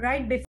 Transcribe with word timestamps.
right 0.00 0.28
before 0.28 0.47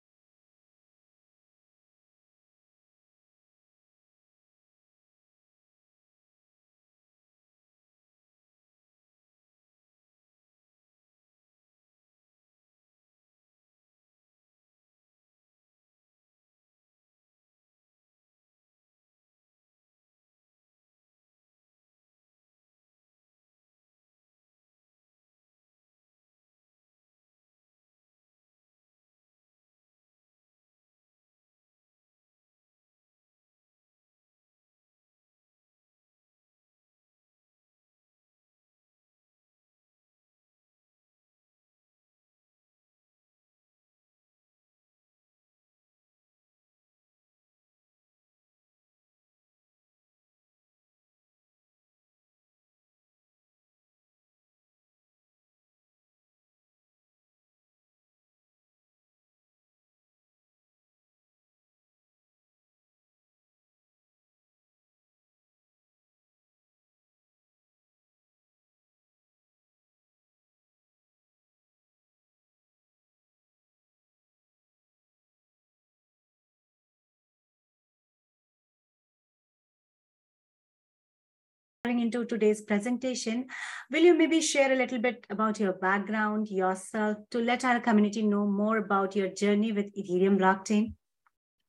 into 81.91 82.25
today's 82.25 82.63
presentation, 82.63 83.47
will 83.91 84.03
you 84.03 84.15
maybe 84.17 84.41
share 84.41 84.73
a 84.73 84.77
little 84.77 84.99
bit 84.99 85.27
about 85.31 85.61
your 85.61 85.73
background, 85.73 86.49
yourself, 86.49 87.19
to 87.31 87.39
let 87.39 87.65
our 87.65 87.81
community 87.81 88.23
know 88.23 88.47
more 88.47 88.79
about 88.79 89.15
your 89.15 89.29
journey 89.29 89.73
with 89.73 89.95
Ethereum 89.95 90.39
blockchain? 90.39 90.95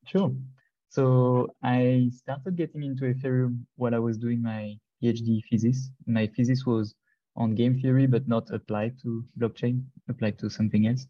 Sure. 0.06 0.32
So 0.90 1.48
I 1.64 2.10
started 2.14 2.56
getting 2.56 2.84
into 2.84 3.06
Ethereum 3.14 3.60
while 3.76 3.94
I 3.94 4.00
was 4.00 4.18
doing 4.18 4.42
my 4.42 4.76
PhD 5.02 5.42
thesis. 5.50 5.92
My 6.06 6.28
thesis 6.28 6.66
was 6.66 6.96
on 7.36 7.56
game 7.56 7.80
theory, 7.80 8.08
but 8.08 8.28
not 8.28 8.50
applied 8.52 8.98
to 9.04 9.24
blockchain, 9.40 9.84
applied 10.10 10.40
to 10.40 10.50
something 10.50 10.88
else. 10.88 11.08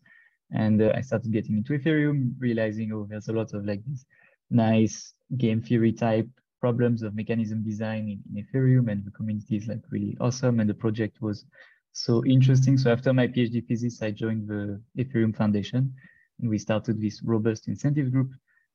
And 0.52 0.82
uh, 0.82 0.92
I 0.96 1.02
started 1.02 1.32
getting 1.32 1.58
into 1.58 1.74
Ethereum, 1.78 2.34
realizing, 2.38 2.92
oh, 2.92 3.08
there's 3.10 3.30
a 3.30 3.34
lot 3.34 3.54
of 3.54 3.66
like 3.66 3.84
these 3.86 4.06
nice 4.50 5.14
game 5.38 5.62
theory 5.62 5.92
type 5.92 6.28
problems 6.60 7.04
of 7.04 7.16
mechanism 7.16 7.64
design 7.64 8.10
in, 8.10 8.20
in 8.30 8.46
Ethereum 8.46 8.92
and 8.92 9.06
the 9.06 9.12
community 9.12 9.58
is 9.58 9.68
like 9.68 9.82
really 9.90 10.18
awesome 10.20 10.60
and 10.60 10.70
the 10.70 10.74
project 10.74 11.22
was 11.22 11.46
so 11.94 12.24
interesting. 12.26 12.78
So 12.78 12.92
after 12.92 13.14
my 13.14 13.28
PhD 13.28 13.66
thesis, 13.66 14.02
I 14.02 14.12
joined 14.12 14.48
the 14.48 14.82
Ethereum 14.98 15.36
Foundation 15.36 15.94
and 16.40 16.50
we 16.50 16.58
started 16.58 17.02
this 17.02 17.22
robust 17.24 17.68
incentive 17.68 18.12
group 18.12 18.32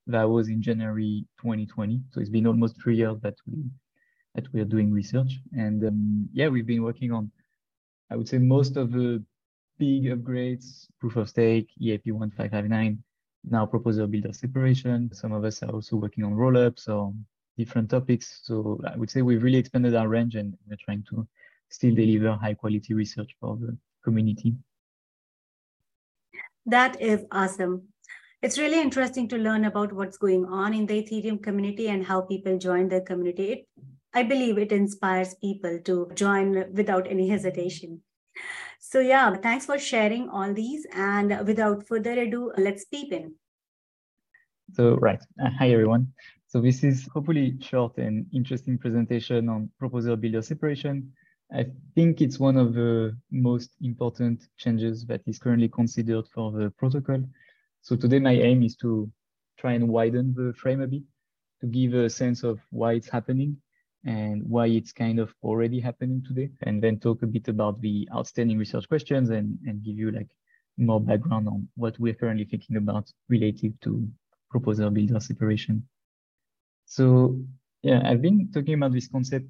that 0.06 0.28
was 0.28 0.48
in 0.48 0.60
January 0.60 1.24
2020. 1.40 2.00
So 2.10 2.20
it's 2.20 2.30
been 2.30 2.46
almost 2.46 2.80
three 2.82 2.96
years 2.96 3.18
that 3.22 3.36
we 3.46 3.64
that 4.34 4.52
we 4.52 4.60
are 4.60 4.64
doing 4.64 4.90
research. 4.90 5.40
And 5.52 5.84
um, 5.84 6.28
yeah, 6.32 6.48
we've 6.48 6.66
been 6.66 6.82
working 6.82 7.12
on, 7.12 7.30
I 8.10 8.16
would 8.16 8.28
say 8.28 8.38
most 8.38 8.78
of 8.78 8.90
the 8.90 9.22
big 9.78 10.04
upgrades, 10.04 10.86
proof 11.00 11.16
of 11.16 11.28
stake, 11.28 11.68
EIP 11.80 12.12
1559, 12.12 13.02
now 13.44 13.66
proposer 13.66 14.06
builder 14.06 14.32
separation. 14.32 15.10
Some 15.12 15.32
of 15.32 15.44
us 15.44 15.62
are 15.62 15.70
also 15.70 15.96
working 15.96 16.24
on 16.24 16.32
rollups 16.32 16.88
or 16.88 17.12
different 17.56 17.90
topics. 17.90 18.40
So 18.42 18.80
I 18.86 18.96
would 18.96 19.10
say 19.10 19.22
we've 19.22 19.42
really 19.42 19.58
expanded 19.58 19.94
our 19.94 20.08
range 20.08 20.34
and 20.34 20.56
we're 20.68 20.76
trying 20.84 21.04
to 21.10 21.26
still 21.68 21.94
deliver 21.94 22.32
high 22.32 22.54
quality 22.54 22.94
research 22.94 23.34
for 23.40 23.56
the 23.56 23.76
community. 24.04 24.54
That 26.66 27.00
is 27.00 27.24
awesome. 27.32 27.88
It's 28.42 28.58
really 28.58 28.80
interesting 28.80 29.28
to 29.28 29.36
learn 29.36 29.64
about 29.66 29.92
what's 29.92 30.16
going 30.16 30.46
on 30.46 30.74
in 30.74 30.86
the 30.86 31.02
Ethereum 31.02 31.42
community 31.42 31.88
and 31.88 32.04
how 32.04 32.22
people 32.22 32.58
join 32.58 32.88
the 32.88 33.00
community. 33.00 33.52
It, 33.52 33.68
I 34.14 34.24
believe 34.24 34.58
it 34.58 34.72
inspires 34.72 35.34
people 35.34 35.78
to 35.84 36.10
join 36.14 36.72
without 36.72 37.06
any 37.08 37.28
hesitation. 37.28 38.02
So 38.80 38.98
yeah, 38.98 39.36
thanks 39.36 39.66
for 39.66 39.78
sharing 39.78 40.28
all 40.28 40.52
these. 40.52 40.86
And 40.92 41.46
without 41.46 41.86
further 41.86 42.12
ado, 42.12 42.52
let's 42.58 42.84
peep 42.84 43.12
in. 43.12 43.34
So 44.74 44.96
right, 44.96 45.20
uh, 45.42 45.50
hi 45.58 45.70
everyone. 45.70 46.12
So 46.52 46.60
this 46.60 46.84
is 46.84 47.08
hopefully 47.14 47.56
short 47.62 47.96
and 47.96 48.26
interesting 48.30 48.76
presentation 48.76 49.48
on 49.48 49.70
proposer 49.78 50.16
builder 50.16 50.42
separation. 50.42 51.10
I 51.50 51.64
think 51.94 52.20
it's 52.20 52.38
one 52.38 52.58
of 52.58 52.74
the 52.74 53.16
most 53.30 53.70
important 53.80 54.42
changes 54.58 55.06
that 55.06 55.22
is 55.26 55.38
currently 55.38 55.70
considered 55.70 56.26
for 56.28 56.52
the 56.52 56.68
protocol. 56.76 57.24
So 57.80 57.96
today 57.96 58.18
my 58.18 58.32
aim 58.32 58.62
is 58.62 58.76
to 58.82 59.10
try 59.58 59.72
and 59.72 59.88
widen 59.88 60.34
the 60.34 60.52
frame 60.52 60.82
a 60.82 60.86
bit 60.86 61.04
to 61.62 61.66
give 61.68 61.94
a 61.94 62.10
sense 62.10 62.42
of 62.42 62.60
why 62.68 62.92
it's 62.92 63.08
happening 63.08 63.56
and 64.04 64.42
why 64.46 64.66
it's 64.66 64.92
kind 64.92 65.20
of 65.20 65.34
already 65.42 65.80
happening 65.80 66.22
today, 66.22 66.50
and 66.64 66.82
then 66.82 66.98
talk 66.98 67.22
a 67.22 67.26
bit 67.26 67.48
about 67.48 67.80
the 67.80 68.06
outstanding 68.14 68.58
research 68.58 68.86
questions 68.86 69.30
and, 69.30 69.58
and 69.66 69.82
give 69.82 69.96
you 69.96 70.10
like 70.10 70.28
more 70.76 71.00
background 71.00 71.48
on 71.48 71.66
what 71.76 71.98
we're 71.98 72.12
currently 72.12 72.44
thinking 72.44 72.76
about 72.76 73.10
relative 73.30 73.72
to 73.80 74.06
proposer 74.50 74.90
builder 74.90 75.18
separation. 75.18 75.82
So 76.92 77.38
yeah, 77.82 78.02
I've 78.04 78.20
been 78.20 78.50
talking 78.52 78.74
about 78.74 78.92
this 78.92 79.08
concept 79.08 79.46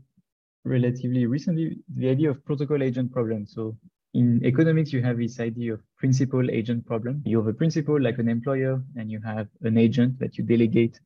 relatively 0.65 1.27
recently, 1.27 1.79
the 1.97 2.09
idea 2.09 2.31
of 2.31 2.45
protocol 2.45 2.85
agent 2.85 3.11
problem. 3.11 3.47
So 3.47 3.77
in 4.15 4.41
economics, 4.45 4.93
you 4.93 5.03
have 5.03 5.19
this 5.19 5.41
idea 5.41 5.75
of 5.75 5.81
principal 5.97 6.49
agent 6.53 6.87
problem. 6.87 7.21
You 7.27 7.39
have 7.39 7.49
a 7.49 7.53
principal 7.53 8.01
like 8.01 8.19
an 8.19 8.29
employer, 8.29 8.81
and 8.95 9.11
you 9.11 9.21
have 9.23 9.49
an 9.63 9.77
agent 9.77 10.21
that 10.21 10.39
you 10.39 10.45
delegate 10.45 11.01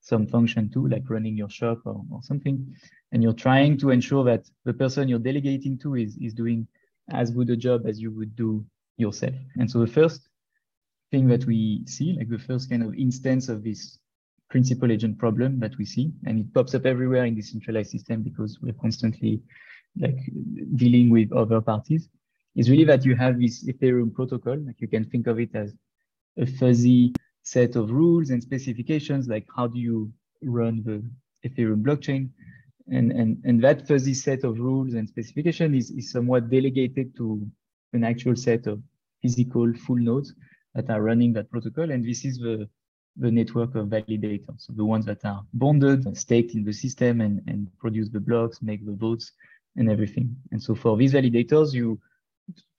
some 0.00 0.26
function 0.26 0.70
to, 0.70 0.88
like 0.88 1.10
running 1.10 1.36
your 1.36 1.50
shop 1.50 1.80
or, 1.84 2.02
or 2.10 2.22
something. 2.22 2.74
And 3.12 3.22
you're 3.22 3.34
trying 3.34 3.76
to 3.80 3.90
ensure 3.90 4.24
that 4.24 4.48
the 4.64 4.72
person 4.72 5.10
you're 5.10 5.18
delegating 5.18 5.78
to 5.80 5.96
is, 5.96 6.16
is 6.16 6.32
doing 6.32 6.66
as 7.10 7.30
good 7.30 7.50
a 7.50 7.56
job 7.56 7.82
as 7.84 8.00
you 8.00 8.12
would 8.12 8.34
do 8.34 8.64
yourself. 8.96 9.34
And 9.56 9.70
so 9.70 9.80
the 9.80 9.92
first 9.92 10.26
thing 11.10 11.28
that 11.28 11.44
we 11.44 11.82
see, 11.84 12.14
like 12.14 12.30
the 12.30 12.38
first 12.38 12.70
kind 12.70 12.82
of 12.82 12.94
instance 12.94 13.50
of 13.50 13.62
this 13.62 13.98
principal 14.52 14.92
agent 14.92 15.16
problem 15.18 15.58
that 15.58 15.74
we 15.78 15.86
see, 15.94 16.12
and 16.26 16.38
it 16.38 16.52
pops 16.52 16.74
up 16.74 16.84
everywhere 16.84 17.24
in 17.24 17.34
the 17.34 17.42
centralized 17.42 17.90
system 17.90 18.22
because 18.22 18.58
we're 18.60 18.80
constantly 18.84 19.40
like 20.04 20.20
dealing 20.76 21.08
with 21.10 21.32
other 21.32 21.60
parties, 21.60 22.08
is 22.54 22.68
really 22.68 22.84
that 22.84 23.04
you 23.04 23.14
have 23.16 23.40
this 23.40 23.64
Ethereum 23.64 24.12
protocol. 24.12 24.58
Like 24.66 24.78
you 24.78 24.88
can 24.88 25.04
think 25.06 25.26
of 25.26 25.40
it 25.40 25.54
as 25.54 25.74
a 26.36 26.46
fuzzy 26.58 27.14
set 27.42 27.76
of 27.76 27.90
rules 27.90 28.30
and 28.30 28.42
specifications, 28.42 29.26
like 29.26 29.46
how 29.56 29.66
do 29.66 29.78
you 29.78 30.12
run 30.42 30.82
the 30.88 30.98
Ethereum 31.48 31.82
blockchain? 31.82 32.28
And, 32.96 33.10
and, 33.12 33.30
and 33.44 33.64
that 33.64 33.88
fuzzy 33.88 34.14
set 34.14 34.44
of 34.44 34.58
rules 34.58 34.92
and 34.94 35.08
specification 35.08 35.74
is, 35.74 35.90
is 35.90 36.12
somewhat 36.12 36.50
delegated 36.50 37.16
to 37.16 37.24
an 37.94 38.04
actual 38.04 38.36
set 38.36 38.66
of 38.66 38.82
physical 39.22 39.72
full 39.86 40.02
nodes 40.10 40.34
that 40.74 40.90
are 40.90 41.02
running 41.02 41.32
that 41.32 41.50
protocol. 41.50 41.90
And 41.90 42.04
this 42.04 42.24
is 42.24 42.38
the 42.38 42.68
the 43.16 43.30
network 43.30 43.74
of 43.74 43.88
validators, 43.88 44.62
so 44.62 44.72
the 44.74 44.84
ones 44.84 45.04
that 45.06 45.24
are 45.24 45.42
bonded, 45.52 46.06
and 46.06 46.16
staked 46.16 46.54
in 46.54 46.64
the 46.64 46.72
system 46.72 47.20
and, 47.20 47.42
and 47.46 47.68
produce 47.78 48.08
the 48.08 48.20
blocks, 48.20 48.62
make 48.62 48.84
the 48.86 48.92
votes 48.92 49.32
and 49.76 49.90
everything. 49.90 50.34
And 50.50 50.62
so 50.62 50.74
for 50.74 50.96
these 50.96 51.12
validators, 51.12 51.72
you 51.72 52.00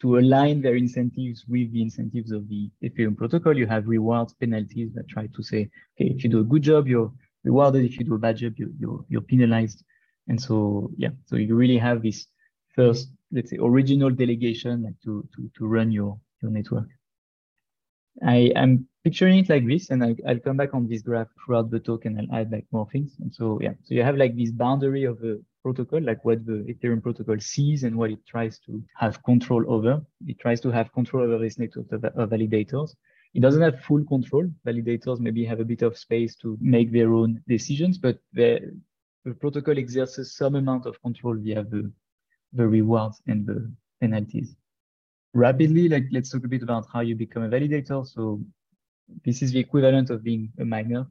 to 0.01 0.17
align 0.17 0.61
their 0.61 0.75
incentives 0.75 1.45
with 1.47 1.71
the 1.71 1.81
incentives 1.81 2.31
of 2.31 2.47
the 2.49 2.69
Ethereum 2.83 3.15
protocol, 3.15 3.57
you 3.57 3.67
have 3.67 3.87
rewards, 3.87 4.33
penalties 4.33 4.91
that 4.93 5.07
try 5.07 5.27
to 5.27 5.43
say, 5.43 5.69
okay, 5.95 6.13
if 6.13 6.23
you 6.23 6.29
do 6.29 6.39
a 6.39 6.43
good 6.43 6.61
job, 6.61 6.87
you're 6.87 7.11
rewarded. 7.43 7.85
If 7.85 7.97
you 7.97 8.05
do 8.05 8.15
a 8.15 8.19
bad 8.19 8.37
job, 8.37 8.53
you're, 8.57 8.69
you're, 8.79 9.05
you're 9.07 9.21
penalized. 9.21 9.83
And 10.27 10.41
so, 10.41 10.91
yeah, 10.97 11.09
so 11.25 11.37
you 11.37 11.55
really 11.55 11.77
have 11.77 12.03
this 12.03 12.27
first, 12.75 13.09
let's 13.31 13.51
say, 13.51 13.57
original 13.61 14.09
delegation 14.09 14.83
like 14.83 14.99
to, 15.03 15.27
to, 15.35 15.49
to 15.57 15.67
run 15.67 15.91
your, 15.91 16.19
your 16.41 16.51
network. 16.51 16.87
I 18.21 18.51
am 18.55 18.87
picturing 19.03 19.39
it 19.39 19.49
like 19.49 19.67
this, 19.67 19.89
and 19.89 20.03
I, 20.03 20.15
will 20.25 20.39
come 20.39 20.57
back 20.57 20.73
on 20.73 20.87
this 20.87 21.01
graph 21.01 21.27
throughout 21.43 21.71
the 21.71 21.79
talk 21.79 22.05
and 22.05 22.19
I'll 22.19 22.39
add 22.39 22.51
like 22.51 22.65
more 22.71 22.87
things. 22.91 23.15
And 23.19 23.33
so, 23.33 23.59
yeah, 23.61 23.73
so 23.83 23.95
you 23.95 24.03
have 24.03 24.17
like 24.17 24.35
this 24.35 24.51
boundary 24.51 25.03
of 25.05 25.19
the 25.19 25.43
protocol, 25.63 26.01
like 26.01 26.23
what 26.23 26.45
the 26.45 26.65
Ethereum 26.69 27.01
protocol 27.01 27.39
sees 27.39 27.83
and 27.83 27.95
what 27.95 28.11
it 28.11 28.25
tries 28.25 28.59
to 28.59 28.83
have 28.95 29.23
control 29.23 29.63
over. 29.67 30.01
It 30.27 30.39
tries 30.39 30.61
to 30.61 30.71
have 30.71 30.93
control 30.93 31.23
over 31.23 31.39
this 31.39 31.57
network 31.57 31.91
of, 31.91 32.03
of 32.03 32.29
validators. 32.29 32.95
it 33.33 33.41
doesn't 33.41 33.61
have 33.61 33.81
full 33.81 34.03
control. 34.05 34.49
Validators 34.65 35.19
maybe 35.19 35.43
have 35.45 35.59
a 35.59 35.65
bit 35.65 35.81
of 35.81 35.97
space 35.97 36.35
to 36.37 36.57
make 36.61 36.91
their 36.91 37.13
own 37.13 37.41
decisions, 37.47 37.97
but 37.97 38.19
the, 38.33 38.59
the 39.25 39.33
protocol 39.33 39.77
exerts 39.77 40.37
some 40.37 40.55
amount 40.55 40.85
of 40.85 41.01
control 41.01 41.35
via 41.35 41.63
the, 41.63 41.91
the 42.53 42.67
rewards 42.67 43.21
and 43.27 43.45
the 43.47 43.71
penalties. 43.99 44.55
Rapidly, 45.33 45.89
like 45.89 46.05
let's 46.11 46.29
talk 46.29 46.43
a 46.45 46.47
bit 46.47 46.61
about 46.61 46.85
how 46.93 46.99
you 46.99 47.15
become 47.15 47.43
a 47.43 47.49
validator. 47.49 48.05
So 48.05 48.39
this 49.25 49.41
is 49.41 49.51
the 49.51 49.59
equivalent 49.59 50.11
of 50.11 50.23
being 50.23 50.51
a 50.59 50.65
miner 50.65 51.07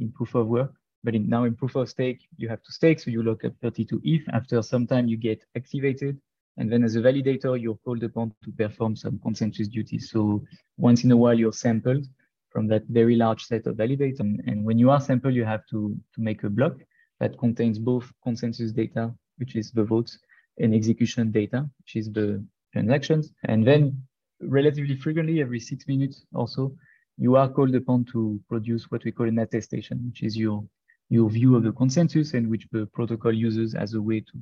in 0.00 0.12
proof 0.12 0.34
of 0.34 0.46
work. 0.46 0.72
But 1.04 1.14
in, 1.14 1.28
now 1.28 1.44
in 1.44 1.54
proof 1.54 1.76
of 1.76 1.88
stake, 1.88 2.26
you 2.36 2.48
have 2.48 2.62
to 2.62 2.72
stake. 2.72 3.00
So 3.00 3.10
you 3.10 3.22
lock 3.22 3.44
up 3.44 3.52
32 3.62 4.00
ETH. 4.02 4.22
After 4.32 4.62
some 4.62 4.86
time, 4.86 5.06
you 5.08 5.16
get 5.16 5.44
activated. 5.56 6.18
And 6.56 6.72
then 6.72 6.84
as 6.84 6.96
a 6.96 7.00
validator, 7.00 7.60
you're 7.60 7.78
called 7.84 8.02
upon 8.02 8.32
to 8.44 8.50
perform 8.50 8.96
some 8.96 9.18
consensus 9.18 9.68
duties. 9.68 10.10
So 10.10 10.42
once 10.78 11.04
in 11.04 11.12
a 11.12 11.16
while, 11.16 11.38
you're 11.38 11.52
sampled 11.52 12.06
from 12.50 12.66
that 12.68 12.84
very 12.88 13.14
large 13.14 13.44
set 13.44 13.66
of 13.66 13.76
validators. 13.76 14.20
And, 14.20 14.40
and 14.46 14.64
when 14.64 14.78
you 14.78 14.88
are 14.90 15.00
sampled, 15.00 15.34
you 15.34 15.44
have 15.44 15.66
to, 15.66 15.94
to 16.14 16.20
make 16.20 16.44
a 16.44 16.50
block 16.50 16.76
that 17.20 17.38
contains 17.38 17.78
both 17.78 18.10
consensus 18.22 18.72
data, 18.72 19.12
which 19.36 19.54
is 19.54 19.70
the 19.70 19.84
votes, 19.84 20.18
and 20.58 20.74
execution 20.74 21.30
data, 21.30 21.68
which 21.80 21.96
is 21.96 22.10
the 22.10 22.42
transactions. 22.72 23.32
And 23.44 23.66
then 23.66 24.02
relatively 24.40 24.96
frequently, 24.96 25.40
every 25.40 25.60
six 25.60 25.86
minutes 25.86 26.24
or 26.32 26.48
so, 26.48 26.76
you 27.18 27.36
are 27.36 27.48
called 27.48 27.74
upon 27.74 28.04
to 28.12 28.40
produce 28.48 28.90
what 28.90 29.04
we 29.04 29.12
call 29.12 29.28
an 29.28 29.38
attestation, 29.38 30.04
which 30.06 30.22
is 30.22 30.36
your 30.36 30.64
your 31.08 31.30
view 31.30 31.54
of 31.54 31.62
the 31.62 31.72
consensus 31.72 32.34
and 32.34 32.50
which 32.50 32.66
the 32.72 32.86
protocol 32.86 33.32
uses 33.32 33.74
as 33.74 33.94
a 33.94 34.02
way 34.02 34.20
to, 34.20 34.32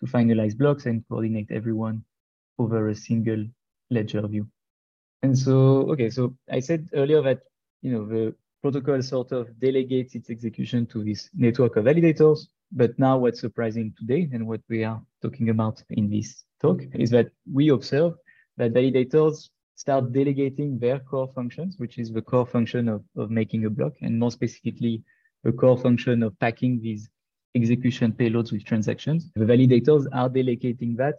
to 0.00 0.06
finalize 0.06 0.56
blocks 0.56 0.86
and 0.86 1.04
coordinate 1.08 1.50
everyone 1.50 2.02
over 2.58 2.88
a 2.88 2.94
single 2.94 3.46
ledger 3.90 4.26
view. 4.26 4.46
And 5.22 5.38
so, 5.38 5.90
okay, 5.92 6.10
so 6.10 6.34
I 6.50 6.60
said 6.60 6.88
earlier 6.92 7.22
that, 7.22 7.42
you 7.82 7.92
know, 7.92 8.06
the 8.06 8.34
protocol 8.62 9.00
sort 9.02 9.32
of 9.32 9.58
delegates 9.60 10.14
its 10.14 10.30
execution 10.30 10.86
to 10.86 11.04
this 11.04 11.30
network 11.34 11.76
of 11.76 11.84
validators. 11.84 12.48
But 12.72 12.98
now 12.98 13.16
what's 13.16 13.40
surprising 13.40 13.94
today 13.98 14.28
and 14.32 14.46
what 14.46 14.60
we 14.68 14.84
are 14.84 15.00
talking 15.22 15.50
about 15.50 15.82
in 15.90 16.10
this 16.10 16.44
talk 16.60 16.82
is 16.94 17.10
that 17.10 17.30
we 17.52 17.68
observe 17.70 18.14
that 18.56 18.72
validators 18.72 19.50
start 19.74 20.12
delegating 20.12 20.78
their 20.78 20.98
core 20.98 21.30
functions, 21.34 21.76
which 21.78 21.98
is 21.98 22.10
the 22.10 22.22
core 22.22 22.46
function 22.46 22.88
of, 22.88 23.02
of 23.16 23.30
making 23.30 23.64
a 23.64 23.70
block, 23.70 23.92
and 24.02 24.18
more 24.18 24.32
specifically, 24.32 25.02
a 25.44 25.52
core 25.52 25.78
function 25.78 26.22
of 26.24 26.38
packing 26.40 26.80
these 26.80 27.08
execution 27.54 28.12
payloads 28.12 28.50
with 28.50 28.64
transactions. 28.64 29.30
The 29.36 29.44
validators 29.44 30.06
are 30.12 30.28
delegating 30.28 30.96
that 30.96 31.14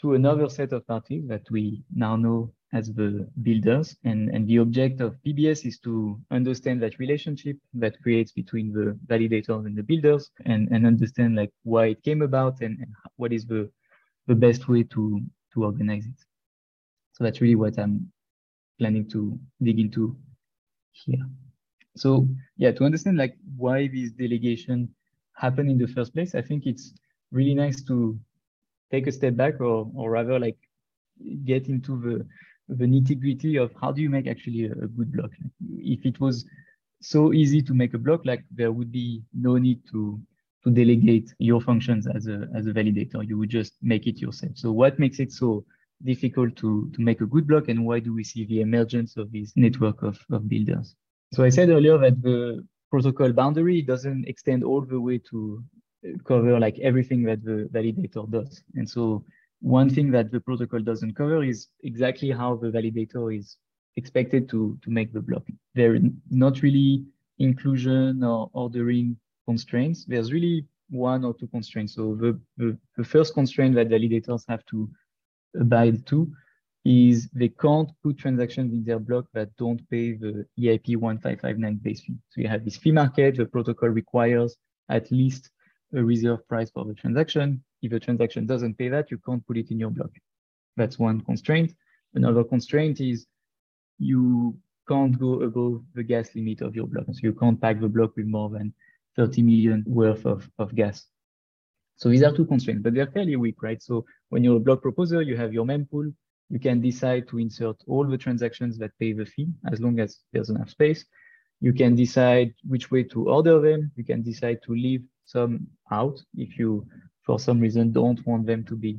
to 0.00 0.14
another 0.14 0.48
set 0.48 0.72
of 0.72 0.86
parties 0.86 1.28
that 1.28 1.48
we 1.50 1.84
now 1.94 2.16
know 2.16 2.52
as 2.72 2.92
the 2.92 3.28
builders. 3.42 3.96
And, 4.04 4.30
and 4.30 4.46
the 4.48 4.58
object 4.58 5.00
of 5.00 5.16
PBS 5.24 5.64
is 5.66 5.78
to 5.80 6.20
understand 6.30 6.82
that 6.82 6.98
relationship 6.98 7.56
that 7.74 8.02
creates 8.02 8.32
between 8.32 8.72
the 8.72 8.98
validators 9.06 9.66
and 9.66 9.76
the 9.76 9.82
builders 9.82 10.30
and, 10.46 10.68
and 10.70 10.86
understand 10.86 11.36
like 11.36 11.52
why 11.62 11.86
it 11.86 12.02
came 12.02 12.22
about 12.22 12.60
and, 12.62 12.78
and 12.80 12.92
what 13.16 13.32
is 13.32 13.46
the, 13.46 13.70
the 14.26 14.34
best 14.34 14.68
way 14.68 14.82
to, 14.84 15.20
to 15.54 15.64
organize 15.64 16.06
it. 16.06 16.18
So 17.12 17.24
that's 17.24 17.40
really 17.40 17.56
what 17.56 17.78
I'm 17.78 18.10
planning 18.78 19.08
to 19.10 19.38
dig 19.62 19.78
into 19.78 20.16
here. 20.92 21.24
So 21.96 22.26
yeah, 22.56 22.72
to 22.72 22.84
understand 22.84 23.18
like 23.18 23.36
why 23.56 23.88
this 23.88 24.12
delegation 24.12 24.88
happened 25.36 25.70
in 25.70 25.78
the 25.78 25.88
first 25.88 26.14
place, 26.14 26.34
I 26.34 26.42
think 26.42 26.66
it's 26.66 26.94
really 27.30 27.54
nice 27.54 27.82
to 27.84 28.18
take 28.90 29.06
a 29.06 29.12
step 29.12 29.36
back 29.36 29.60
or, 29.60 29.90
or 29.94 30.10
rather 30.10 30.38
like 30.38 30.58
get 31.44 31.68
into 31.68 32.00
the, 32.00 32.26
the 32.68 32.84
nitty 32.86 33.20
gritty 33.20 33.56
of 33.56 33.72
how 33.80 33.92
do 33.92 34.00
you 34.00 34.10
make 34.10 34.26
actually 34.26 34.66
a, 34.66 34.72
a 34.72 34.86
good 34.86 35.12
block. 35.12 35.30
If 35.76 36.06
it 36.06 36.20
was 36.20 36.46
so 37.00 37.32
easy 37.32 37.60
to 37.62 37.74
make 37.74 37.94
a 37.94 37.98
block, 37.98 38.24
like 38.24 38.44
there 38.50 38.72
would 38.72 38.92
be 38.92 39.22
no 39.34 39.58
need 39.58 39.80
to 39.90 40.20
to 40.64 40.70
delegate 40.70 41.34
your 41.38 41.60
functions 41.60 42.06
as 42.06 42.26
a 42.26 42.48
as 42.54 42.66
a 42.66 42.72
validator. 42.72 43.26
You 43.26 43.38
would 43.38 43.50
just 43.50 43.74
make 43.82 44.06
it 44.06 44.20
yourself. 44.20 44.52
So 44.54 44.72
what 44.72 44.98
makes 44.98 45.18
it 45.18 45.32
so 45.32 45.64
difficult 46.04 46.56
to 46.56 46.90
to 46.94 47.00
make 47.00 47.20
a 47.20 47.26
good 47.26 47.46
block, 47.46 47.68
and 47.68 47.84
why 47.84 48.00
do 48.00 48.12
we 48.14 48.24
see 48.24 48.44
the 48.44 48.60
emergence 48.60 49.16
of 49.16 49.32
this 49.32 49.52
network 49.56 50.02
of, 50.02 50.18
of 50.30 50.48
builders? 50.48 50.94
So 51.32 51.42
I 51.44 51.48
said 51.48 51.70
earlier 51.70 51.98
that 51.98 52.22
the 52.22 52.66
protocol 52.90 53.32
boundary 53.32 53.82
doesn't 53.82 54.28
extend 54.28 54.62
all 54.62 54.82
the 54.82 55.00
way 55.00 55.18
to 55.30 55.64
uh, 56.06 56.10
cover 56.24 56.60
like 56.60 56.78
everything 56.80 57.22
that 57.24 57.42
the 57.42 57.68
validator 57.72 58.30
does. 58.30 58.62
And 58.74 58.88
so 58.88 59.24
one 59.60 59.88
thing 59.88 60.10
that 60.10 60.30
the 60.30 60.40
protocol 60.40 60.80
doesn't 60.80 61.14
cover 61.14 61.42
is 61.42 61.68
exactly 61.84 62.30
how 62.30 62.56
the 62.56 62.68
validator 62.68 63.34
is 63.36 63.56
expected 63.96 64.48
to, 64.50 64.78
to 64.82 64.90
make 64.90 65.12
the 65.12 65.20
block. 65.20 65.44
There 65.74 65.94
are 65.94 66.00
not 66.30 66.62
really 66.62 67.04
inclusion 67.38 68.22
or 68.22 68.50
ordering 68.52 69.16
constraints. 69.46 70.04
There's 70.04 70.32
really 70.32 70.66
one 70.90 71.24
or 71.24 71.34
two 71.34 71.46
constraints. 71.48 71.94
So 71.94 72.14
the, 72.14 72.38
the, 72.56 72.78
the 72.96 73.04
first 73.04 73.34
constraint 73.34 73.74
that 73.76 73.88
validators 73.88 74.44
have 74.48 74.64
to 74.66 74.88
abide 75.58 76.06
to 76.06 76.30
is 76.84 77.28
they 77.32 77.48
can't 77.48 77.90
put 78.02 78.18
transactions 78.18 78.72
in 78.72 78.84
their 78.84 78.98
block 78.98 79.26
that 79.32 79.56
don't 79.56 79.88
pay 79.88 80.12
the 80.12 80.44
EIP 80.58 80.96
1559 80.96 81.76
base 81.76 82.00
fee. 82.00 82.16
So 82.30 82.40
you 82.40 82.48
have 82.48 82.64
this 82.64 82.76
fee 82.76 82.92
market, 82.92 83.36
the 83.36 83.46
protocol 83.46 83.88
requires 83.90 84.56
at 84.88 85.10
least 85.12 85.50
a 85.94 86.02
reserve 86.02 86.46
price 86.48 86.70
for 86.70 86.84
the 86.84 86.94
transaction. 86.94 87.62
If 87.82 87.92
a 87.92 88.00
transaction 88.00 88.46
doesn't 88.46 88.78
pay 88.78 88.88
that, 88.88 89.10
you 89.10 89.18
can't 89.18 89.46
put 89.46 89.58
it 89.58 89.70
in 89.70 89.78
your 89.78 89.90
block. 89.90 90.10
That's 90.76 90.98
one 90.98 91.20
constraint. 91.20 91.72
Another 92.14 92.44
constraint 92.44 93.00
is 93.00 93.26
you 93.98 94.56
can't 94.88 95.18
go 95.18 95.42
above 95.42 95.82
the 95.94 96.02
gas 96.02 96.34
limit 96.34 96.62
of 96.62 96.74
your 96.74 96.86
block. 96.86 97.06
So 97.12 97.20
you 97.22 97.32
can't 97.32 97.60
pack 97.60 97.80
the 97.80 97.88
block 97.88 98.16
with 98.16 98.26
more 98.26 98.50
than 98.50 98.74
30 99.16 99.42
million 99.42 99.84
worth 99.86 100.26
of, 100.26 100.48
of 100.58 100.74
gas. 100.74 101.06
So 101.96 102.08
these 102.08 102.22
are 102.22 102.34
two 102.34 102.46
constraints, 102.46 102.82
but 102.82 102.94
they're 102.94 103.06
fairly 103.06 103.36
weak, 103.36 103.62
right? 103.62 103.82
So 103.82 104.04
when 104.30 104.42
you're 104.42 104.56
a 104.56 104.60
block 104.60 104.82
proposer, 104.82 105.22
you 105.22 105.36
have 105.36 105.52
your 105.52 105.64
mempool, 105.64 106.12
you 106.50 106.58
can 106.58 106.80
decide 106.80 107.28
to 107.28 107.38
insert 107.38 107.76
all 107.86 108.06
the 108.06 108.18
transactions 108.18 108.76
that 108.78 108.98
pay 108.98 109.12
the 109.12 109.24
fee 109.24 109.48
as 109.70 109.80
long 109.80 110.00
as 110.00 110.18
there's 110.32 110.50
enough 110.50 110.70
space. 110.70 111.04
You 111.60 111.72
can 111.72 111.94
decide 111.94 112.54
which 112.68 112.90
way 112.90 113.04
to 113.04 113.30
order 113.30 113.60
them. 113.60 113.92
You 113.96 114.04
can 114.04 114.22
decide 114.22 114.60
to 114.64 114.72
leave 114.72 115.02
some 115.24 115.66
out 115.90 116.20
if 116.36 116.58
you, 116.58 116.86
for 117.24 117.38
some 117.38 117.60
reason, 117.60 117.92
don't 117.92 118.26
want 118.26 118.46
them 118.46 118.64
to 118.64 118.76
be 118.76 118.98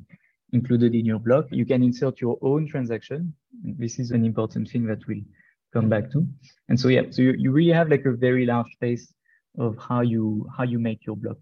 included 0.54 0.96
in 0.96 1.06
your 1.06 1.20
block. 1.20 1.46
You 1.52 1.66
can 1.66 1.84
insert 1.84 2.22
your 2.22 2.40
own 2.42 2.68
transaction. 2.68 3.34
This 3.64 4.00
is 4.00 4.12
an 4.12 4.24
important 4.24 4.70
thing 4.70 4.86
that 4.86 5.06
we'll 5.08 5.26
come 5.74 5.90
back 5.90 6.10
to. 6.12 6.26
And 6.70 6.80
so, 6.80 6.88
yeah, 6.88 7.04
so 7.10 7.22
you, 7.22 7.34
you 7.38 7.52
really 7.52 7.74
have 7.74 7.90
like 7.90 8.06
a 8.06 8.14
very 8.14 8.46
large 8.46 8.72
space 8.72 9.14
of 9.58 9.78
how 9.78 10.02
you 10.02 10.48
how 10.56 10.64
you 10.64 10.80
make 10.80 11.06
your 11.06 11.16
block. 11.16 11.38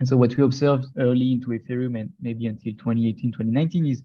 And 0.00 0.08
so 0.08 0.16
what 0.16 0.36
we 0.36 0.42
observed 0.42 0.86
early 0.98 1.32
into 1.32 1.48
Ethereum 1.48 2.00
and 2.00 2.10
maybe 2.20 2.46
until 2.46 2.72
2018, 2.72 3.32
2019 3.32 3.86
is 3.86 4.02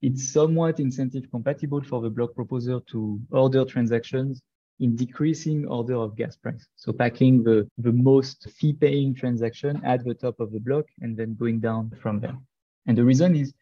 it's 0.00 0.32
somewhat 0.32 0.78
incentive 0.78 1.28
compatible 1.30 1.82
for 1.82 2.00
the 2.00 2.10
block 2.10 2.34
proposer 2.34 2.78
to 2.92 3.20
order 3.32 3.64
transactions 3.64 4.40
in 4.80 4.94
decreasing 4.94 5.66
order 5.66 5.96
of 5.96 6.16
gas 6.16 6.36
price. 6.36 6.66
So 6.76 6.92
packing 6.92 7.42
the, 7.42 7.68
the 7.78 7.92
most 7.92 8.48
fee 8.50 8.72
paying 8.72 9.14
transaction 9.14 9.80
at 9.84 10.04
the 10.04 10.14
top 10.14 10.38
of 10.38 10.52
the 10.52 10.60
block 10.60 10.84
and 11.00 11.16
then 11.16 11.34
going 11.34 11.58
down 11.58 11.92
from 12.00 12.20
there. 12.20 12.38
And 12.86 12.96
the 12.96 13.04
reason 13.04 13.34
is 13.34 13.52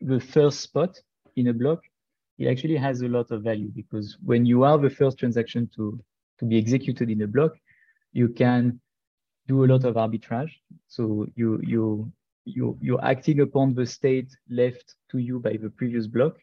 the 0.00 0.18
first 0.18 0.60
spot 0.60 1.00
in 1.36 1.48
a 1.48 1.52
block, 1.52 1.80
it 2.38 2.48
actually 2.48 2.76
has 2.76 3.02
a 3.02 3.08
lot 3.08 3.30
of 3.30 3.42
value 3.42 3.70
because 3.74 4.18
when 4.24 4.44
you 4.44 4.64
are 4.64 4.78
the 4.78 4.90
first 4.90 5.18
transaction 5.18 5.70
to, 5.76 6.00
to 6.40 6.44
be 6.44 6.58
executed 6.58 7.08
in 7.08 7.22
a 7.22 7.26
block, 7.28 7.52
you 8.14 8.28
can 8.30 8.80
do 9.46 9.64
a 9.64 9.66
lot 9.66 9.84
of 9.84 9.96
arbitrage. 9.96 10.52
So 10.88 11.26
you, 11.36 11.60
you 11.62 12.10
you, 12.46 12.76
you're 12.80 13.04
acting 13.04 13.40
upon 13.40 13.74
the 13.74 13.86
state 13.86 14.30
left 14.50 14.96
to 15.10 15.18
you 15.18 15.40
by 15.40 15.56
the 15.56 15.70
previous 15.70 16.06
block. 16.06 16.36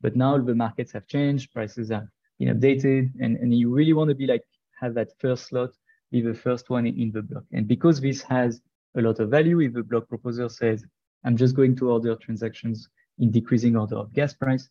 But 0.00 0.14
now 0.14 0.38
the 0.38 0.54
markets 0.54 0.92
have 0.92 1.06
changed, 1.06 1.52
prices 1.52 1.90
have 1.90 2.08
been 2.38 2.48
updated, 2.54 3.10
and, 3.20 3.36
and 3.38 3.54
you 3.54 3.74
really 3.74 3.94
want 3.94 4.10
to 4.10 4.14
be 4.14 4.26
like, 4.26 4.42
have 4.78 4.94
that 4.94 5.08
first 5.18 5.46
slot, 5.46 5.70
be 6.12 6.20
the 6.20 6.34
first 6.34 6.68
one 6.68 6.86
in, 6.86 6.98
in 7.00 7.10
the 7.10 7.22
block. 7.22 7.44
And 7.52 7.66
because 7.66 8.00
this 8.00 8.22
has 8.22 8.60
a 8.96 9.00
lot 9.00 9.18
of 9.20 9.30
value, 9.30 9.60
if 9.60 9.72
the 9.72 9.82
block 9.82 10.08
proposer 10.08 10.48
says, 10.48 10.84
I'm 11.24 11.36
just 11.36 11.56
going 11.56 11.74
to 11.76 11.90
order 11.90 12.14
transactions 12.16 12.88
in 13.18 13.30
decreasing 13.30 13.76
order 13.76 13.96
of 13.96 14.12
gas 14.12 14.34
price, 14.34 14.68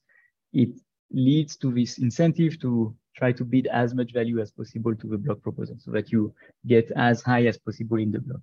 it 0.54 0.70
leads 1.12 1.56
to 1.58 1.72
this 1.72 1.98
incentive 1.98 2.60
to 2.62 2.96
try 3.16 3.32
to 3.32 3.44
bid 3.44 3.68
as 3.68 3.94
much 3.94 4.12
value 4.12 4.40
as 4.40 4.52
possible 4.52 4.96
to 4.96 5.08
the 5.08 5.18
block 5.18 5.42
proposal 5.42 5.76
so 5.80 5.92
that 5.92 6.12
you 6.12 6.34
get 6.68 6.92
as 6.96 7.22
high 7.22 7.46
as 7.46 7.58
possible 7.58 7.98
in 7.98 8.12
the 8.12 8.20
block. 8.20 8.42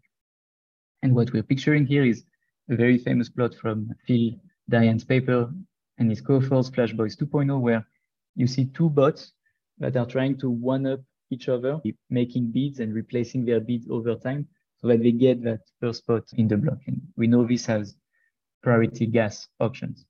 And 1.02 1.14
what 1.14 1.32
we're 1.32 1.42
picturing 1.42 1.86
here 1.86 2.04
is 2.04 2.24
a 2.70 2.76
very 2.76 2.98
famous 2.98 3.28
plot 3.28 3.54
from 3.54 3.90
Phil 4.06 4.32
Daian's 4.68 5.04
paper 5.04 5.52
and 5.98 6.08
his 6.08 6.20
co-authors 6.20 6.70
Flashboys 6.70 7.16
2.0, 7.16 7.60
where 7.60 7.86
you 8.34 8.46
see 8.46 8.66
two 8.66 8.88
bots 8.88 9.32
that 9.78 9.96
are 9.96 10.06
trying 10.06 10.38
to 10.38 10.48
one-up 10.48 11.00
each 11.30 11.48
other, 11.48 11.80
making 12.08 12.52
bids 12.52 12.80
and 12.80 12.94
replacing 12.94 13.44
their 13.44 13.60
bids 13.60 13.86
over 13.90 14.14
time 14.14 14.46
so 14.78 14.88
that 14.88 15.02
they 15.02 15.12
get 15.12 15.42
that 15.44 15.60
first 15.80 16.00
spot 16.00 16.24
in 16.34 16.48
the 16.48 16.56
block. 16.56 16.78
And 16.86 17.00
we 17.16 17.26
know 17.26 17.46
this 17.46 17.66
has 17.66 17.96
priority 18.62 19.06
gas 19.06 19.48
auctions. 19.60 20.04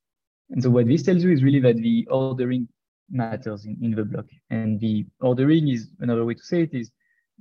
And 0.50 0.62
so 0.62 0.71
what 0.71 0.87
this 0.87 1.02
tells 1.02 1.25
you 1.25 1.33
is 1.33 1.42
really 1.42 1.61
that 1.61 1.76
the 1.76 2.07
ordering 2.11 2.69
matters 3.12 3.64
in, 3.66 3.76
in 3.83 3.92
the 3.92 4.04
block. 4.04 4.26
And 4.50 4.81
the 4.81 5.07
ordering 5.21 5.69
is 5.69 5.90
another 6.00 6.25
way 6.25 6.35
to 6.35 6.42
say 6.42 6.62
it 6.62 6.75
is 6.75 6.90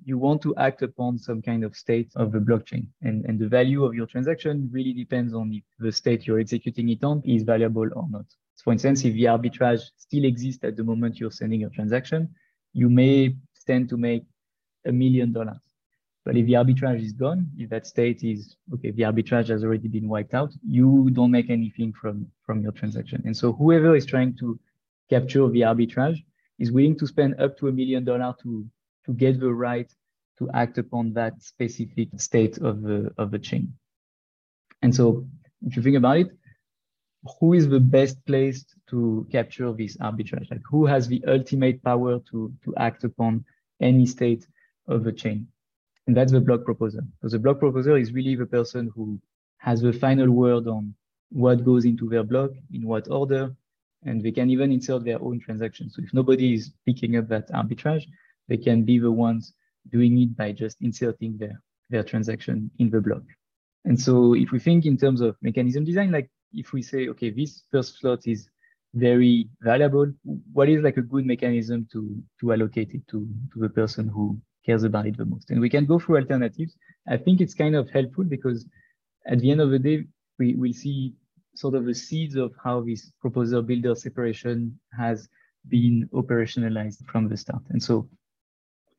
you 0.04 0.18
want 0.18 0.42
to 0.42 0.56
act 0.56 0.82
upon 0.82 1.18
some 1.18 1.42
kind 1.42 1.64
of 1.64 1.76
state 1.76 2.12
of 2.16 2.32
the 2.32 2.40
blockchain. 2.40 2.88
And, 3.02 3.24
and 3.26 3.40
the 3.40 3.48
value 3.48 3.84
of 3.84 3.94
your 3.94 4.08
transaction 4.08 4.70
really 4.72 4.94
depends 4.94 5.34
on 5.34 5.54
if 5.54 5.64
the 5.80 5.92
state 5.92 6.26
you're 6.26 6.40
executing 6.40 6.90
it 6.90 7.04
on 7.04 7.22
is 7.26 7.44
valuable 7.44 7.88
or 7.96 8.08
not. 8.10 8.26
For 8.64 8.74
instance, 8.74 9.06
if 9.06 9.14
the 9.14 9.26
arbitrage 9.26 9.84
still 9.98 10.26
exists 10.26 10.64
at 10.64 10.76
the 10.76 10.84
moment 10.84 11.20
you're 11.20 11.32
sending 11.32 11.62
your 11.62 11.70
transaction, 11.72 12.30
you 12.74 12.90
may 12.90 13.36
stand 13.54 13.90
to 13.90 13.98
make 13.98 14.24
a 14.86 14.92
million 14.92 15.32
dollars. 15.32 15.58
But 16.24 16.38
if 16.38 16.46
the 16.46 16.54
arbitrage 16.54 17.04
is 17.04 17.14
gone, 17.14 17.50
if 17.58 17.70
that 17.72 17.88
state 17.88 18.24
is 18.24 18.56
okay, 18.74 18.92
the 18.92 19.04
arbitrage 19.04 19.48
has 19.48 19.64
already 19.64 19.88
been 19.88 20.08
wiped 20.08 20.36
out, 20.36 20.54
you 20.64 21.10
don't 21.12 21.32
make 21.32 21.50
anything 21.50 21.94
from, 21.94 22.28
from 22.46 22.62
your 22.62 22.72
transaction. 22.72 23.24
And 23.26 23.36
so 23.36 23.54
whoever 23.54 23.96
is 23.96 24.06
trying 24.06 24.36
to 24.38 24.60
capture 25.14 25.48
the 25.50 25.62
arbitrage 25.72 26.20
is 26.60 26.72
willing 26.72 26.98
to 26.98 27.08
spend 27.14 27.32
up 27.44 27.58
to 27.58 27.68
a 27.68 27.72
million 27.72 28.04
dollars 28.04 28.36
to 28.44 28.66
to 29.06 29.12
get 29.14 29.40
the 29.40 29.54
right 29.68 29.90
to 30.40 30.50
act 30.62 30.78
upon 30.78 31.14
that 31.14 31.34
specific 31.42 32.10
state 32.18 32.58
of 32.70 32.82
the 32.88 33.00
of 33.18 33.32
the 33.32 33.40
chain. 33.40 33.66
And 34.82 34.94
so 35.00 35.06
if 35.68 35.76
you 35.76 35.82
think 35.84 35.98
about 35.98 36.18
it, 36.24 36.30
who 37.40 37.54
is 37.54 37.70
the 37.70 37.80
best 37.80 38.16
placed 38.26 38.76
to 38.90 39.28
capture 39.32 39.72
this 39.74 39.98
arbitrage? 39.98 40.50
Like 40.50 40.66
who 40.70 40.86
has 40.86 41.08
the 41.08 41.24
ultimate 41.28 41.84
power 41.84 42.20
to, 42.32 42.52
to 42.64 42.76
act 42.78 43.04
upon 43.04 43.46
any 43.80 44.06
state 44.06 44.48
of 44.88 45.04
the 45.04 45.12
chain? 45.12 45.48
And 46.08 46.18
that's 46.18 46.32
the 46.32 46.42
block 46.42 46.66
proposer. 46.66 47.04
So 47.22 47.30
the 47.30 47.40
block 47.40 47.60
proposer 47.60 47.96
is 47.98 48.12
really 48.12 48.36
the 48.36 48.48
person 48.48 48.92
who 48.96 49.20
has 49.58 49.82
the 49.82 49.94
final 49.94 50.32
word 50.32 50.68
on 50.68 50.96
what 51.30 51.64
goes 51.64 51.86
into 51.86 52.10
their 52.10 52.24
block, 52.24 52.52
in 52.74 52.88
what 52.88 53.10
order, 53.10 53.56
and 54.04 54.22
they 54.24 54.32
can 54.32 54.50
even 54.50 54.72
insert 54.72 55.04
their 55.04 55.22
own 55.22 55.40
transactions. 55.40 55.96
So 55.96 56.02
if 56.04 56.14
nobody 56.14 56.54
is 56.54 56.72
picking 56.86 57.18
up 57.18 57.28
that 57.30 57.50
arbitrage, 57.52 58.06
they 58.48 58.58
can 58.58 58.84
be 58.84 59.00
the 59.00 59.12
ones 59.12 59.54
doing 59.92 60.20
it 60.22 60.36
by 60.36 60.52
just 60.52 60.78
inserting 60.82 61.38
their, 61.38 61.62
their 61.90 62.04
transaction 62.04 62.72
in 62.80 62.90
the 62.90 63.02
block. 63.02 63.24
And 63.86 64.00
so 64.00 64.36
if 64.36 64.52
we 64.52 64.60
think 64.60 64.86
in 64.86 64.98
terms 64.98 65.22
of 65.22 65.36
mechanism 65.42 65.86
design, 65.86 66.12
like 66.12 66.30
if 66.54 66.74
we 66.74 66.82
say, 66.82 67.08
okay, 67.10 67.30
this 67.30 67.64
first 67.72 68.00
slot 68.00 68.28
is 68.28 68.50
very 68.94 69.50
valuable, 69.62 70.12
what 70.54 70.70
is 70.70 70.84
like 70.84 70.98
a 70.98 71.02
good 71.02 71.26
mechanism 71.26 71.88
to, 71.92 72.22
to 72.40 72.54
allocate 72.54 72.92
it 72.94 73.08
to, 73.10 73.28
to 73.54 73.60
the 73.60 73.70
person 73.70 74.08
who 74.08 74.40
cares 74.66 74.84
about 74.84 75.08
it 75.08 75.18
the 75.18 75.26
most? 75.26 75.50
And 75.50 75.62
we 75.62 75.70
can 75.70 75.86
go 75.86 75.98
through 75.98 76.18
alternatives. 76.18 76.76
I 77.08 77.18
think 77.18 77.42
it's 77.42 77.54
kind 77.54 77.76
of 77.76 77.90
helpful 77.90 78.26
because 78.26 78.66
at 79.26 79.40
the 79.40 79.52
end 79.52 79.62
of 79.62 79.72
the 79.72 79.80
day, 79.80 80.06
we 80.38 80.56
will 80.56 80.74
see 80.74 81.14
sort 81.56 81.76
of 81.76 81.86
the 81.86 81.94
seeds 81.94 82.36
of 82.36 82.54
how 82.64 82.82
this 82.82 83.12
proposer 83.20 83.62
builder 83.62 83.96
separation 83.96 84.80
has 84.98 85.28
been 85.68 86.10
operationalized 86.14 87.06
from 87.06 87.28
the 87.28 87.38
start. 87.38 87.62
And 87.70 87.82
so 87.82 88.10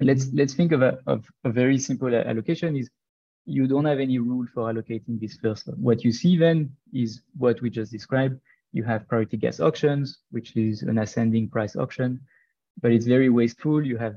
let's 0.00 0.28
let's 0.32 0.54
think 0.54 0.72
of 0.72 0.82
a, 0.82 0.98
of 1.06 1.24
a 1.44 1.50
very 1.50 1.78
simple 1.78 2.14
allocation 2.14 2.76
is 2.76 2.90
you 3.44 3.66
don't 3.66 3.84
have 3.84 3.98
any 3.98 4.18
rule 4.18 4.46
for 4.54 4.72
allocating 4.72 5.20
this 5.20 5.36
first. 5.36 5.68
What 5.76 6.04
you 6.04 6.12
see 6.12 6.36
then 6.36 6.70
is 6.92 7.22
what 7.36 7.60
we 7.60 7.70
just 7.70 7.90
described. 7.90 8.38
You 8.72 8.84
have 8.84 9.08
priority 9.08 9.36
gas 9.36 9.60
auctions, 9.60 10.18
which 10.30 10.56
is 10.56 10.82
an 10.82 10.98
ascending 10.98 11.48
price 11.48 11.74
auction, 11.76 12.20
but 12.80 12.92
it's 12.92 13.06
very 13.06 13.28
wasteful. 13.28 13.84
You 13.84 13.98
have 13.98 14.14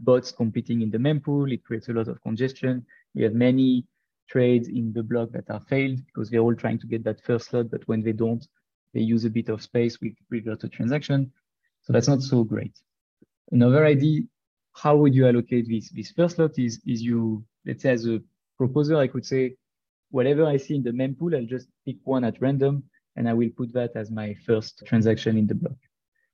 bots 0.00 0.30
competing 0.30 0.82
in 0.82 0.90
the 0.90 0.98
mempool. 0.98 1.52
It 1.52 1.64
creates 1.64 1.88
a 1.88 1.92
lot 1.92 2.08
of 2.08 2.22
congestion. 2.22 2.86
You 3.14 3.24
have 3.24 3.34
many 3.34 3.84
trades 4.28 4.68
in 4.68 4.92
the 4.92 5.02
block 5.02 5.30
that 5.32 5.50
are 5.50 5.60
failed 5.60 6.00
because 6.06 6.30
they're 6.30 6.40
all 6.40 6.54
trying 6.54 6.78
to 6.78 6.86
get 6.86 7.04
that 7.04 7.22
first 7.24 7.50
slot, 7.50 7.70
but 7.70 7.86
when 7.86 8.02
they 8.02 8.12
don't, 8.12 8.46
they 8.94 9.00
use 9.00 9.24
a 9.24 9.30
bit 9.30 9.48
of 9.48 9.62
space 9.62 10.00
with 10.00 10.14
revert 10.30 10.64
a 10.64 10.68
transaction. 10.68 11.32
So 11.82 11.92
that's 11.92 12.08
not 12.08 12.22
so 12.22 12.44
great. 12.44 12.78
Another 13.50 13.84
idea, 13.84 14.22
how 14.74 14.96
would 14.96 15.14
you 15.14 15.26
allocate 15.26 15.68
this? 15.68 15.90
This 15.90 16.10
first 16.10 16.36
slot 16.36 16.58
is, 16.58 16.80
is 16.86 17.02
you, 17.02 17.44
let's 17.66 17.82
say 17.82 17.90
as 17.90 18.06
a 18.06 18.20
proposer, 18.56 18.96
I 18.96 19.08
could 19.08 19.26
say, 19.26 19.56
whatever 20.10 20.44
I 20.44 20.56
see 20.56 20.76
in 20.76 20.82
the 20.82 20.90
mempool, 20.90 21.36
I'll 21.36 21.46
just 21.46 21.68
pick 21.84 21.96
one 22.04 22.24
at 22.24 22.40
random 22.40 22.84
and 23.16 23.28
I 23.28 23.34
will 23.34 23.50
put 23.56 23.72
that 23.74 23.92
as 23.94 24.10
my 24.10 24.34
first 24.46 24.82
transaction 24.86 25.36
in 25.36 25.46
the 25.46 25.54
block. 25.54 25.76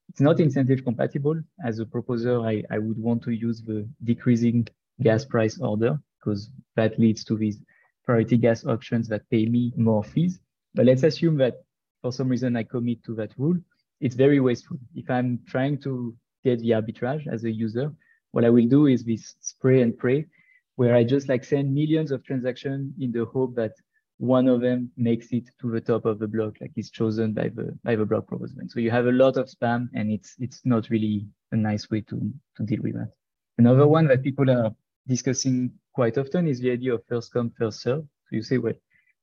It's 0.08 0.20
not 0.20 0.40
incentive 0.40 0.84
compatible. 0.84 1.40
As 1.64 1.78
a 1.78 1.86
proposer, 1.86 2.40
I, 2.40 2.62
I 2.70 2.78
would 2.78 2.98
want 2.98 3.22
to 3.24 3.30
use 3.30 3.62
the 3.62 3.88
decreasing 4.04 4.66
gas 5.02 5.24
price 5.24 5.60
order 5.60 5.98
because 6.18 6.50
that 6.76 6.98
leads 6.98 7.24
to 7.24 7.36
these 7.36 7.60
priority 8.08 8.38
gas 8.38 8.64
auctions 8.64 9.06
that 9.08 9.28
pay 9.28 9.44
me 9.44 9.70
more 9.76 10.02
fees. 10.02 10.40
But 10.74 10.86
let's 10.86 11.02
assume 11.02 11.36
that 11.38 11.56
for 12.00 12.10
some 12.10 12.30
reason 12.30 12.56
I 12.56 12.62
commit 12.62 13.04
to 13.04 13.14
that 13.16 13.32
rule. 13.36 13.58
It's 14.00 14.14
very 14.14 14.40
wasteful. 14.40 14.78
If 14.94 15.10
I'm 15.10 15.40
trying 15.46 15.76
to 15.82 16.16
get 16.42 16.60
the 16.60 16.70
arbitrage 16.70 17.26
as 17.30 17.44
a 17.44 17.50
user, 17.50 17.92
what 18.32 18.46
I 18.46 18.50
will 18.50 18.66
do 18.66 18.86
is 18.86 19.04
this 19.04 19.34
spray 19.40 19.82
and 19.82 19.96
pray 19.96 20.24
where 20.76 20.94
I 20.96 21.04
just 21.04 21.28
like 21.28 21.44
send 21.44 21.74
millions 21.74 22.10
of 22.10 22.24
transactions 22.24 22.94
in 22.98 23.12
the 23.12 23.26
hope 23.26 23.54
that 23.56 23.72
one 24.16 24.48
of 24.48 24.62
them 24.62 24.90
makes 24.96 25.30
it 25.32 25.44
to 25.60 25.70
the 25.70 25.80
top 25.80 26.06
of 26.06 26.18
the 26.18 26.28
block, 26.28 26.54
like 26.62 26.72
is 26.76 26.90
chosen 26.90 27.34
by 27.34 27.48
the 27.48 27.76
by 27.84 27.94
the 27.94 28.06
block 28.06 28.26
proposer. 28.26 28.54
And 28.58 28.70
so 28.70 28.80
you 28.80 28.90
have 28.90 29.06
a 29.06 29.12
lot 29.12 29.36
of 29.36 29.48
spam, 29.48 29.88
and 29.94 30.10
it's 30.10 30.34
it's 30.38 30.60
not 30.64 30.88
really 30.88 31.26
a 31.52 31.56
nice 31.56 31.90
way 31.90 32.00
to 32.02 32.16
to 32.56 32.62
deal 32.62 32.82
with 32.82 32.94
that. 32.94 33.10
Another 33.58 33.86
one 33.86 34.06
that 34.08 34.22
people 34.22 34.50
are 34.50 34.70
discussing 35.06 35.72
quite 35.98 36.16
often 36.16 36.46
is 36.46 36.60
the 36.60 36.70
idea 36.70 36.94
of 36.94 37.02
first 37.08 37.32
come 37.32 37.50
first 37.58 37.80
serve. 37.80 38.04
So 38.26 38.30
you 38.36 38.42
say, 38.42 38.58
well, 38.58 38.78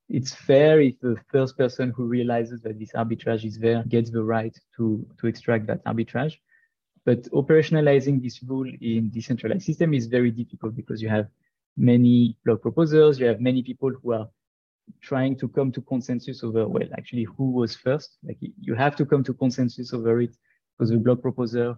it's 0.10 0.34
fair 0.36 0.82
if 0.82 1.00
the 1.00 1.15
first 1.32 1.58
person 1.58 1.94
who 1.96 2.03
realizes 2.03 2.60
that 2.63 2.77
this 2.77 2.91
arbitrage 2.91 3.46
is 3.46 3.58
there 3.58 3.82
gets 3.88 4.10
the 4.12 4.25
right 4.36 4.55
to 4.75 4.86
to 5.20 5.27
extract 5.32 5.67
that 5.67 5.82
arbitrage. 5.86 6.36
But 7.05 7.22
operationalizing 7.41 8.15
this 8.22 8.44
rule 8.44 8.70
in 8.91 9.10
decentralized 9.17 9.65
system 9.70 9.94
is 9.94 10.05
very 10.17 10.32
difficult 10.41 10.75
because 10.75 11.01
you 11.01 11.08
have 11.17 11.27
many 11.77 12.36
block 12.44 12.60
proposers, 12.67 13.20
you 13.22 13.27
have 13.32 13.39
many 13.50 13.62
people 13.70 13.91
who 13.98 14.10
are 14.20 14.27
trying 15.10 15.34
to 15.41 15.48
come 15.58 15.72
to 15.75 15.82
consensus 15.94 16.44
over, 16.44 16.67
well, 16.67 16.89
actually, 17.00 17.25
who 17.36 17.46
was 17.60 17.72
first? 17.86 18.10
Like 18.27 18.39
you 18.67 18.75
have 18.75 18.96
to 18.98 19.05
come 19.12 19.24
to 19.29 19.34
consensus 19.34 19.94
over 19.94 20.13
it 20.25 20.34
because 20.74 20.89
the 20.89 20.98
block 20.98 21.22
proposer, 21.22 21.77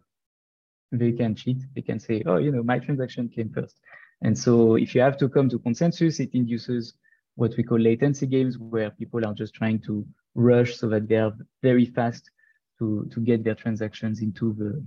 they 0.91 1.11
can 1.11 1.35
cheat. 1.35 1.59
They 1.75 1.83
can 1.89 1.99
say, 1.99 2.23
oh, 2.25 2.37
you 2.45 2.51
know, 2.51 2.63
my 2.63 2.79
transaction 2.79 3.29
came 3.29 3.51
first. 3.59 3.77
And 4.21 4.37
so 4.37 4.75
if 4.75 4.95
you 4.95 5.01
have 5.01 5.17
to 5.17 5.29
come 5.29 5.49
to 5.49 5.59
consensus, 5.59 6.19
it 6.19 6.33
induces 6.33 6.93
what 7.35 7.55
we 7.55 7.63
call 7.63 7.79
latency 7.79 8.25
games, 8.25 8.57
where 8.57 8.89
people 8.89 9.25
are 9.25 9.33
just 9.33 9.53
trying 9.53 9.79
to 9.79 10.05
rush 10.33 10.75
so 10.75 10.89
that 10.89 11.07
they 11.07 11.17
are 11.17 11.33
very 11.61 11.85
fast 11.85 12.31
to, 12.79 13.07
to 13.11 13.19
get 13.19 13.43
their 13.43 13.55
transactions 13.55 14.21
into 14.21 14.53
the 14.53 14.83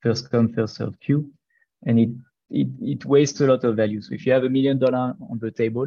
first 0.00 0.30
come, 0.30 0.52
first 0.52 0.76
served 0.76 1.00
queue. 1.00 1.30
And 1.86 2.00
it 2.00 2.10
it, 2.50 2.68
it 2.80 3.04
wastes 3.04 3.40
a 3.40 3.46
lot 3.46 3.64
of 3.64 3.76
value. 3.76 4.00
So 4.00 4.14
if 4.14 4.26
you 4.26 4.32
have 4.32 4.44
a 4.44 4.48
million 4.48 4.78
dollar 4.78 5.14
on 5.30 5.38
the 5.40 5.50
table, 5.50 5.86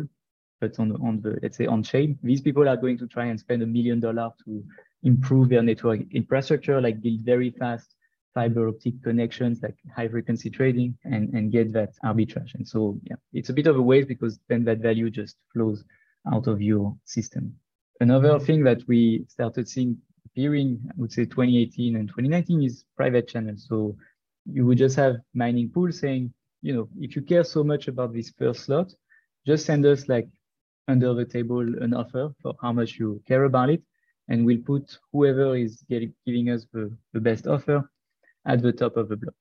but 0.61 0.79
on, 0.79 0.93
on 0.93 1.21
the, 1.21 1.37
let's 1.43 1.57
say 1.57 1.65
on 1.65 1.83
chain, 1.83 2.17
these 2.23 2.41
people 2.41 2.67
are 2.69 2.77
going 2.77 2.97
to 2.99 3.07
try 3.07 3.25
and 3.25 3.39
spend 3.39 3.61
a 3.61 3.67
million 3.67 3.99
dollar 3.99 4.31
to 4.45 4.63
improve 5.03 5.49
their 5.49 5.61
network 5.61 5.99
infrastructure, 6.11 6.79
like 6.79 7.01
build 7.01 7.19
very 7.21 7.51
fast 7.51 7.95
fiber 8.33 8.67
optic 8.67 9.01
connections, 9.03 9.61
like 9.61 9.75
high 9.95 10.07
frequency 10.07 10.49
trading 10.49 10.97
and, 11.03 11.29
and 11.33 11.51
get 11.51 11.71
that 11.73 11.91
arbitrage. 12.03 12.55
And 12.55 12.67
so, 12.67 12.99
yeah, 13.03 13.15
it's 13.33 13.49
a 13.49 13.53
bit 13.53 13.67
of 13.67 13.77
a 13.77 13.81
waste 13.81 14.07
because 14.07 14.39
then 14.49 14.63
that 14.65 14.79
value 14.79 15.09
just 15.09 15.37
flows 15.53 15.83
out 16.31 16.47
of 16.47 16.61
your 16.61 16.95
system. 17.05 17.53
Another 17.99 18.39
thing 18.39 18.63
that 18.63 18.81
we 18.87 19.25
started 19.27 19.67
seeing 19.67 19.97
appearing, 20.25 20.79
I 20.89 20.93
would 20.97 21.11
say 21.11 21.25
2018 21.25 21.95
and 21.95 22.07
2019 22.07 22.63
is 22.63 22.85
private 22.95 23.27
channels. 23.27 23.65
So 23.67 23.95
you 24.45 24.65
would 24.65 24.77
just 24.77 24.95
have 24.95 25.17
mining 25.33 25.69
pools 25.69 25.99
saying, 25.99 26.33
you 26.61 26.73
know, 26.73 26.89
if 26.99 27.15
you 27.15 27.21
care 27.21 27.43
so 27.43 27.63
much 27.63 27.87
about 27.87 28.13
this 28.13 28.31
first 28.37 28.65
slot, 28.65 28.93
just 29.45 29.65
send 29.65 29.85
us 29.85 30.07
like 30.07 30.27
under 30.87 31.13
the 31.13 31.25
table 31.25 31.59
an 31.59 31.93
offer 31.93 32.33
for 32.41 32.55
how 32.61 32.71
much 32.71 32.97
you 32.97 33.21
care 33.27 33.43
about 33.43 33.69
it. 33.69 33.81
And 34.29 34.45
we'll 34.45 34.61
put 34.65 34.97
whoever 35.11 35.55
is 35.55 35.83
getting, 35.89 36.13
giving 36.25 36.49
us 36.49 36.65
the, 36.73 36.95
the 37.11 37.19
best 37.19 37.45
offer 37.45 37.89
at 38.45 38.61
the 38.61 38.71
top 38.71 38.97
of 38.97 39.09
the 39.09 39.17
block. 39.17 39.35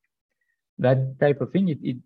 That 0.79 1.19
type 1.19 1.41
of 1.41 1.51
thing, 1.51 1.69
it, 1.69 1.79
it, 1.83 1.97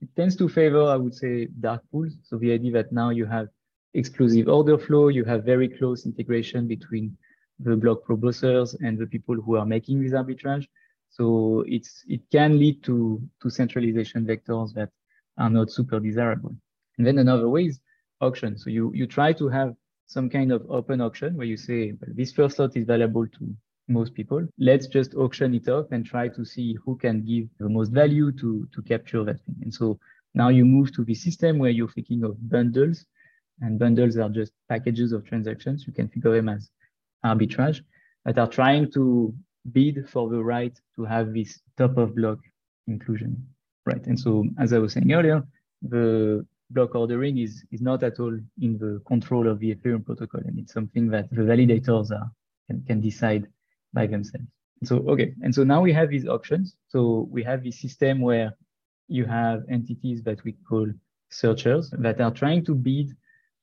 it 0.00 0.08
tends 0.16 0.36
to 0.36 0.48
favor, 0.48 0.84
I 0.84 0.96
would 0.96 1.14
say, 1.14 1.48
dark 1.60 1.82
pools. 1.90 2.16
So 2.22 2.38
the 2.38 2.52
idea 2.52 2.72
that 2.72 2.92
now 2.92 3.10
you 3.10 3.26
have 3.26 3.48
exclusive 3.94 4.48
order 4.48 4.78
flow, 4.78 5.08
you 5.08 5.24
have 5.24 5.44
very 5.44 5.68
close 5.68 6.06
integration 6.06 6.66
between 6.66 7.16
the 7.58 7.76
block 7.76 8.04
proposers 8.04 8.74
and 8.74 8.98
the 8.98 9.06
people 9.06 9.36
who 9.36 9.56
are 9.56 9.66
making 9.66 10.02
this 10.02 10.12
arbitrage. 10.12 10.66
So 11.10 11.64
it's 11.68 12.04
it 12.08 12.22
can 12.30 12.58
lead 12.58 12.82
to, 12.84 13.20
to 13.42 13.50
centralization 13.50 14.24
vectors 14.24 14.72
that 14.74 14.90
are 15.38 15.50
not 15.50 15.70
super 15.70 16.00
desirable. 16.00 16.54
And 16.96 17.06
then 17.06 17.18
another 17.18 17.48
way 17.48 17.66
is 17.66 17.80
auction. 18.20 18.56
So 18.56 18.70
you, 18.70 18.92
you 18.94 19.06
try 19.06 19.32
to 19.34 19.48
have 19.48 19.74
some 20.06 20.28
kind 20.28 20.52
of 20.52 20.64
open 20.70 21.00
auction 21.00 21.36
where 21.36 21.46
you 21.46 21.56
say, 21.56 21.92
well, 22.00 22.10
this 22.14 22.32
first 22.32 22.58
lot 22.58 22.76
is 22.76 22.84
valuable 22.84 23.26
to 23.26 23.56
most 23.92 24.14
people. 24.14 24.46
Let's 24.58 24.86
just 24.86 25.14
auction 25.14 25.54
it 25.54 25.68
off 25.68 25.86
and 25.90 26.04
try 26.04 26.28
to 26.28 26.44
see 26.44 26.76
who 26.84 26.96
can 26.96 27.24
give 27.24 27.48
the 27.58 27.68
most 27.68 27.92
value 27.92 28.32
to, 28.32 28.68
to 28.74 28.82
capture 28.82 29.24
that 29.24 29.40
thing. 29.44 29.56
And 29.62 29.72
so 29.72 29.98
now 30.34 30.48
you 30.48 30.64
move 30.64 30.94
to 30.94 31.04
the 31.04 31.14
system 31.14 31.58
where 31.58 31.70
you're 31.70 31.90
thinking 31.90 32.24
of 32.24 32.36
bundles 32.48 33.04
and 33.60 33.78
bundles 33.78 34.16
are 34.16 34.28
just 34.28 34.52
packages 34.68 35.12
of 35.12 35.24
transactions. 35.24 35.86
You 35.86 35.92
can 35.92 36.08
think 36.08 36.24
of 36.24 36.32
them 36.32 36.48
as 36.48 36.70
arbitrage 37.24 37.80
that 38.24 38.38
are 38.38 38.48
trying 38.48 38.90
to 38.92 39.34
bid 39.72 40.08
for 40.08 40.28
the 40.28 40.42
right 40.42 40.76
to 40.96 41.04
have 41.04 41.32
this 41.32 41.60
top 41.76 41.96
of 41.96 42.16
block 42.16 42.38
inclusion, 42.86 43.46
right? 43.86 44.04
And 44.06 44.18
so, 44.18 44.44
as 44.58 44.72
I 44.72 44.78
was 44.78 44.94
saying 44.94 45.12
earlier, 45.12 45.44
the 45.82 46.44
block 46.70 46.94
ordering 46.94 47.38
is, 47.38 47.64
is 47.70 47.80
not 47.80 48.02
at 48.02 48.18
all 48.18 48.36
in 48.60 48.78
the 48.78 49.00
control 49.06 49.46
of 49.48 49.58
the 49.60 49.74
Ethereum 49.74 50.04
protocol. 50.04 50.40
And 50.44 50.58
it's 50.58 50.72
something 50.72 51.08
that 51.08 51.30
the 51.30 51.42
validators 51.42 52.10
are, 52.10 52.30
can, 52.68 52.82
can 52.86 53.00
decide 53.00 53.46
by 53.92 54.06
themselves. 54.06 54.46
So, 54.84 54.98
okay. 55.08 55.34
And 55.42 55.54
so 55.54 55.64
now 55.64 55.80
we 55.80 55.92
have 55.92 56.10
these 56.10 56.26
options. 56.26 56.76
So 56.88 57.28
we 57.30 57.42
have 57.44 57.62
this 57.62 57.80
system 57.80 58.20
where 58.20 58.52
you 59.08 59.24
have 59.24 59.62
entities 59.70 60.22
that 60.24 60.42
we 60.44 60.52
call 60.68 60.86
searchers 61.30 61.90
that 61.98 62.20
are 62.20 62.30
trying 62.30 62.64
to 62.64 62.74
bid 62.74 63.10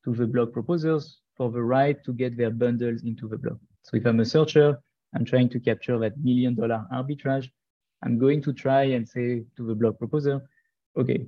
to 0.04 0.14
the 0.14 0.26
block 0.26 0.52
proposers 0.52 1.18
for 1.36 1.50
the 1.50 1.62
right 1.62 2.02
to 2.04 2.12
get 2.12 2.36
their 2.36 2.50
bundles 2.50 3.02
into 3.02 3.28
the 3.28 3.36
block. 3.36 3.58
So 3.82 3.96
if 3.96 4.06
I'm 4.06 4.20
a 4.20 4.24
searcher, 4.24 4.78
I'm 5.14 5.24
trying 5.24 5.48
to 5.50 5.60
capture 5.60 5.98
that 5.98 6.18
million 6.18 6.54
dollar 6.54 6.86
arbitrage. 6.92 7.50
I'm 8.02 8.18
going 8.18 8.42
to 8.42 8.52
try 8.52 8.84
and 8.84 9.06
say 9.06 9.44
to 9.56 9.66
the 9.66 9.74
block 9.74 9.98
proposer, 9.98 10.40
okay, 10.96 11.26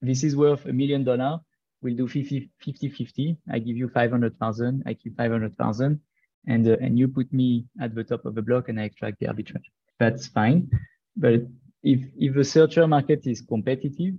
this 0.00 0.24
is 0.24 0.36
worth 0.36 0.66
a 0.66 0.72
million 0.72 1.04
dollar. 1.04 1.40
We'll 1.80 1.96
do 1.96 2.06
50, 2.06 2.50
50, 2.60 2.88
50. 2.90 3.36
I 3.50 3.58
give 3.58 3.76
you 3.76 3.88
500,000. 3.88 4.82
I 4.86 4.94
keep 4.94 5.16
500,000 5.16 6.00
and, 6.46 6.66
uh, 6.68 6.76
and 6.80 6.98
you 6.98 7.08
put 7.08 7.32
me 7.32 7.64
at 7.80 7.94
the 7.94 8.04
top 8.04 8.24
of 8.24 8.34
the 8.34 8.42
block 8.42 8.68
and 8.68 8.80
I 8.80 8.84
extract 8.84 9.20
the 9.20 9.26
arbitrage. 9.26 9.64
That's 9.98 10.26
fine. 10.26 10.70
But 11.16 11.42
if, 11.82 12.00
if 12.16 12.34
the 12.34 12.44
searcher 12.44 12.86
market 12.86 13.26
is 13.26 13.40
competitive, 13.40 14.14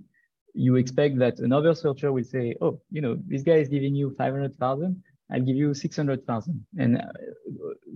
you 0.54 0.76
expect 0.76 1.18
that 1.18 1.40
another 1.40 1.74
searcher 1.74 2.12
will 2.12 2.24
say, 2.24 2.54
oh, 2.60 2.80
you 2.90 3.00
know, 3.00 3.18
this 3.26 3.42
guy 3.42 3.54
is 3.54 3.68
giving 3.68 3.94
you 3.94 4.14
500,000. 4.16 5.02
I'll 5.32 5.40
give 5.40 5.56
you 5.56 5.74
600,000. 5.74 6.66
And 6.78 6.98
uh, 6.98 7.02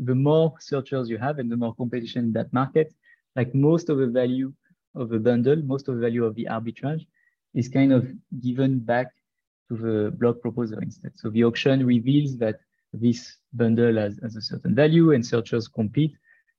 the 0.04 0.14
more 0.14 0.54
searchers 0.58 1.08
you 1.08 1.18
have 1.18 1.38
and 1.38 1.50
the 1.50 1.56
more 1.56 1.74
competition 1.74 2.24
in 2.24 2.32
that 2.32 2.52
market, 2.52 2.92
like 3.36 3.54
most 3.54 3.88
of 3.88 3.98
the 3.98 4.08
value 4.08 4.52
of 4.94 5.10
the 5.10 5.18
bundle, 5.18 5.56
most 5.56 5.88
of 5.88 5.96
the 5.96 6.00
value 6.00 6.24
of 6.24 6.34
the 6.34 6.48
arbitrage 6.50 7.06
is 7.54 7.68
kind 7.68 7.92
of 7.92 8.08
given 8.40 8.78
back 8.78 9.08
to 9.68 9.76
the 9.76 10.10
block 10.16 10.40
proposer 10.40 10.80
instead. 10.82 11.12
So 11.16 11.30
the 11.30 11.44
auction 11.44 11.86
reveals 11.86 12.36
that 12.38 12.60
this 12.92 13.36
bundle 13.52 13.96
has, 13.96 14.18
has 14.22 14.36
a 14.36 14.42
certain 14.42 14.74
value 14.74 15.12
and 15.12 15.24
searchers 15.24 15.68
compete. 15.68 16.14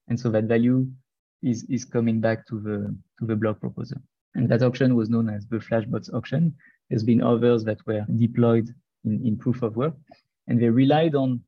And 0.08 0.18
so 0.18 0.30
that 0.30 0.44
value 0.44 0.86
is, 1.42 1.64
is 1.64 1.84
coming 1.84 2.20
back 2.20 2.46
to 2.48 2.60
the, 2.60 2.96
to 3.18 3.26
the 3.26 3.36
block 3.36 3.60
proposer. 3.60 4.00
And 4.34 4.48
that 4.48 4.62
auction 4.62 4.94
was 4.94 5.10
known 5.10 5.28
as 5.28 5.46
the 5.46 5.58
Flashbots 5.58 6.12
auction. 6.12 6.54
There's 6.88 7.02
been 7.02 7.22
others 7.22 7.64
that 7.64 7.84
were 7.86 8.04
deployed 8.16 8.68
in, 9.04 9.26
in 9.26 9.36
proof 9.36 9.62
of 9.62 9.76
work. 9.76 9.94
And 10.46 10.60
they 10.60 10.68
relied 10.68 11.14
on 11.14 11.40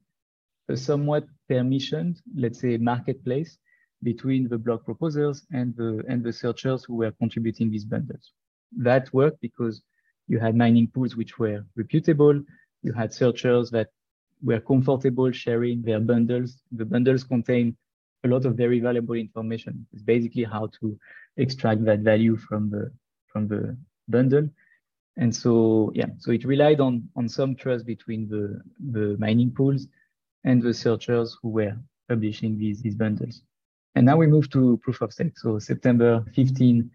a 0.68 0.76
somewhat 0.76 1.26
permissioned, 1.50 2.18
let's 2.36 2.60
say, 2.60 2.76
marketplace 2.76 3.58
between 4.02 4.48
the 4.48 4.58
block 4.58 4.84
proposers 4.84 5.44
and 5.52 5.74
the, 5.76 6.02
and 6.08 6.24
the 6.24 6.32
searchers 6.32 6.84
who 6.84 6.96
were 6.96 7.12
contributing 7.12 7.70
these 7.70 7.84
bundles 7.84 8.32
that 8.76 9.12
worked 9.12 9.40
because 9.40 9.82
you 10.28 10.38
had 10.38 10.56
mining 10.56 10.88
pools 10.88 11.16
which 11.16 11.38
were 11.38 11.64
reputable. 11.76 12.40
You 12.82 12.92
had 12.92 13.12
searchers 13.12 13.70
that 13.70 13.88
were 14.42 14.60
comfortable 14.60 15.30
sharing 15.30 15.82
their 15.82 16.00
bundles. 16.00 16.58
The 16.72 16.84
bundles 16.84 17.24
contain 17.24 17.76
a 18.24 18.28
lot 18.28 18.44
of 18.44 18.56
very 18.56 18.80
valuable 18.80 19.14
information. 19.14 19.86
It's 19.92 20.02
basically 20.02 20.44
how 20.44 20.68
to 20.80 20.98
extract 21.36 21.84
that 21.84 22.00
value 22.00 22.36
from 22.36 22.70
the 22.70 22.92
from 23.26 23.48
the 23.48 23.76
bundle. 24.08 24.48
And 25.16 25.34
so 25.34 25.92
yeah, 25.94 26.06
so 26.18 26.30
it 26.32 26.44
relied 26.44 26.80
on 26.80 27.08
on 27.16 27.28
some 27.28 27.54
trust 27.54 27.86
between 27.86 28.28
the 28.28 28.62
the 28.90 29.16
mining 29.18 29.50
pools 29.50 29.86
and 30.44 30.62
the 30.62 30.74
searchers 30.74 31.36
who 31.42 31.50
were 31.50 31.76
publishing 32.08 32.58
these 32.58 32.82
these 32.82 32.94
bundles. 32.94 33.42
And 33.94 34.06
now 34.06 34.16
we 34.16 34.26
move 34.26 34.48
to 34.50 34.78
proof 34.78 35.02
of 35.02 35.12
stake. 35.12 35.38
So 35.38 35.58
September 35.58 36.24
15, 36.34 36.90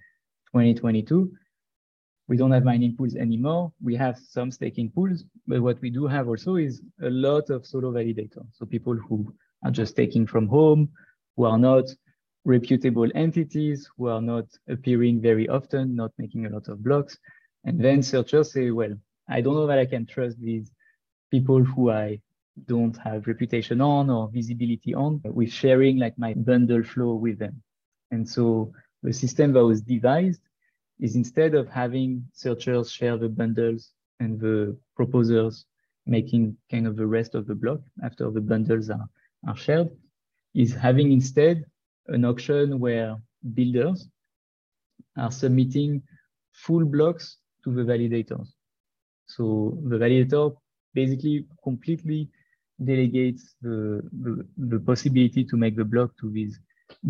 2022 0.48 1.31
we 2.27 2.35
don't 2.35 2.51
have 2.51 2.63
mining 2.63 2.96
pools 2.96 3.16
anymore. 3.16 3.72
We 3.81 3.96
have 3.96 4.18
some 4.18 4.51
staking 4.51 4.92
pools, 4.92 5.24
but 5.48 5.61
what 5.61 5.81
we 5.81 5.90
do 5.90 6.07
have 6.07 6.27
also 6.27 6.55
is 6.55 6.81
a 7.01 7.09
lot 7.09 7.50
of 7.50 7.66
solo 7.66 7.92
validators. 7.92 8.48
So 8.53 8.66
people 8.66 8.96
who 8.96 9.33
are 9.63 9.72
just 9.72 9.96
taking 9.96 10.27
from 10.27 10.48
home, 10.48 10.90
who 11.35 11.46
are 11.46 11.57
not 11.57 11.85
reputable 12.44 13.09
entities, 13.16 13.90
who 13.98 14.07
are 14.07 14.22
not 14.22 14.46
appearing 14.68 15.22
very 15.22 15.48
often, 15.48 15.96
not 15.96 16.11
making 16.18 16.46
a 16.46 16.50
lot 16.50 16.68
of 16.68 16.83
blocks. 16.83 17.18
And 17.63 17.79
then 17.79 18.03
searchers 18.03 18.51
say, 18.51 18.72
well, 18.72 18.94
I 19.29 19.42
don't 19.42 19.55
know 19.55 19.68
that 19.68 19.79
I 19.79 19.85
can 19.85 20.05
trust 20.05 20.40
these 20.40 20.72
people 21.31 21.63
who 21.63 21.92
I 21.92 22.22
don't 22.66 22.98
have 22.98 23.27
reputation 23.27 23.81
on 23.81 24.09
or 24.09 24.29
visibility 24.29 24.94
on 24.94 25.22
with 25.24 25.51
sharing 25.51 25.98
like 25.98 26.18
my 26.18 26.33
bundle 26.33 26.83
flow 26.83 27.13
with 27.16 27.40
them. 27.40 27.61
And 28.11 28.27
so 28.27 28.72
the 29.03 29.13
system 29.13 29.53
that 29.53 29.66
was 29.66 29.81
devised 29.81 30.42
is 31.00 31.16
instead 31.16 31.53
of 31.53 31.70
having 31.70 32.24
searchers 32.33 32.92
share 32.92 33.18
the 33.18 33.29
bundles 33.29 33.92
and 34.20 34.40
the 34.40 34.75
proposers 34.96 35.66
making 36.05 36.55
kind 36.72 36.88
of 36.88 36.96
the 36.96 37.05
rest 37.05 37.36
of 37.36 37.46
the 37.48 37.55
block 37.55 37.79
after 38.03 38.31
the 38.31 38.42
bundles 38.42 38.90
are, 38.90 39.07
are 39.48 39.57
shared, 39.57 39.90
is 40.55 40.74
having 40.74 41.12
instead 41.12 41.66
an 42.07 42.25
auction 42.25 42.79
where 42.79 43.18
builders 43.53 44.07
are 45.18 45.31
submitting 45.31 46.01
full 46.53 46.86
blocks 46.86 47.38
to 47.64 47.74
the 47.74 47.81
validators. 47.81 48.48
So 49.27 49.77
the 49.83 49.98
validator 49.98 50.55
basically 50.94 51.46
completely 51.64 52.29
delegates 52.83 53.55
the, 53.62 54.01
the, 54.22 54.48
the 54.57 54.79
possibility 54.79 55.44
to 55.44 55.57
make 55.57 55.75
the 55.75 55.86
block 55.86 56.12
to 56.22 56.31
these 56.31 56.60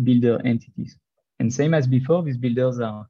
builder 0.02 0.40
entities. 0.44 0.96
And 1.38 1.52
same 1.52 1.74
as 1.74 1.86
before, 1.86 2.22
these 2.22 2.36
builders 2.36 2.80
are 2.80 3.06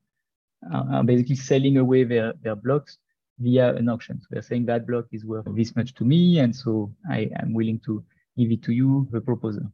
are 0.72 1.04
basically 1.04 1.36
selling 1.36 1.78
away 1.78 2.04
their, 2.04 2.34
their 2.42 2.56
blocks 2.56 2.98
via 3.38 3.74
an 3.76 3.88
auction. 3.88 4.20
So 4.20 4.26
they're 4.30 4.42
saying 4.42 4.66
that 4.66 4.86
block 4.86 5.06
is 5.12 5.24
worth 5.24 5.46
this 5.54 5.76
much 5.76 5.94
to 5.94 6.04
me, 6.04 6.40
and 6.40 6.54
so 6.54 6.92
I 7.08 7.30
am 7.36 7.54
willing 7.54 7.80
to 7.86 8.04
give 8.36 8.50
it 8.50 8.62
to 8.64 8.72
you, 8.72 9.08
the 9.10 9.20
proposer. 9.20 9.66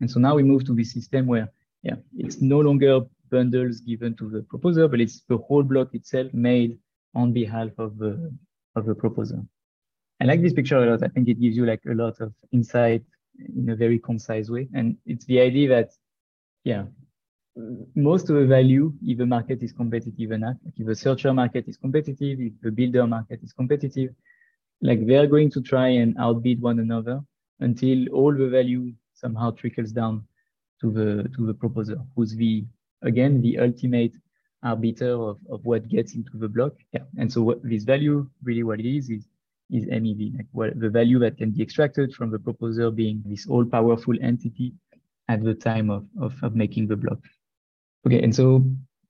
And 0.00 0.10
so 0.10 0.20
now 0.20 0.36
we 0.36 0.42
move 0.42 0.64
to 0.66 0.74
this 0.74 0.92
system 0.92 1.26
where, 1.26 1.50
yeah, 1.82 1.96
it's 2.16 2.40
no 2.40 2.60
longer 2.60 3.00
bundles 3.30 3.80
given 3.80 4.16
to 4.16 4.28
the 4.28 4.42
proposer, 4.42 4.88
but 4.88 5.00
it's 5.00 5.22
the 5.28 5.38
whole 5.38 5.62
block 5.62 5.94
itself 5.94 6.32
made 6.32 6.78
on 7.14 7.32
behalf 7.32 7.70
of 7.78 7.98
the 7.98 8.32
of 8.76 8.86
the 8.86 8.94
proposer. 8.94 9.42
I 10.20 10.26
like 10.26 10.42
this 10.42 10.52
picture 10.52 10.76
a 10.76 10.90
lot. 10.90 11.02
I 11.02 11.08
think 11.08 11.28
it 11.28 11.40
gives 11.40 11.56
you 11.56 11.66
like 11.66 11.80
a 11.90 11.94
lot 11.94 12.20
of 12.20 12.32
insight 12.52 13.02
in 13.56 13.68
a 13.70 13.74
very 13.74 13.98
concise 13.98 14.50
way. 14.50 14.68
And 14.74 14.96
it's 15.06 15.24
the 15.24 15.40
idea 15.40 15.68
that, 15.70 15.90
yeah, 16.62 16.84
most 17.94 18.30
of 18.30 18.36
the 18.36 18.46
value 18.46 18.92
if 19.04 19.18
the 19.18 19.26
market 19.26 19.62
is 19.62 19.72
competitive 19.72 20.30
enough, 20.30 20.56
like 20.64 20.74
if 20.76 20.86
the 20.86 20.94
searcher 20.94 21.32
market 21.32 21.66
is 21.68 21.76
competitive, 21.76 22.40
if 22.40 22.52
the 22.62 22.70
builder 22.70 23.06
market 23.06 23.40
is 23.42 23.52
competitive, 23.52 24.10
like 24.82 25.06
they're 25.06 25.26
going 25.26 25.50
to 25.50 25.60
try 25.60 25.88
and 25.88 26.16
outbid 26.18 26.60
one 26.60 26.78
another 26.78 27.20
until 27.60 28.08
all 28.10 28.32
the 28.34 28.48
value 28.48 28.92
somehow 29.14 29.50
trickles 29.50 29.92
down 29.92 30.24
to 30.80 30.90
the 30.90 31.28
to 31.36 31.46
the 31.46 31.54
proposer, 31.54 31.98
who's 32.16 32.34
the 32.34 32.64
again 33.02 33.42
the 33.42 33.58
ultimate 33.58 34.12
arbiter 34.62 35.12
of, 35.12 35.38
of 35.50 35.64
what 35.64 35.88
gets 35.88 36.14
into 36.14 36.36
the 36.36 36.48
block. 36.48 36.72
Yeah. 36.92 37.04
And 37.18 37.30
so 37.32 37.42
what 37.42 37.62
this 37.62 37.84
value 37.84 38.28
really 38.42 38.62
what 38.62 38.80
it 38.80 38.86
is 38.86 39.10
is 39.10 39.26
is 39.70 39.84
MEV, 39.86 40.36
like 40.36 40.46
what 40.52 40.78
the 40.78 40.88
value 40.88 41.18
that 41.20 41.36
can 41.36 41.50
be 41.50 41.62
extracted 41.62 42.14
from 42.14 42.30
the 42.30 42.38
proposer 42.38 42.90
being 42.90 43.22
this 43.26 43.46
all-powerful 43.46 44.14
entity 44.20 44.72
at 45.28 45.44
the 45.44 45.54
time 45.54 45.90
of, 45.90 46.04
of, 46.20 46.34
of 46.42 46.56
making 46.56 46.88
the 46.88 46.96
block. 46.96 47.20
Okay, 48.06 48.22
and 48.22 48.34
so 48.34 48.64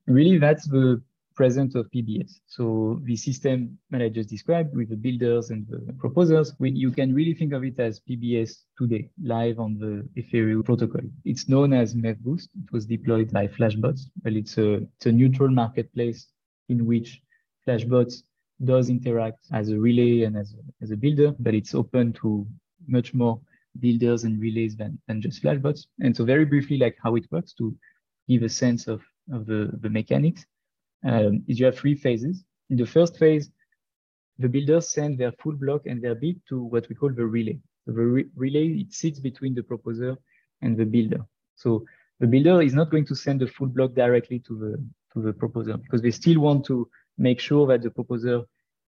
really 0.07 0.39
that's 0.39 0.67
the 0.67 1.03
presence 1.37 1.75
of 1.75 1.91
PBS. 1.91 2.33
So 2.47 3.01
the 3.05 3.17
system 3.17 3.79
that 3.91 4.03
I 4.03 4.09
just 4.09 4.29
described 4.29 4.77
with 4.77 4.91
the 4.91 4.97
builders 4.97 5.51
and 5.51 5.67
the 5.69 5.93
proposers, 5.95 6.53
we, 6.59 6.71
you 6.71 6.91
can 6.91 7.15
really 7.15 7.35
think 7.35 7.53
of 7.53 7.65
it 7.65 7.79
as 7.81 8.01
PBS 8.01 8.65
today, 8.77 9.09
live 9.23 9.59
on 9.59 9.79
the 9.79 10.07
Ethereum 10.21 10.65
protocol. 10.65 11.01
It's 11.25 11.49
known 11.49 11.73
as 11.73 11.95
MEVBoost. 11.95 12.49
It 12.65 12.73
was 12.73 12.85
deployed 12.85 13.33
by 13.33 13.47
Flashbots, 13.47 14.03
but 14.23 14.35
it's 14.35 14.59
a, 14.59 14.87
it's 14.97 15.07
a 15.07 15.13
neutral 15.13 15.49
marketplace 15.49 16.27
in 16.69 16.85
which 16.85 17.23
Flashbots 17.67 18.23
does 18.65 18.91
interact 18.91 19.47
as 19.53 19.71
a 19.71 19.79
relay 19.79 20.25
and 20.25 20.37
as 20.37 20.53
a, 20.53 20.85
as 20.85 20.91
a 20.91 20.97
builder, 20.97 21.35
but 21.39 21.55
it's 21.55 21.75
open 21.75 22.13
to 22.15 22.47
much 22.87 23.15
more 23.15 23.41
builders 23.79 24.25
and 24.25 24.41
relays 24.41 24.77
than, 24.77 24.99
than 25.07 25.23
just 25.23 25.43
Flashbots. 25.43 25.87
And 26.01 26.15
so 26.15 26.25
very 26.25 26.45
briefly, 26.45 26.77
like 26.77 26.99
how 27.03 27.15
it 27.15 27.25
works 27.31 27.55
to 27.55 27.75
give 28.29 28.43
a 28.43 28.49
sense 28.49 28.87
of, 28.89 29.03
of 29.33 29.47
the, 29.47 29.71
the 29.81 29.91
mechanics, 29.91 30.45
um, 31.05 31.43
is 31.49 31.59
you 31.59 31.67
have 31.67 31.77
three 31.77 31.95
phases. 31.95 32.45
In 32.69 32.77
the 32.77 32.87
first 32.87 33.19
phase, 33.19 33.51
the 34.39 34.49
builders 34.49 34.89
send 34.89 35.19
their 35.19 35.33
full 35.33 35.53
block 35.53 35.83
and 35.87 36.03
their 36.03 36.15
bid 36.15 36.41
to 36.49 36.63
what 36.63 36.89
we 36.89 36.95
call 36.95 37.11
the 37.11 37.27
relay. 37.27 37.59
So 37.85 37.93
the 37.93 38.03
re 38.03 38.25
relay, 38.35 38.69
it 38.69 38.93
sits 38.93 39.19
between 39.21 39.55
the 39.55 39.63
proposer 39.63 40.17
and 40.63 40.77
the 40.77 40.85
builder. 40.85 41.25
So 41.57 41.85
the 42.21 42.27
builder 42.27 42.63
is 42.63 42.75
not 42.75 42.91
going 42.91 43.07
to 43.07 43.15
send 43.15 43.41
the 43.41 43.47
full 43.47 43.69
block 43.69 43.95
directly 43.95 44.39
to 44.41 44.59
the, 44.59 44.85
to 45.15 45.23
the 45.27 45.33
proposer 45.33 45.77
because 45.77 46.03
they 46.03 46.11
still 46.11 46.41
want 46.41 46.65
to 46.67 46.89
make 47.19 47.41
sure 47.41 47.67
that 47.67 47.83
the 47.83 47.91
proposer 47.91 48.43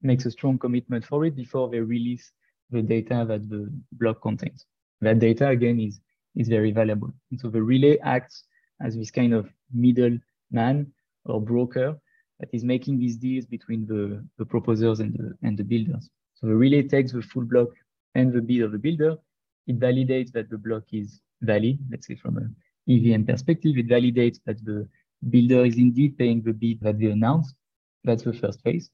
makes 0.03 0.27
a 0.27 0.31
strong 0.31 0.59
commitment 0.59 1.05
for 1.05 1.25
it 1.25 1.35
before 1.35 1.69
they 1.69 1.81
release 1.81 2.33
the 2.71 2.83
data 2.83 3.25
that 3.27 3.49
the 3.49 3.71
block 3.93 4.21
contains. 4.23 4.67
That 5.01 5.19
data, 5.19 5.49
again, 5.49 5.81
is 5.81 6.01
is 6.37 6.49
very 6.49 6.71
valuable. 6.71 7.13
And 7.31 7.41
so 7.41 7.49
the 7.49 7.63
relay 7.63 7.99
acts 7.99 8.45
as 8.81 8.97
this 8.97 9.11
kind 9.11 9.35
of 9.35 9.49
middleman 9.73 10.93
or 11.25 11.41
broker 11.41 11.99
that 12.41 12.49
is 12.53 12.65
making 12.65 12.99
these 12.99 13.17
deals 13.17 13.47
between 13.47 13.87
the, 13.87 14.25
the 14.39 14.45
proposers 14.45 15.01
and 15.01 15.13
the, 15.15 15.35
and 15.43 15.59
the 15.59 15.65
builders. 15.65 16.09
So 16.35 16.47
the 16.47 16.55
relay 16.55 16.83
takes 16.83 17.13
the 17.13 17.23
full 17.23 17.45
block 17.45 17.69
and 18.15 18.33
the 18.33 18.41
bid 18.41 18.63
of 18.63 18.73
the 18.73 18.79
builder. 18.79 19.17
It 19.67 19.79
validates 19.79 20.33
that 20.33 20.49
the 20.49 20.59
block 20.59 20.85
is 20.93 21.21
valid, 21.43 21.79
let's 21.91 22.07
say 22.07 22.15
from 22.15 22.37
an 22.37 22.55
EVM 22.89 23.25
perspective. 23.25 23.77
It 23.77 23.89
validates 23.89 24.39
that 24.47 24.65
the 24.65 24.89
builder 25.31 25.65
is 25.65 25.77
indeed 25.77 26.17
paying 26.17 26.43
the 26.43 26.53
bid 26.53 26.81
that 26.81 26.99
they 26.99 27.07
announced. 27.07 27.55
That's 28.05 28.23
the 28.23 28.33
first 28.33 28.63
phase. 28.63 28.91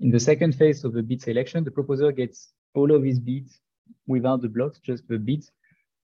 In 0.00 0.10
the 0.10 0.20
second 0.20 0.54
phase 0.54 0.82
of 0.84 0.92
the 0.92 1.02
bid 1.02 1.22
selection, 1.22 1.62
the 1.62 1.70
proposer 1.70 2.10
gets 2.10 2.52
all 2.74 2.90
of 2.90 3.04
his 3.04 3.20
bids 3.20 3.60
without 4.06 4.42
the 4.42 4.48
blocks, 4.48 4.80
just 4.80 5.06
the 5.08 5.18
bids 5.18 5.50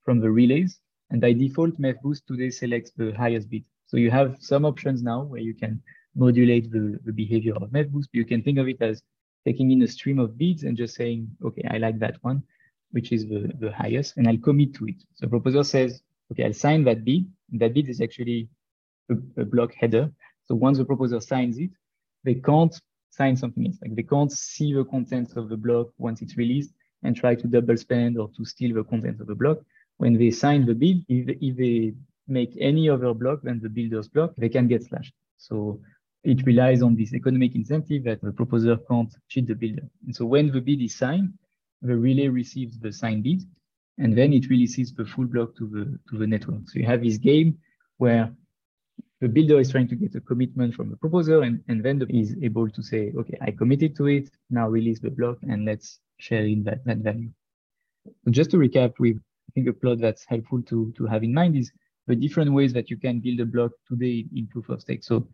from 0.03 0.19
the 0.19 0.29
relays. 0.29 0.79
And 1.11 1.19
by 1.19 1.33
default, 1.33 1.79
MEV-Boost 1.79 2.25
today 2.25 2.49
selects 2.49 2.91
the 2.91 3.11
highest 3.11 3.49
bid. 3.49 3.65
So 3.85 3.97
you 3.97 4.09
have 4.09 4.37
some 4.39 4.65
options 4.65 5.03
now 5.03 5.23
where 5.23 5.41
you 5.41 5.53
can 5.53 5.81
modulate 6.15 6.71
the, 6.71 6.97
the 7.03 7.11
behavior 7.11 7.53
of 7.55 7.69
MEV-Boost. 7.71 8.09
You 8.13 8.25
can 8.25 8.41
think 8.41 8.57
of 8.57 8.67
it 8.67 8.81
as 8.81 9.03
taking 9.45 9.71
in 9.71 9.81
a 9.81 9.87
stream 9.87 10.19
of 10.19 10.37
bids 10.37 10.63
and 10.63 10.77
just 10.77 10.95
saying, 10.95 11.29
okay, 11.43 11.67
I 11.69 11.77
like 11.77 11.99
that 11.99 12.17
one, 12.21 12.43
which 12.91 13.11
is 13.11 13.27
the, 13.27 13.51
the 13.59 13.71
highest, 13.71 14.15
and 14.17 14.27
I'll 14.27 14.37
commit 14.37 14.73
to 14.75 14.85
it. 14.85 15.03
So 15.15 15.27
proposer 15.27 15.63
says, 15.63 16.01
okay, 16.31 16.45
I'll 16.45 16.53
sign 16.53 16.83
that 16.85 17.03
bid. 17.03 17.25
That 17.53 17.73
bid 17.73 17.89
is 17.89 17.99
actually 17.99 18.47
a, 19.09 19.41
a 19.41 19.45
block 19.45 19.73
header. 19.73 20.11
So 20.45 20.55
once 20.55 20.77
the 20.77 20.85
proposer 20.85 21.19
signs 21.19 21.57
it, 21.57 21.71
they 22.23 22.35
can't 22.35 22.79
sign 23.09 23.35
something 23.35 23.65
else. 23.67 23.77
Like 23.81 23.95
they 23.95 24.03
can't 24.03 24.31
see 24.31 24.73
the 24.73 24.85
contents 24.85 25.35
of 25.35 25.49
the 25.49 25.57
block 25.57 25.87
once 25.97 26.21
it's 26.21 26.37
released 26.37 26.71
and 27.03 27.15
try 27.15 27.35
to 27.35 27.47
double 27.47 27.75
spend 27.75 28.17
or 28.17 28.29
to 28.37 28.45
steal 28.45 28.75
the 28.75 28.83
contents 28.83 29.19
of 29.19 29.27
the 29.27 29.35
block. 29.35 29.57
When 30.01 30.17
they 30.17 30.31
sign 30.31 30.65
the 30.65 30.73
bid, 30.73 31.05
if, 31.09 31.37
if 31.47 31.53
they 31.57 31.93
make 32.27 32.57
any 32.59 32.89
other 32.89 33.13
block 33.13 33.43
than 33.43 33.59
the 33.61 33.69
builder's 33.69 34.07
block, 34.07 34.31
they 34.35 34.49
can 34.49 34.67
get 34.67 34.83
slashed. 34.83 35.13
So 35.37 35.79
it 36.23 36.43
relies 36.43 36.81
on 36.81 36.95
this 36.95 37.13
economic 37.13 37.53
incentive 37.53 38.03
that 38.05 38.19
the 38.21 38.31
proposer 38.31 38.77
can't 38.89 39.13
cheat 39.29 39.45
the 39.47 39.53
builder. 39.53 39.87
And 40.05 40.15
so 40.15 40.25
when 40.25 40.51
the 40.51 40.59
bid 40.59 40.81
is 40.81 40.95
signed, 40.95 41.33
the 41.83 41.95
relay 41.95 42.29
receives 42.29 42.79
the 42.79 42.91
signed 42.91 43.23
bid, 43.25 43.41
and 43.99 44.17
then 44.17 44.33
it 44.33 44.49
releases 44.49 44.91
the 44.91 45.05
full 45.05 45.27
block 45.33 45.55
to 45.57 45.65
the 45.67 45.83
to 46.09 46.17
the 46.21 46.25
network. 46.33 46.63
So 46.69 46.79
you 46.79 46.85
have 46.93 47.03
this 47.03 47.19
game 47.19 47.59
where 47.97 48.25
the 49.19 49.29
builder 49.35 49.59
is 49.59 49.69
trying 49.69 49.89
to 49.89 49.95
get 50.03 50.15
a 50.15 50.21
commitment 50.21 50.73
from 50.73 50.89
the 50.89 50.97
proposer, 50.97 51.43
and, 51.43 51.55
and 51.67 51.77
then 51.85 52.01
is 52.09 52.35
able 52.41 52.67
to 52.77 52.81
say, 52.81 53.13
okay, 53.19 53.37
I 53.47 53.51
committed 53.51 53.95
to 53.97 54.07
it, 54.07 54.31
now 54.49 54.67
release 54.67 54.99
the 54.99 55.11
block, 55.11 55.37
and 55.43 55.59
let's 55.65 55.99
share 56.17 56.45
in 56.45 56.63
that, 56.63 56.83
that 56.85 56.99
value. 57.07 57.29
So 58.23 58.31
just 58.31 58.49
to 58.51 58.57
recap, 58.57 58.93
we 58.97 59.09
I 59.11 59.30
think 59.53 59.67
a 59.67 59.73
plot 59.73 59.99
that's 59.99 60.25
helpful 60.25 60.61
to, 60.63 60.93
to 60.97 61.05
have 61.05 61.23
in 61.23 61.33
mind 61.33 61.55
is 61.55 61.71
the 62.07 62.15
different 62.15 62.51
ways 62.51 62.73
that 62.73 62.89
you 62.89 62.97
can 62.97 63.19
build 63.19 63.39
a 63.39 63.45
block 63.45 63.71
today 63.87 64.25
in 64.35 64.47
proof 64.47 64.69
of 64.69 64.81
stake. 64.81 65.03
So 65.03 65.27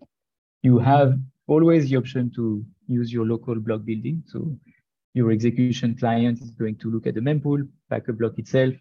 you 0.63 0.80
have 0.80 1.17
always 1.47 1.89
the 1.89 1.97
option 1.97 2.32
to 2.36 2.65
use 2.88 3.12
your 3.12 3.25
local 3.25 3.56
block 3.56 3.86
building. 3.86 4.23
So 4.27 4.58
your 5.13 5.32
execution 5.32 5.95
client 5.97 6.41
is 6.41 6.51
going 6.51 6.77
to 6.77 6.91
look 6.91 7.08
at 7.08 7.15
the 7.15 7.21
mempool, 7.21 7.67
back 7.89 8.08
a 8.08 8.13
block 8.13 8.38
itself, 8.38 8.73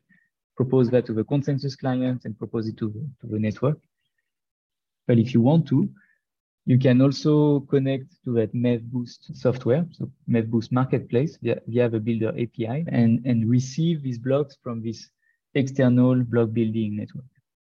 propose 0.56 0.90
that 0.90 1.06
to 1.06 1.12
the 1.12 1.24
consensus 1.24 1.76
client 1.76 2.24
and 2.24 2.36
propose 2.36 2.68
it 2.68 2.76
to 2.78 2.88
the, 2.88 3.08
to 3.20 3.32
the 3.32 3.38
network. 3.38 3.78
But 5.06 5.18
if 5.18 5.32
you 5.32 5.40
want 5.40 5.68
to, 5.68 5.88
you 6.64 6.78
can 6.78 7.00
also 7.00 7.60
connect 7.60 8.12
to 8.24 8.34
that 8.34 8.52
MEV-Boost 8.52 9.36
software, 9.36 9.86
so 9.92 10.10
MEV-Boost 10.28 10.72
Marketplace 10.72 11.38
via, 11.40 11.60
via 11.68 11.88
the 11.88 12.00
Builder 12.00 12.30
API 12.30 12.84
and, 12.88 13.24
and 13.24 13.48
receive 13.48 14.02
these 14.02 14.18
blocks 14.18 14.56
from 14.62 14.82
this 14.82 15.08
external 15.56 16.22
block 16.22 16.52
building 16.52 16.96
network. 16.96 17.24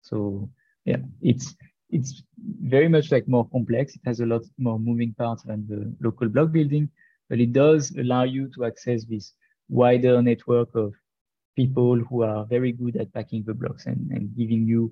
So 0.01 0.49
yeah, 0.85 0.97
it's 1.21 1.55
it's 1.89 2.23
very 2.61 2.87
much 2.87 3.11
like 3.11 3.27
more 3.27 3.47
complex. 3.49 3.95
It 3.95 4.01
has 4.05 4.19
a 4.19 4.25
lot 4.25 4.43
more 4.57 4.79
moving 4.79 5.13
parts 5.17 5.43
than 5.43 5.65
the 5.67 5.93
local 6.05 6.29
block 6.29 6.51
building, 6.51 6.89
but 7.29 7.39
it 7.39 7.53
does 7.53 7.91
allow 7.97 8.23
you 8.23 8.49
to 8.55 8.65
access 8.65 9.05
this 9.05 9.33
wider 9.69 10.21
network 10.21 10.75
of 10.75 10.93
people 11.55 11.97
who 11.97 12.23
are 12.23 12.45
very 12.45 12.71
good 12.71 12.95
at 12.95 13.13
packing 13.13 13.43
the 13.45 13.53
blocks 13.53 13.85
and, 13.85 14.11
and 14.11 14.35
giving 14.37 14.65
you 14.65 14.91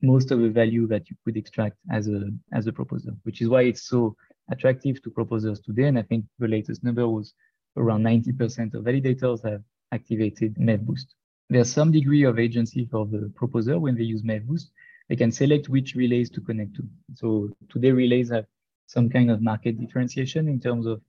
most 0.00 0.30
of 0.30 0.40
the 0.40 0.48
value 0.48 0.86
that 0.86 1.10
you 1.10 1.16
could 1.24 1.36
extract 1.36 1.76
as 1.90 2.08
a 2.08 2.30
as 2.52 2.66
a 2.66 2.72
proposer, 2.72 3.12
which 3.24 3.40
is 3.42 3.48
why 3.48 3.62
it's 3.62 3.88
so 3.88 4.14
attractive 4.50 5.02
to 5.02 5.10
proposers 5.10 5.60
today. 5.60 5.84
And 5.84 5.98
I 5.98 6.02
think 6.02 6.24
the 6.38 6.48
latest 6.48 6.84
number 6.84 7.08
was 7.08 7.34
around 7.76 8.02
90% 8.02 8.74
of 8.74 8.84
validators 8.84 9.44
have 9.48 9.62
activated 9.92 10.54
MEV-Boost. 10.56 11.14
There's 11.50 11.72
some 11.72 11.90
degree 11.90 12.24
of 12.24 12.38
agency 12.38 12.86
for 12.90 13.06
the 13.06 13.32
proposer 13.34 13.78
when 13.78 13.96
they 13.96 14.02
use 14.02 14.22
MEV-Boost. 14.22 14.70
They 15.08 15.16
can 15.16 15.32
select 15.32 15.68
which 15.68 15.94
relays 15.94 16.28
to 16.30 16.40
connect 16.40 16.74
to. 16.76 16.82
So 17.14 17.50
today 17.70 17.92
relays 17.92 18.30
have 18.30 18.44
some 18.86 19.08
kind 19.08 19.30
of 19.30 19.40
market 19.40 19.80
differentiation 19.80 20.48
in 20.48 20.60
terms 20.60 20.86
of 20.86 21.00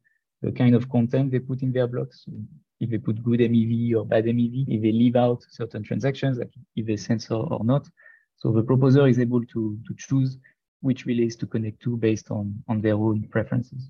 the 0.42 0.52
kind 0.52 0.76
of 0.76 0.90
content 0.90 1.32
they 1.32 1.40
put 1.40 1.62
in 1.62 1.74
their 1.74 1.88
blocks. 1.88 2.24
So 2.26 2.32
if 2.80 2.90
they 2.90 2.98
put 2.98 3.22
good 3.24 3.42
MEV 3.42 3.96
or 3.96 4.06
bad 4.06 4.26
MEV, 4.26 4.66
if 4.70 4.82
they 4.82 4.92
leave 4.94 5.18
out 5.18 5.44
certain 5.50 5.84
transactions, 5.84 6.38
like 6.38 6.54
if 6.76 6.88
they 6.88 6.96
censor 6.96 7.36
or 7.36 7.64
not. 7.66 7.88
So 8.38 8.54
the 8.54 8.64
proposer 8.64 9.08
is 9.08 9.20
able 9.20 9.46
to, 9.46 9.78
to 9.86 9.96
choose 9.98 10.38
which 10.82 11.06
relays 11.06 11.36
to 11.38 11.46
connect 11.46 11.82
to 11.82 11.98
based 11.98 12.32
on, 12.32 12.64
on 12.70 12.80
their 12.80 12.96
own 12.96 13.28
preferences. 13.30 13.90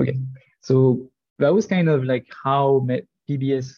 Okay, 0.00 0.18
so 0.60 1.10
that 1.40 1.52
was 1.52 1.66
kind 1.66 1.88
of 1.88 2.04
like 2.04 2.26
how 2.44 2.86
PBS 3.28 3.74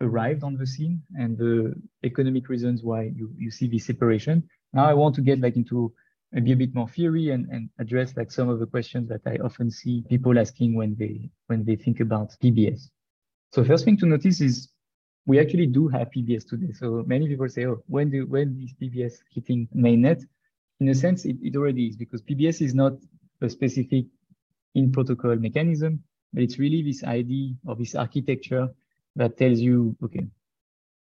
arrived 0.00 0.44
on 0.44 0.56
the 0.56 0.66
scene 0.66 1.02
and 1.16 1.36
the 1.36 1.74
economic 2.04 2.48
reasons 2.48 2.82
why 2.82 3.12
you, 3.14 3.32
you 3.36 3.50
see 3.50 3.68
this 3.68 3.86
separation. 3.86 4.48
Now 4.72 4.86
I 4.86 4.94
want 4.94 5.14
to 5.16 5.20
get 5.20 5.40
like 5.40 5.56
into 5.56 5.92
maybe 6.32 6.52
a 6.52 6.56
bit 6.56 6.74
more 6.74 6.88
theory 6.88 7.30
and, 7.30 7.48
and 7.50 7.70
address 7.78 8.16
like 8.16 8.30
some 8.30 8.48
of 8.48 8.58
the 8.60 8.66
questions 8.66 9.08
that 9.08 9.22
I 9.26 9.36
often 9.42 9.70
see 9.70 10.04
people 10.08 10.38
asking 10.38 10.74
when 10.74 10.94
they 10.98 11.30
when 11.46 11.64
they 11.64 11.76
think 11.76 12.00
about 12.00 12.34
PBS. 12.42 12.90
So 13.52 13.64
first 13.64 13.84
thing 13.84 13.96
to 13.98 14.06
notice 14.06 14.40
is 14.40 14.68
we 15.26 15.38
actually 15.38 15.66
do 15.66 15.88
have 15.88 16.10
PBS 16.10 16.48
today. 16.48 16.72
So 16.72 17.04
many 17.06 17.28
people 17.28 17.48
say, 17.48 17.66
oh, 17.66 17.82
when 17.86 18.10
do 18.10 18.26
when 18.26 18.58
is 18.62 18.74
PBS 18.80 19.14
hitting 19.30 19.68
mainnet? 19.74 20.24
In 20.80 20.88
a 20.88 20.94
sense, 20.94 21.24
it, 21.24 21.36
it 21.42 21.56
already 21.56 21.86
is 21.86 21.96
because 21.96 22.22
PBS 22.22 22.62
is 22.62 22.74
not 22.74 22.92
a 23.40 23.48
specific 23.48 24.06
in 24.74 24.92
protocol 24.92 25.34
mechanism, 25.36 26.02
but 26.32 26.42
it's 26.42 26.58
really 26.58 26.82
this 26.82 27.02
idea 27.04 27.54
or 27.66 27.74
this 27.74 27.94
architecture 27.94 28.68
that 29.18 29.36
tells 29.36 29.58
you, 29.58 29.96
okay, 30.02 30.26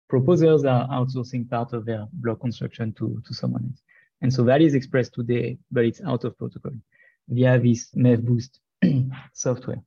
proposers 0.09 0.65
are 0.65 0.87
outsourcing 0.89 1.49
part 1.49 1.73
of 1.73 1.85
their 1.85 2.05
block 2.13 2.41
construction 2.41 2.93
to, 2.93 3.21
to 3.25 3.33
someone 3.33 3.63
else. 3.65 3.81
And 4.21 4.31
so 4.31 4.43
that 4.43 4.61
is 4.61 4.75
expressed 4.75 5.13
today, 5.13 5.57
but 5.71 5.85
it's 5.85 6.01
out 6.05 6.23
of 6.25 6.37
protocol 6.37 6.73
via 7.29 7.57
this 7.59 7.89
MEV-Boost 7.95 8.59
software. 9.33 9.81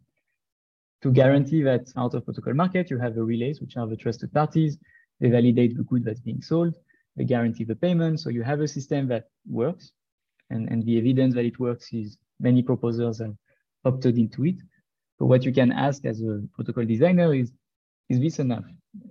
To 1.02 1.12
guarantee 1.12 1.62
that 1.62 1.92
out 1.96 2.14
of 2.14 2.24
protocol 2.24 2.54
market, 2.54 2.90
you 2.90 2.98
have 2.98 3.14
the 3.14 3.22
relays, 3.22 3.60
which 3.60 3.76
are 3.76 3.86
the 3.86 3.96
trusted 3.96 4.32
parties. 4.32 4.78
They 5.20 5.28
validate 5.28 5.76
the 5.76 5.84
good 5.84 6.04
that's 6.04 6.20
being 6.20 6.40
sold. 6.40 6.74
They 7.16 7.24
guarantee 7.24 7.64
the 7.64 7.76
payment. 7.76 8.20
So 8.20 8.30
you 8.30 8.42
have 8.42 8.60
a 8.60 8.68
system 8.68 9.08
that 9.08 9.28
works. 9.48 9.92
And, 10.48 10.68
and 10.70 10.84
the 10.84 10.98
evidence 10.98 11.34
that 11.34 11.44
it 11.44 11.60
works 11.60 11.92
is 11.92 12.16
many 12.40 12.62
proposers 12.62 13.18
have 13.18 13.34
opted 13.84 14.16
into 14.16 14.46
it. 14.46 14.56
But 15.18 15.26
what 15.26 15.44
you 15.44 15.52
can 15.52 15.70
ask 15.70 16.04
as 16.04 16.22
a 16.22 16.42
protocol 16.54 16.84
designer 16.84 17.34
is, 17.34 17.52
is 18.08 18.20
this 18.20 18.38
enough? 18.38 18.64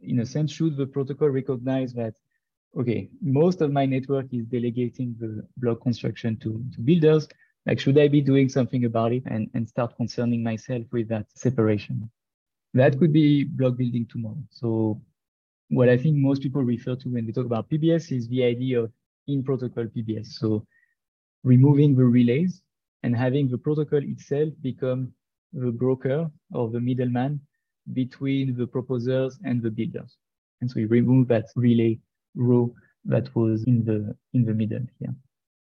In 0.04 0.20
a 0.20 0.26
sense, 0.26 0.52
should 0.52 0.78
the 0.78 0.86
protocol 0.86 1.30
recognize 1.30 1.94
that, 1.94 2.16
okay, 2.80 3.10
most 3.22 3.62
of 3.62 3.72
my 3.72 3.86
network 3.86 4.34
is 4.34 4.46
delegating 4.46 5.16
the 5.20 5.46
block 5.58 5.82
construction 5.82 6.38
to, 6.38 6.64
to 6.74 6.82
builders. 6.82 7.28
Like, 7.66 7.80
should 7.80 7.98
I 7.98 8.08
be 8.08 8.22
doing 8.22 8.48
something 8.48 8.86
about 8.86 9.12
it 9.12 9.24
and, 9.26 9.50
and 9.54 9.68
start 9.68 9.96
concerning 9.98 10.44
myself 10.44 10.84
with 10.92 11.08
that 11.10 11.26
separation? 11.34 12.10
That 12.74 13.00
could 13.00 13.14
be 13.14 13.44
block 13.44 13.78
building 13.78 14.06
tomorrow. 14.10 14.44
So 14.50 15.02
what 15.70 15.90
I 15.90 15.98
think 15.98 16.18
most 16.18 16.42
people 16.42 16.62
refer 16.62 16.96
to 16.96 17.10
when 17.10 17.26
they 17.26 17.32
talk 17.32 17.46
about 17.46 17.70
PBS 17.70 18.16
is 18.16 18.28
the 18.28 18.44
idea 18.44 18.82
of 18.82 18.92
in-protocol 19.28 19.86
PBS. 19.86 20.28
So 20.28 20.66
removing 21.44 21.96
the 21.96 22.06
relays 22.06 22.62
and 23.04 23.16
having 23.16 23.48
the 23.48 23.58
protocol 23.58 24.04
itself 24.04 24.50
become 24.62 25.12
the 25.54 25.72
broker 25.72 26.30
or 26.52 26.70
the 26.70 26.80
middleman 26.80 27.40
between 27.94 28.56
the 28.56 28.68
proposers 28.68 29.40
and 29.44 29.62
the 29.62 29.70
builders. 29.70 30.18
And 30.62 30.70
so 30.70 30.76
we 30.78 30.86
remove 30.86 31.28
that 31.28 31.46
relay 31.56 32.00
row 32.36 32.74
that 33.06 33.34
was 33.36 33.64
in 33.64 33.86
the 33.86 34.16
in 34.34 34.46
the 34.46 34.54
middle 34.54 34.86
here. 35.00 35.14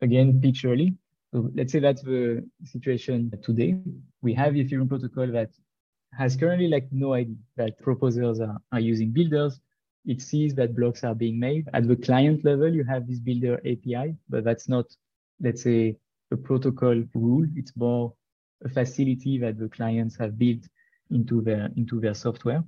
Again, 0.02 0.42
picturally. 0.42 0.96
So 1.34 1.50
let's 1.56 1.72
say 1.72 1.80
that's 1.80 2.02
the 2.02 2.46
situation 2.66 3.32
today. 3.42 3.78
We 4.22 4.34
have 4.34 4.54
Ethereum 4.54 4.90
protocol 4.90 5.28
that 5.28 5.52
has 6.14 6.36
currently 6.36 6.68
like 6.68 6.88
no 6.92 7.14
idea 7.14 7.36
that 7.56 7.80
proposers 7.80 8.42
are, 8.42 8.58
are 8.72 8.80
using 8.80 9.12
builders. 9.12 9.62
It 10.06 10.22
sees 10.22 10.54
that 10.56 10.76
blocks 10.76 11.04
are 11.04 11.16
being 11.16 11.40
made. 11.40 11.70
At 11.74 11.88
the 11.88 11.96
client 11.96 12.44
level, 12.44 12.74
you 12.74 12.84
have 12.84 13.08
this 13.08 13.20
builder 13.20 13.60
API, 13.60 14.16
but 14.30 14.44
that's 14.44 14.68
not, 14.68 14.86
let's 15.40 15.62
say, 15.64 15.96
a 16.32 16.38
protocol 16.38 17.04
rule. 17.14 17.46
It's 17.56 17.76
more 17.78 18.14
a 18.66 18.70
facility 18.70 19.38
that 19.40 19.58
the 19.58 19.70
clients 19.70 20.18
have 20.18 20.38
built 20.38 20.68
into 21.12 21.42
their 21.42 21.70
into 21.78 22.00
their 22.00 22.14
software. 22.14 22.64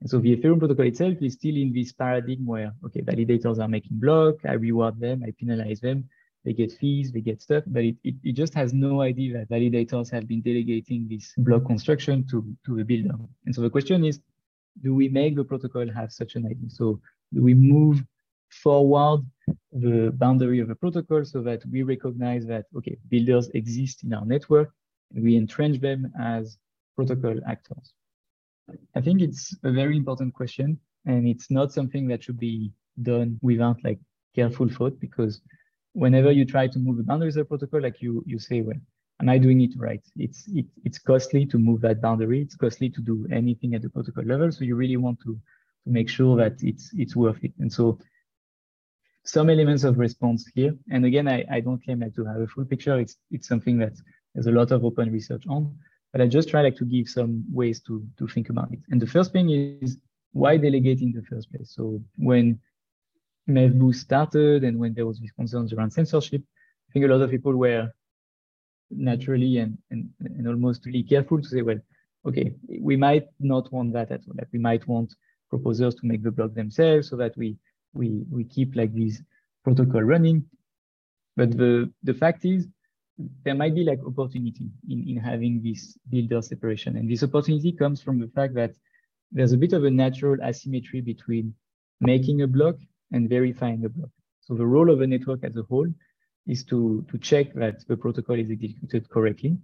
And 0.00 0.10
so 0.10 0.18
the 0.18 0.36
Ethereum 0.36 0.58
protocol 0.58 0.86
itself 0.86 1.16
is 1.22 1.34
still 1.34 1.56
in 1.56 1.72
this 1.72 1.92
paradigm 1.92 2.44
where, 2.44 2.72
okay, 2.84 3.00
validators 3.00 3.58
are 3.58 3.68
making 3.68 3.98
block, 3.98 4.34
I 4.46 4.52
reward 4.54 5.00
them, 5.00 5.22
I 5.26 5.32
penalize 5.38 5.80
them, 5.80 6.08
they 6.44 6.52
get 6.52 6.72
fees, 6.72 7.10
they 7.10 7.22
get 7.22 7.40
stuff, 7.40 7.64
but 7.66 7.84
it, 7.84 7.96
it, 8.04 8.16
it 8.22 8.32
just 8.32 8.52
has 8.54 8.74
no 8.74 9.00
idea 9.00 9.38
that 9.38 9.48
validators 9.48 10.10
have 10.10 10.28
been 10.28 10.42
delegating 10.42 11.08
this 11.08 11.32
block 11.38 11.64
construction 11.64 12.26
to, 12.30 12.44
to 12.66 12.76
the 12.76 12.84
builder. 12.84 13.14
And 13.46 13.54
so 13.54 13.62
the 13.62 13.70
question 13.70 14.04
is, 14.04 14.20
do 14.82 14.94
we 14.94 15.08
make 15.08 15.36
the 15.36 15.44
protocol 15.44 15.88
have 15.90 16.12
such 16.12 16.34
an 16.34 16.44
idea? 16.44 16.68
So 16.68 17.00
do 17.32 17.42
we 17.42 17.54
move 17.54 18.04
forward 18.50 19.22
the 19.72 20.12
boundary 20.16 20.60
of 20.60 20.68
the 20.68 20.74
protocol 20.74 21.24
so 21.24 21.40
that 21.42 21.62
we 21.72 21.82
recognize 21.82 22.44
that, 22.46 22.66
okay, 22.76 22.98
builders 23.08 23.48
exist 23.54 24.04
in 24.04 24.12
our 24.12 24.26
network, 24.26 24.70
and 25.14 25.24
we 25.24 25.36
entrench 25.36 25.80
them 25.80 26.12
as 26.20 26.58
protocol 26.96 27.38
actors? 27.46 27.92
I 28.94 29.00
think 29.00 29.20
it's 29.20 29.54
a 29.62 29.72
very 29.72 29.96
important 29.96 30.34
question, 30.34 30.78
and 31.04 31.28
it's 31.28 31.50
not 31.50 31.72
something 31.72 32.08
that 32.08 32.24
should 32.24 32.38
be 32.38 32.72
done 33.02 33.38
without 33.42 33.82
like 33.84 33.98
careful 34.34 34.68
thought 34.68 34.98
because 35.00 35.40
whenever 35.92 36.32
you 36.32 36.44
try 36.44 36.66
to 36.66 36.78
move 36.78 36.96
the 36.96 37.02
boundaries 37.02 37.36
of 37.36 37.42
the 37.42 37.48
protocol, 37.48 37.82
like 37.82 38.00
you 38.00 38.22
you 38.26 38.38
say, 38.38 38.60
well, 38.62 38.78
am 39.20 39.28
I 39.28 39.38
doing 39.38 39.60
it 39.60 39.74
right? 39.76 40.02
It's 40.16 40.46
it, 40.48 40.66
it's 40.84 40.98
costly 40.98 41.46
to 41.46 41.58
move 41.58 41.80
that 41.82 42.00
boundary. 42.00 42.42
It's 42.42 42.56
costly 42.56 42.90
to 42.90 43.00
do 43.00 43.26
anything 43.30 43.74
at 43.74 43.82
the 43.82 43.90
protocol 43.90 44.24
level. 44.24 44.50
So 44.50 44.64
you 44.64 44.76
really 44.76 44.96
want 44.96 45.20
to 45.20 45.38
to 45.84 45.90
make 45.90 46.08
sure 46.08 46.36
that 46.36 46.62
it's 46.62 46.90
it's 46.94 47.14
worth 47.16 47.42
it. 47.44 47.52
And 47.58 47.72
so 47.72 47.98
some 49.24 49.48
elements 49.48 49.84
of 49.84 49.98
response 49.98 50.50
here. 50.54 50.76
And 50.90 51.04
again, 51.04 51.28
I, 51.28 51.44
I 51.50 51.60
don't 51.60 51.82
claim 51.82 52.00
like 52.00 52.14
to 52.16 52.24
have 52.24 52.40
a 52.40 52.46
full 52.46 52.64
picture. 52.64 52.98
It's 52.98 53.16
it's 53.30 53.48
something 53.48 53.78
that 53.78 53.94
there's 54.34 54.46
a 54.46 54.52
lot 54.52 54.72
of 54.72 54.84
open 54.84 55.12
research 55.12 55.44
on, 55.48 55.78
but 56.14 56.20
I 56.20 56.28
just 56.28 56.48
try 56.48 56.62
like 56.62 56.76
to 56.76 56.84
give 56.84 57.08
some 57.08 57.44
ways 57.52 57.80
to 57.80 58.06
to 58.18 58.28
think 58.28 58.48
about 58.48 58.72
it. 58.72 58.78
And 58.88 59.02
the 59.02 59.06
first 59.14 59.32
thing 59.32 59.50
is 59.50 59.98
why 60.32 60.56
delegate 60.56 61.00
in 61.00 61.10
the 61.10 61.22
first 61.22 61.50
place? 61.50 61.72
So 61.74 62.00
when 62.16 62.60
MEV 63.48 63.92
started 63.96 64.62
and 64.62 64.78
when 64.78 64.94
there 64.94 65.06
was 65.06 65.18
these 65.18 65.32
concerns 65.32 65.72
around 65.72 65.90
censorship, 65.90 66.42
I 66.88 66.92
think 66.92 67.04
a 67.04 67.08
lot 67.08 67.20
of 67.20 67.30
people 67.30 67.56
were 67.56 67.90
naturally 68.92 69.58
and, 69.58 69.76
and, 69.90 70.08
and 70.20 70.46
almost 70.46 70.86
really 70.86 71.02
careful 71.02 71.42
to 71.42 71.48
say, 71.48 71.62
well, 71.62 71.80
okay, 72.24 72.54
we 72.80 72.96
might 72.96 73.26
not 73.40 73.72
want 73.72 73.92
that 73.94 74.12
at 74.12 74.20
all. 74.28 74.36
Like 74.38 74.52
we 74.52 74.60
might 74.60 74.86
want 74.86 75.16
proposers 75.50 75.96
to 75.96 76.06
make 76.06 76.22
the 76.22 76.30
block 76.30 76.54
themselves 76.54 77.08
so 77.08 77.16
that 77.16 77.36
we 77.36 77.56
we 77.92 78.22
we 78.30 78.44
keep 78.44 78.76
like 78.76 78.94
this 78.94 79.20
protocol 79.64 80.02
running. 80.02 80.44
But 81.36 81.56
the 81.56 81.90
the 82.04 82.14
fact 82.14 82.44
is 82.44 82.68
there 83.44 83.54
might 83.54 83.74
be 83.74 83.84
like 83.84 84.00
opportunity 84.04 84.70
in, 84.88 85.08
in 85.08 85.16
having 85.16 85.62
this 85.62 85.96
builder 86.08 86.42
separation. 86.42 86.96
And 86.96 87.10
this 87.10 87.22
opportunity 87.22 87.72
comes 87.72 88.02
from 88.02 88.18
the 88.18 88.28
fact 88.28 88.54
that 88.54 88.72
there's 89.30 89.52
a 89.52 89.56
bit 89.56 89.72
of 89.72 89.84
a 89.84 89.90
natural 89.90 90.36
asymmetry 90.42 91.00
between 91.00 91.54
making 92.00 92.42
a 92.42 92.46
block 92.46 92.76
and 93.12 93.28
verifying 93.28 93.84
a 93.84 93.88
block. 93.88 94.10
So 94.40 94.54
the 94.54 94.66
role 94.66 94.90
of 94.90 95.00
a 95.00 95.06
network 95.06 95.44
as 95.44 95.56
a 95.56 95.62
whole 95.62 95.88
is 96.46 96.64
to, 96.64 97.04
to 97.10 97.18
check 97.18 97.54
that 97.54 97.86
the 97.86 97.96
protocol 97.96 98.38
is 98.38 98.50
executed 98.50 99.08
correctly. 99.08 99.56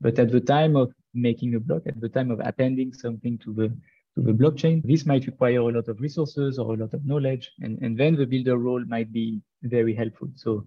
But 0.00 0.18
at 0.18 0.30
the 0.30 0.40
time 0.40 0.76
of 0.76 0.92
making 1.14 1.54
a 1.54 1.60
block, 1.60 1.82
at 1.86 2.00
the 2.00 2.08
time 2.08 2.30
of 2.30 2.40
appending 2.42 2.92
something 2.92 3.38
to 3.38 3.52
the 3.52 3.68
to 4.14 4.22
the 4.22 4.32
blockchain, 4.32 4.82
this 4.82 5.04
might 5.04 5.26
require 5.26 5.58
a 5.58 5.64
lot 5.64 5.88
of 5.88 6.00
resources 6.00 6.58
or 6.58 6.72
a 6.72 6.76
lot 6.78 6.94
of 6.94 7.04
knowledge, 7.04 7.52
and, 7.60 7.78
and 7.82 7.98
then 7.98 8.16
the 8.16 8.24
builder 8.24 8.56
role 8.56 8.82
might 8.86 9.12
be 9.12 9.42
very 9.62 9.94
helpful. 9.94 10.28
So 10.36 10.64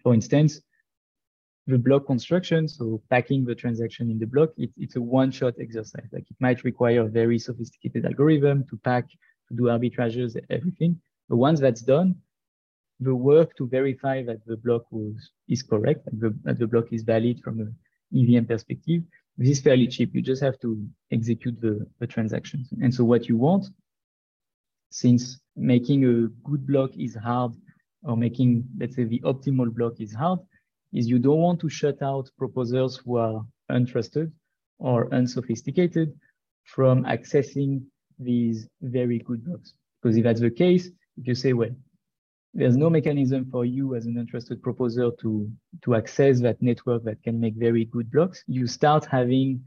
for 0.00 0.14
instance, 0.14 0.60
the 1.66 1.78
block 1.78 2.06
construction, 2.06 2.66
so 2.68 3.00
packing 3.08 3.44
the 3.44 3.54
transaction 3.54 4.10
in 4.10 4.18
the 4.18 4.26
block, 4.26 4.50
it, 4.56 4.70
it's 4.76 4.96
a 4.96 5.00
one-shot 5.00 5.54
exercise. 5.60 6.08
Like 6.12 6.28
it 6.28 6.36
might 6.40 6.64
require 6.64 7.02
a 7.02 7.08
very 7.08 7.38
sophisticated 7.38 8.04
algorithm 8.04 8.64
to 8.68 8.76
pack, 8.78 9.08
to 9.48 9.54
do 9.54 9.64
arbitrages, 9.64 10.36
everything. 10.50 11.00
But 11.28 11.36
once 11.36 11.60
that's 11.60 11.82
done, 11.82 12.16
the 13.00 13.14
work 13.14 13.56
to 13.56 13.66
verify 13.68 14.22
that 14.24 14.44
the 14.46 14.56
block 14.56 14.84
was 14.90 15.30
is 15.48 15.62
correct, 15.62 16.04
that 16.06 16.20
the, 16.20 16.38
that 16.44 16.58
the 16.58 16.66
block 16.66 16.92
is 16.92 17.02
valid 17.02 17.40
from 17.42 17.60
an 17.60 17.74
EVM 18.14 18.46
perspective, 18.46 19.02
this 19.38 19.48
is 19.48 19.60
fairly 19.60 19.86
cheap. 19.86 20.14
You 20.14 20.22
just 20.22 20.42
have 20.42 20.58
to 20.60 20.86
execute 21.10 21.60
the, 21.60 21.86
the 22.00 22.06
transactions. 22.06 22.72
And 22.82 22.94
so 22.94 23.04
what 23.04 23.28
you 23.28 23.36
want, 23.36 23.66
since 24.90 25.40
making 25.56 26.04
a 26.04 26.28
good 26.48 26.66
block 26.66 26.90
is 26.98 27.14
hard, 27.14 27.52
or 28.04 28.16
making, 28.16 28.64
let's 28.78 28.96
say, 28.96 29.04
the 29.04 29.20
optimal 29.20 29.72
block 29.72 30.00
is 30.00 30.12
hard, 30.12 30.40
is 30.92 31.08
you 31.08 31.18
don't 31.18 31.38
want 31.38 31.60
to 31.60 31.68
shut 31.68 32.02
out 32.02 32.30
proposers 32.38 32.96
who 32.96 33.16
are 33.16 33.44
untrusted 33.70 34.30
or 34.78 35.12
unsophisticated 35.14 36.12
from 36.64 37.04
accessing 37.04 37.82
these 38.18 38.68
very 38.80 39.18
good 39.20 39.44
blocks. 39.44 39.74
Because 40.02 40.16
if 40.16 40.24
that's 40.24 40.40
the 40.40 40.50
case, 40.50 40.86
if 41.16 41.26
you 41.26 41.34
say, 41.34 41.52
well, 41.52 41.70
there's 42.54 42.76
no 42.76 42.90
mechanism 42.90 43.48
for 43.50 43.64
you 43.64 43.94
as 43.94 44.04
an 44.06 44.18
interested 44.18 44.62
proposer 44.62 45.10
to, 45.20 45.50
to 45.82 45.94
access 45.94 46.40
that 46.40 46.60
network 46.60 47.02
that 47.04 47.22
can 47.22 47.40
make 47.40 47.54
very 47.54 47.86
good 47.86 48.10
blocks, 48.10 48.44
you 48.46 48.66
start 48.66 49.06
having 49.06 49.62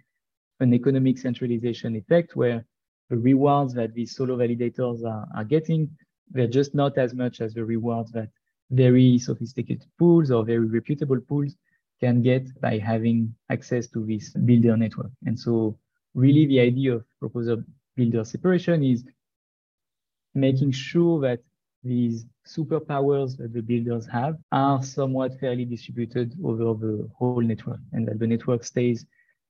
an 0.59 0.73
economic 0.73 1.17
centralization 1.17 1.95
effect 1.95 2.35
where 2.35 2.65
the 3.09 3.17
rewards 3.17 3.73
that 3.73 3.93
these 3.93 4.15
solo 4.15 4.37
validators 4.37 5.03
are, 5.03 5.27
are 5.35 5.43
getting, 5.43 5.89
they're 6.31 6.47
just 6.47 6.75
not 6.75 6.97
as 6.97 7.13
much 7.13 7.41
as 7.41 7.53
the 7.53 7.63
rewards 7.63 8.11
that 8.11 8.29
very 8.71 9.17
sophisticated 9.19 9.85
pools 9.97 10.31
or 10.31 10.43
very 10.43 10.65
reputable 10.65 11.19
pools 11.19 11.55
can 11.99 12.21
get 12.21 12.45
by 12.61 12.77
having 12.77 13.33
access 13.49 13.87
to 13.87 14.05
this 14.05 14.31
builder 14.31 14.75
network. 14.75 15.11
And 15.25 15.39
so 15.39 15.77
really 16.13 16.45
the 16.45 16.59
idea 16.59 16.95
of 16.95 17.05
proposer 17.19 17.63
builder 17.95 18.23
separation 18.25 18.83
is 18.83 19.05
making 20.33 20.71
sure 20.71 21.21
that 21.21 21.39
these 21.83 22.25
superpowers 22.45 23.37
that 23.37 23.53
the 23.53 23.61
builders 23.61 24.07
have 24.07 24.35
are 24.51 24.83
somewhat 24.83 25.39
fairly 25.39 25.65
distributed 25.65 26.33
over 26.43 26.73
the 26.73 27.07
whole 27.17 27.41
network 27.41 27.79
and 27.93 28.07
that 28.07 28.19
the 28.19 28.27
network 28.27 28.63
stays 28.63 29.05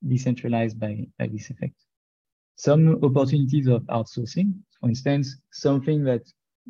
decentralized 0.07 0.79
by, 0.79 1.07
by 1.17 1.27
this 1.27 1.49
effect. 1.49 1.75
Some 2.57 3.03
opportunities 3.03 3.67
of 3.67 3.83
outsourcing, 3.83 4.53
for 4.79 4.89
instance, 4.89 5.37
something 5.51 6.03
that 6.03 6.21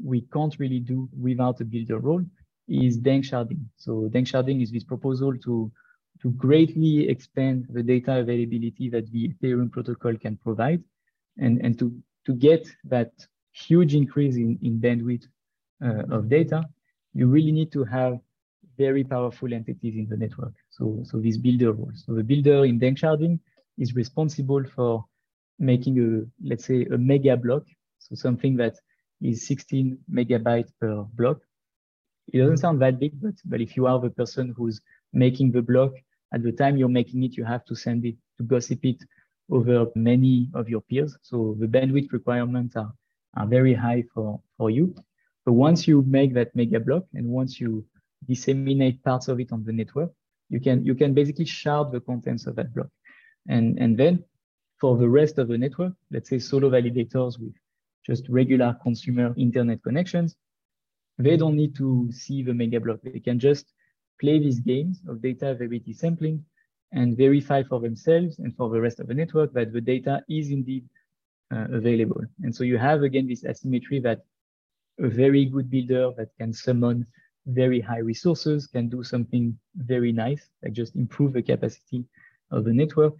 we 0.03 0.21
can't 0.33 0.55
really 0.59 0.79
do 0.79 1.09
without 1.19 1.61
a 1.61 1.65
builder 1.65 1.99
role 1.99 2.23
is 2.67 2.97
danksharding. 2.97 3.63
So 3.77 4.09
danksharding 4.13 4.61
is 4.61 4.71
this 4.71 4.83
proposal 4.83 5.37
to, 5.37 5.71
to 6.21 6.31
greatly 6.31 7.07
expand 7.09 7.67
the 7.69 7.83
data 7.83 8.19
availability 8.19 8.89
that 8.89 9.11
the 9.11 9.29
Ethereum 9.29 9.71
protocol 9.71 10.15
can 10.17 10.37
provide 10.37 10.83
and, 11.37 11.59
and 11.63 11.77
to, 11.79 11.95
to 12.25 12.33
get 12.33 12.67
that 12.85 13.11
huge 13.51 13.95
increase 13.95 14.35
in, 14.35 14.57
in 14.61 14.79
bandwidth 14.79 15.25
uh, 15.83 16.15
of 16.15 16.29
data, 16.29 16.63
you 17.13 17.27
really 17.27 17.51
need 17.51 17.71
to 17.71 17.83
have 17.83 18.19
very 18.77 19.03
powerful 19.03 19.53
entities 19.53 19.95
in 19.95 20.07
the 20.09 20.17
network. 20.17 20.53
So, 20.69 21.01
so 21.03 21.19
these 21.19 21.37
builder 21.37 21.71
roles. 21.71 22.03
So 22.05 22.13
the 22.13 22.23
builder 22.23 22.65
in 22.65 22.79
danksharding 22.79 23.39
is 23.77 23.95
responsible 23.95 24.63
for 24.75 25.05
making 25.59 25.99
a, 25.99 26.47
let's 26.47 26.65
say, 26.65 26.85
a 26.85 26.97
mega 26.97 27.37
block. 27.37 27.63
So 27.99 28.15
something 28.15 28.57
that 28.57 28.75
is 29.21 29.47
16 29.47 29.97
megabytes 30.11 30.71
per 30.79 31.03
block. 31.13 31.39
It 32.33 32.39
doesn't 32.39 32.57
sound 32.57 32.81
that 32.81 32.99
big, 32.99 33.21
but, 33.21 33.35
but 33.45 33.61
if 33.61 33.75
you 33.77 33.87
are 33.87 33.99
the 33.99 34.09
person 34.09 34.53
who's 34.57 34.81
making 35.13 35.51
the 35.51 35.61
block, 35.61 35.93
at 36.33 36.43
the 36.43 36.51
time 36.51 36.77
you're 36.77 36.89
making 36.89 37.23
it, 37.23 37.37
you 37.37 37.45
have 37.45 37.63
to 37.65 37.75
send 37.75 38.05
it 38.05 38.15
to 38.37 38.43
gossip 38.43 38.83
it 38.83 38.97
over 39.49 39.87
many 39.95 40.49
of 40.53 40.67
your 40.67 40.81
peers. 40.81 41.17
So 41.21 41.55
the 41.59 41.67
bandwidth 41.67 42.11
requirements 42.11 42.75
are 42.75 42.91
are 43.35 43.47
very 43.47 43.73
high 43.73 44.03
for, 44.13 44.41
for 44.57 44.69
you. 44.69 44.95
But 45.45 45.53
once 45.53 45.87
you 45.87 46.03
make 46.03 46.33
that 46.33 46.55
mega 46.55 46.79
block 46.79 47.03
and 47.13 47.27
once 47.27 47.59
you 47.59 47.85
disseminate 48.27 49.03
parts 49.03 49.27
of 49.27 49.39
it 49.39 49.51
on 49.51 49.63
the 49.63 49.73
network, 49.73 50.11
you 50.49 50.59
can 50.59 50.85
you 50.85 50.95
can 50.95 51.13
basically 51.13 51.45
shard 51.45 51.91
the 51.91 51.99
contents 51.99 52.47
of 52.47 52.55
that 52.55 52.73
block. 52.73 52.87
And, 53.47 53.77
and 53.77 53.97
then 53.97 54.23
for 54.79 54.97
the 54.97 55.07
rest 55.07 55.37
of 55.37 55.47
the 55.47 55.57
network, 55.57 55.93
let's 56.11 56.29
say 56.29 56.39
solo 56.39 56.69
validators 56.69 57.39
with 57.39 57.53
just 58.05 58.27
regular 58.29 58.75
consumer 58.83 59.33
internet 59.37 59.81
connections, 59.83 60.35
they 61.17 61.37
don't 61.37 61.55
need 61.55 61.75
to 61.75 62.09
see 62.11 62.43
the 62.43 62.53
mega 62.53 62.79
block. 62.79 62.99
They 63.03 63.19
can 63.19 63.39
just 63.39 63.73
play 64.19 64.39
these 64.39 64.59
games 64.59 65.01
of 65.07 65.21
data 65.21 65.55
verity 65.55 65.93
sampling 65.93 66.43
and 66.91 67.17
verify 67.17 67.63
for 67.63 67.79
themselves 67.79 68.39
and 68.39 68.55
for 68.55 68.69
the 68.69 68.79
rest 68.79 68.99
of 68.99 69.07
the 69.07 69.13
network 69.13 69.53
that 69.53 69.73
the 69.73 69.81
data 69.81 70.23
is 70.29 70.51
indeed 70.51 70.85
uh, 71.53 71.65
available. 71.73 72.21
And 72.43 72.55
so 72.55 72.63
you 72.63 72.77
have 72.77 73.03
again 73.03 73.27
this 73.27 73.43
asymmetry 73.43 73.99
that 74.01 74.21
a 74.99 75.09
very 75.09 75.45
good 75.45 75.69
builder 75.69 76.11
that 76.17 76.29
can 76.37 76.53
summon 76.53 77.05
very 77.47 77.79
high 77.79 77.99
resources 77.99 78.67
can 78.67 78.89
do 78.89 79.03
something 79.03 79.57
very 79.75 80.11
nice, 80.11 80.49
like 80.63 80.73
just 80.73 80.95
improve 80.95 81.33
the 81.33 81.41
capacity 81.41 82.05
of 82.51 82.63
the 82.63 82.73
network 82.73 83.13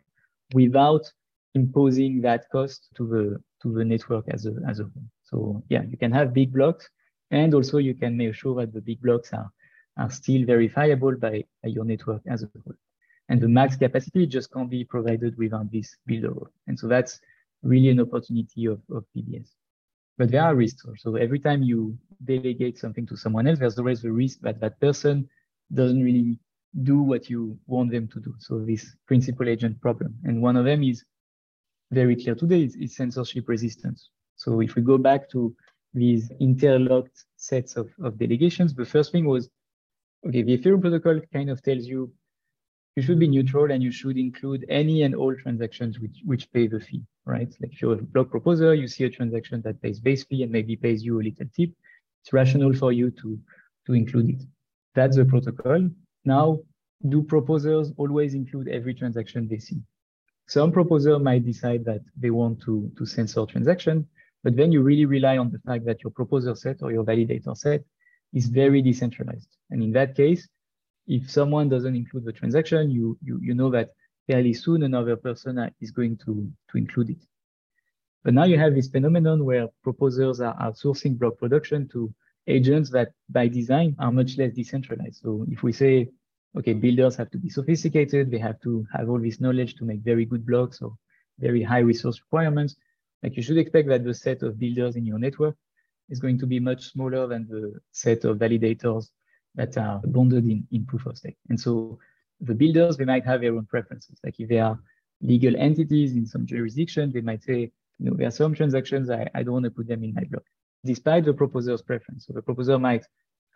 without 0.54 1.12
imposing 1.56 2.22
that 2.22 2.50
cost 2.52 2.90
to 2.96 3.08
the 3.08 3.42
to 3.62 3.74
the 3.74 3.84
network 3.84 4.26
as 4.30 4.46
a 4.46 4.54
as 4.68 4.80
a 4.80 4.84
whole. 4.84 5.10
So 5.24 5.64
yeah, 5.70 5.84
you 5.84 5.98
can 5.98 6.12
have 6.12 6.34
big 6.34 6.54
blocks, 6.54 6.90
and 7.32 7.54
also 7.54 7.78
you 7.80 7.96
can 7.96 8.16
make 8.16 8.36
sure 8.36 8.56
that 8.60 8.74
the 8.74 8.82
big 8.82 9.02
blocks 9.02 9.34
are 9.34 9.50
are 9.98 10.10
still 10.10 10.46
verifiable 10.46 11.16
by, 11.16 11.44
by 11.64 11.70
your 11.70 11.86
network 11.86 12.22
as 12.28 12.44
a 12.44 12.50
whole. 12.64 12.76
And 13.30 13.42
the 13.42 13.48
max 13.48 13.76
capacity 13.76 14.28
just 14.28 14.52
can't 14.52 14.70
be 14.70 14.84
provided 14.84 15.38
without 15.38 15.72
this 15.72 15.96
builder. 16.06 16.36
And 16.68 16.78
so 16.78 16.88
that's 16.88 17.20
really 17.64 17.90
an 17.90 18.00
opportunity 18.00 18.66
of, 18.66 18.82
of 18.92 19.06
PBS. 19.16 19.50
But 20.18 20.32
there 20.32 20.44
are 20.44 20.56
risks 20.56 20.86
So 20.98 21.16
Every 21.16 21.40
time 21.40 21.64
you 21.64 21.98
delegate 22.24 22.78
something 22.78 23.06
to 23.08 23.18
someone 23.18 23.48
else, 23.48 23.60
there's 23.60 23.80
always 23.80 24.02
the 24.02 24.12
risk 24.12 24.40
that 24.42 24.60
that 24.62 24.80
person 24.80 25.28
doesn't 25.74 26.04
really 26.04 26.40
do 26.84 27.02
what 27.02 27.30
you 27.30 27.58
want 27.68 27.92
them 27.92 28.08
to 28.10 28.20
do. 28.20 28.34
So 28.40 28.60
this 28.60 28.96
principal 29.08 29.50
agent 29.50 29.82
problem. 29.82 30.16
And 30.24 30.42
one 30.42 30.56
of 30.56 30.66
them 30.66 30.84
is 30.84 31.04
very 32.02 32.16
clear 32.22 32.36
today 32.36 32.62
is, 32.68 32.76
is 32.76 32.96
censorship 32.96 33.46
resistance. 33.48 34.10
So 34.36 34.50
if 34.62 34.76
we 34.76 34.82
go 34.92 34.98
back 34.98 35.22
to 35.32 35.56
these 35.94 36.30
interlocked 36.40 37.18
sets 37.38 37.78
of, 37.78 37.88
of 38.04 38.20
delegations, 38.20 38.74
the 38.74 38.86
first 38.86 39.12
thing 39.14 39.26
was, 39.26 39.50
okay, 40.28 40.44
the 40.44 40.58
Ethereum 40.58 40.82
protocol 40.82 41.18
kind 41.34 41.50
of 41.50 41.64
tells 41.64 41.86
you 41.86 42.12
you 42.96 43.04
should 43.04 43.20
be 43.20 43.28
neutral 43.28 43.72
and 43.72 43.82
you 43.84 43.92
should 43.92 44.18
include 44.18 44.66
any 44.70 45.04
and 45.04 45.14
all 45.16 45.34
transactions 45.36 46.00
which, 46.00 46.18
which 46.24 46.52
pay 46.54 46.68
the 46.68 46.80
fee, 46.80 47.04
right? 47.26 47.52
Like 47.62 47.74
if 47.74 47.82
you're 47.82 48.00
a 48.00 48.02
block 48.14 48.30
proposer, 48.30 48.74
you 48.74 48.88
see 48.88 49.04
a 49.06 49.10
transaction 49.10 49.62
that 49.64 49.82
pays 49.82 50.00
base 50.00 50.24
fee 50.24 50.44
and 50.44 50.52
maybe 50.52 50.76
pays 50.76 51.04
you 51.04 51.20
a 51.20 51.24
little 51.24 51.48
tip. 51.56 51.72
It's 52.22 52.34
rational 52.34 52.74
for 52.74 52.92
you 52.92 53.12
to, 53.12 53.40
to 53.88 53.94
include 53.94 54.30
it. 54.36 54.42
That's 54.96 55.18
the 55.18 55.26
protocol. 55.26 55.90
Now, 56.24 56.60
do 57.10 57.22
proposers 57.22 57.92
always 57.98 58.34
include 58.34 58.68
every 58.70 58.94
transaction 58.94 59.48
they 59.48 59.60
see? 59.60 59.82
Some 60.48 60.72
proposer 60.72 61.18
might 61.20 61.46
decide 61.46 61.86
that 61.86 62.02
they 62.16 62.30
want 62.30 62.62
to, 62.64 62.92
to 62.98 63.06
censor 63.06 63.46
transaction, 63.46 64.08
but 64.44 64.56
then 64.56 64.72
you 64.72 64.84
really 64.84 65.06
rely 65.06 65.38
on 65.38 65.52
the 65.52 65.60
fact 65.60 65.86
that 65.86 66.04
your 66.04 66.12
proposer 66.12 66.56
set 66.56 66.84
or 66.84 66.92
your 66.92 67.04
validator 67.04 67.58
set 67.58 67.84
is 68.34 68.48
very 68.48 68.82
decentralized. 68.82 69.58
And 69.72 69.82
in 69.82 69.92
that 69.94 70.16
case, 70.16 70.48
if 71.08 71.30
someone 71.30 71.70
doesn't 71.70 71.96
include 71.96 72.26
the 72.26 72.34
transaction, 72.34 72.92
you, 72.92 73.18
you, 73.24 73.40
you 73.42 73.54
know 73.56 73.72
that 73.72 73.90
fairly 74.28 74.54
soon 74.54 74.84
another 74.84 75.16
person 75.16 75.72
is 75.82 75.92
going 75.92 76.18
to, 76.26 76.52
to 76.72 76.78
include 76.78 77.12
it. 77.12 77.26
But 78.24 78.34
now 78.34 78.46
you 78.46 78.58
have 78.58 78.74
this 78.74 78.88
phenomenon 78.88 79.46
where 79.46 79.68
proposers 79.84 80.42
are 80.42 80.56
outsourcing 80.58 81.18
block 81.18 81.38
production 81.38 81.88
to 81.90 82.14
agents 82.48 82.90
that 82.92 83.12
by 83.30 83.48
design 83.48 83.96
are 84.00 84.12
much 84.12 84.38
less 84.38 84.54
decentralized. 84.54 85.22
So 85.22 85.46
if 85.50 85.64
we 85.64 85.72
say, 85.72 86.10
okay, 86.58 86.74
builders 86.74 87.16
have 87.16 87.30
to 87.32 87.38
be 87.38 87.50
sophisticated, 87.50 88.32
they 88.32 88.38
have 88.38 88.60
to 88.62 88.86
have 88.94 89.10
all 89.10 89.20
this 89.20 89.42
knowledge 89.42 89.76
to 89.76 89.86
make 89.86 90.00
very 90.02 90.26
good 90.26 90.46
blocks 90.46 90.82
or 90.82 90.96
very 91.40 91.62
high 91.62 91.80
resource 91.80 92.20
requirements, 92.22 92.76
like 93.24 93.36
you 93.36 93.44
should 93.44 93.58
expect 93.58 93.90
that 93.90 94.04
the 94.04 94.14
set 94.14 94.44
of 94.44 94.60
builders 94.60 94.96
in 94.96 95.06
your 95.06 95.20
network 95.20 95.56
is 96.10 96.20
going 96.20 96.38
to 96.40 96.46
be 96.46 96.60
much 96.60 96.92
smaller 96.92 97.28
than 97.28 97.48
the 97.48 97.74
set 97.92 98.24
of 98.24 98.38
validators 98.38 99.10
that 99.56 99.78
are 99.78 100.00
bonded 100.06 100.46
in, 100.46 100.68
in 100.72 100.86
proof 100.86 101.06
of 101.06 101.18
stake. 101.18 101.38
And 101.50 101.60
so 101.60 101.98
the 102.40 102.54
builders, 102.54 102.98
they 102.98 103.06
might 103.06 103.26
have 103.26 103.42
their 103.42 103.56
own 103.56 103.66
preferences. 103.66 104.20
Like 104.24 104.40
if 104.40 104.50
they 104.50 104.60
are 104.60 104.80
legal 105.22 105.56
entities 105.56 106.14
in 106.14 106.26
some 106.26 106.46
jurisdiction, 106.46 107.12
they 107.12 107.22
might 107.22 107.44
say, 107.44 107.72
you 108.00 108.10
know, 108.10 108.16
there 108.16 108.28
are 108.28 108.32
some 108.32 108.54
transactions 108.54 109.10
I, 109.10 109.30
I 109.34 109.44
don't 109.44 109.54
want 109.54 109.66
to 109.66 109.72
put 109.72 109.88
them 109.88 110.04
in 110.04 110.14
my 110.14 110.24
block, 110.26 110.44
despite 110.84 111.26
the 111.26 111.34
proposer's 111.34 111.82
preference. 111.82 112.28
So 112.28 112.34
the 112.34 112.42
proposer 112.42 112.78
might 112.78 113.06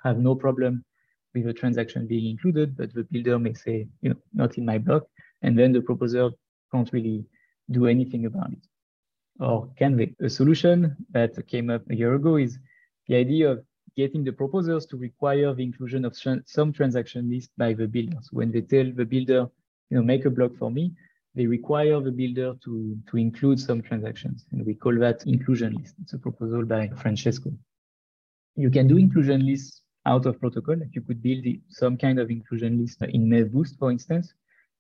have 0.03 0.17
no 0.17 0.33
problem 0.33 0.85
with 1.33 1.47
a 1.47 1.53
transaction 1.53 2.07
being 2.07 2.29
included, 2.29 2.75
but 2.77 2.93
the 2.93 3.03
builder 3.03 3.39
may 3.39 3.53
say, 3.53 3.87
you 4.01 4.09
know, 4.09 4.15
not 4.33 4.57
in 4.57 4.65
my 4.65 4.77
block. 4.77 5.03
And 5.41 5.57
then 5.57 5.71
the 5.71 5.81
proposer 5.81 6.31
can't 6.71 6.91
really 6.91 7.25
do 7.71 7.85
anything 7.85 8.25
about 8.25 8.51
it. 8.51 8.65
Or 9.39 9.69
can 9.77 9.95
they? 9.95 10.13
A 10.21 10.29
solution 10.29 10.97
that 11.11 11.35
came 11.47 11.69
up 11.69 11.83
a 11.89 11.95
year 11.95 12.15
ago 12.15 12.35
is 12.35 12.59
the 13.07 13.15
idea 13.15 13.51
of 13.51 13.63
getting 13.95 14.23
the 14.23 14.31
proposers 14.31 14.85
to 14.87 14.97
require 14.97 15.53
the 15.53 15.63
inclusion 15.63 16.05
of 16.05 16.17
some 16.45 16.73
transaction 16.73 17.29
list 17.29 17.51
by 17.57 17.73
the 17.73 17.87
builder. 17.87 18.17
So 18.21 18.29
when 18.31 18.51
they 18.51 18.61
tell 18.61 18.91
the 18.93 19.05
builder, 19.05 19.47
you 19.89 19.97
know, 19.97 20.03
make 20.03 20.25
a 20.25 20.29
block 20.29 20.55
for 20.57 20.69
me, 20.71 20.93
they 21.35 21.45
require 21.45 21.99
the 22.01 22.11
builder 22.11 22.53
to, 22.63 22.97
to 23.09 23.17
include 23.17 23.59
some 23.59 23.81
transactions. 23.81 24.45
And 24.51 24.65
we 24.65 24.73
call 24.73 24.97
that 24.99 25.25
inclusion 25.25 25.73
list. 25.73 25.95
It's 26.01 26.13
a 26.13 26.17
proposal 26.17 26.65
by 26.65 26.89
Francesco. 26.89 27.51
You 28.55 28.69
can 28.69 28.87
do 28.87 28.97
inclusion 28.97 29.45
lists 29.45 29.83
out 30.05 30.25
of 30.25 30.39
protocol. 30.39 30.77
Like 30.77 30.93
you 30.93 31.01
could 31.01 31.21
build 31.21 31.45
some 31.69 31.97
kind 31.97 32.19
of 32.19 32.29
inclusion 32.29 32.79
list 32.79 33.01
in 33.01 33.29
MEV-Boost, 33.29 33.77
for 33.77 33.91
instance. 33.91 34.33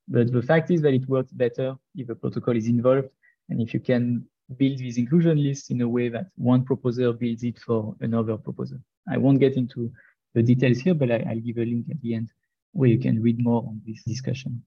But 0.07 0.31
the 0.31 0.41
fact 0.41 0.71
is 0.71 0.81
that 0.81 0.93
it 0.93 1.07
works 1.07 1.31
better 1.31 1.75
if 1.95 2.09
a 2.09 2.15
protocol 2.15 2.55
is 2.55 2.67
involved 2.67 3.09
and 3.49 3.61
if 3.61 3.73
you 3.73 3.79
can 3.79 4.25
build 4.57 4.79
these 4.79 4.97
inclusion 4.97 5.41
lists 5.41 5.69
in 5.69 5.81
a 5.81 5.87
way 5.87 6.09
that 6.09 6.27
one 6.35 6.63
proposer 6.63 7.13
builds 7.13 7.43
it 7.43 7.59
for 7.59 7.95
another 8.01 8.37
proposer. 8.37 8.81
I 9.07 9.17
won't 9.17 9.39
get 9.39 9.55
into 9.55 9.91
the 10.33 10.41
details 10.41 10.79
here, 10.79 10.95
but 10.95 11.11
I, 11.11 11.23
will 11.33 11.41
give 11.41 11.57
a 11.57 11.65
link 11.65 11.85
at 11.91 12.01
the 12.01 12.15
end 12.15 12.31
where 12.71 12.89
you 12.89 12.99
can 12.99 13.21
read 13.21 13.43
more 13.43 13.63
on 13.63 13.81
this 13.85 14.03
discussion. 14.03 14.63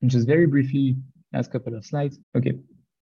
And 0.00 0.10
just 0.10 0.26
very 0.26 0.46
briefly, 0.46 0.96
last 1.32 1.50
couple 1.50 1.74
of 1.74 1.84
slides. 1.84 2.18
Okay, 2.36 2.54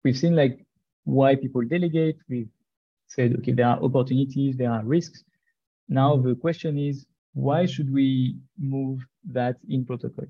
we've 0.03 0.17
seen 0.17 0.35
like 0.35 0.65
why 1.03 1.35
people 1.35 1.61
delegate. 1.63 2.17
We've 2.29 2.49
said, 3.07 3.35
okay, 3.39 3.53
there 3.53 3.67
are 3.67 3.81
opportunities, 3.81 4.57
there 4.57 4.71
are 4.71 4.83
risks. 4.83 5.23
Now 5.91 6.15
mm-hmm. 6.15 6.29
the 6.29 6.35
question 6.35 6.79
is, 6.79 7.05
why 7.33 7.65
should 7.65 7.93
we 7.93 8.37
move 8.57 8.99
that 9.31 9.57
in 9.69 9.85
protocol? 9.85 10.25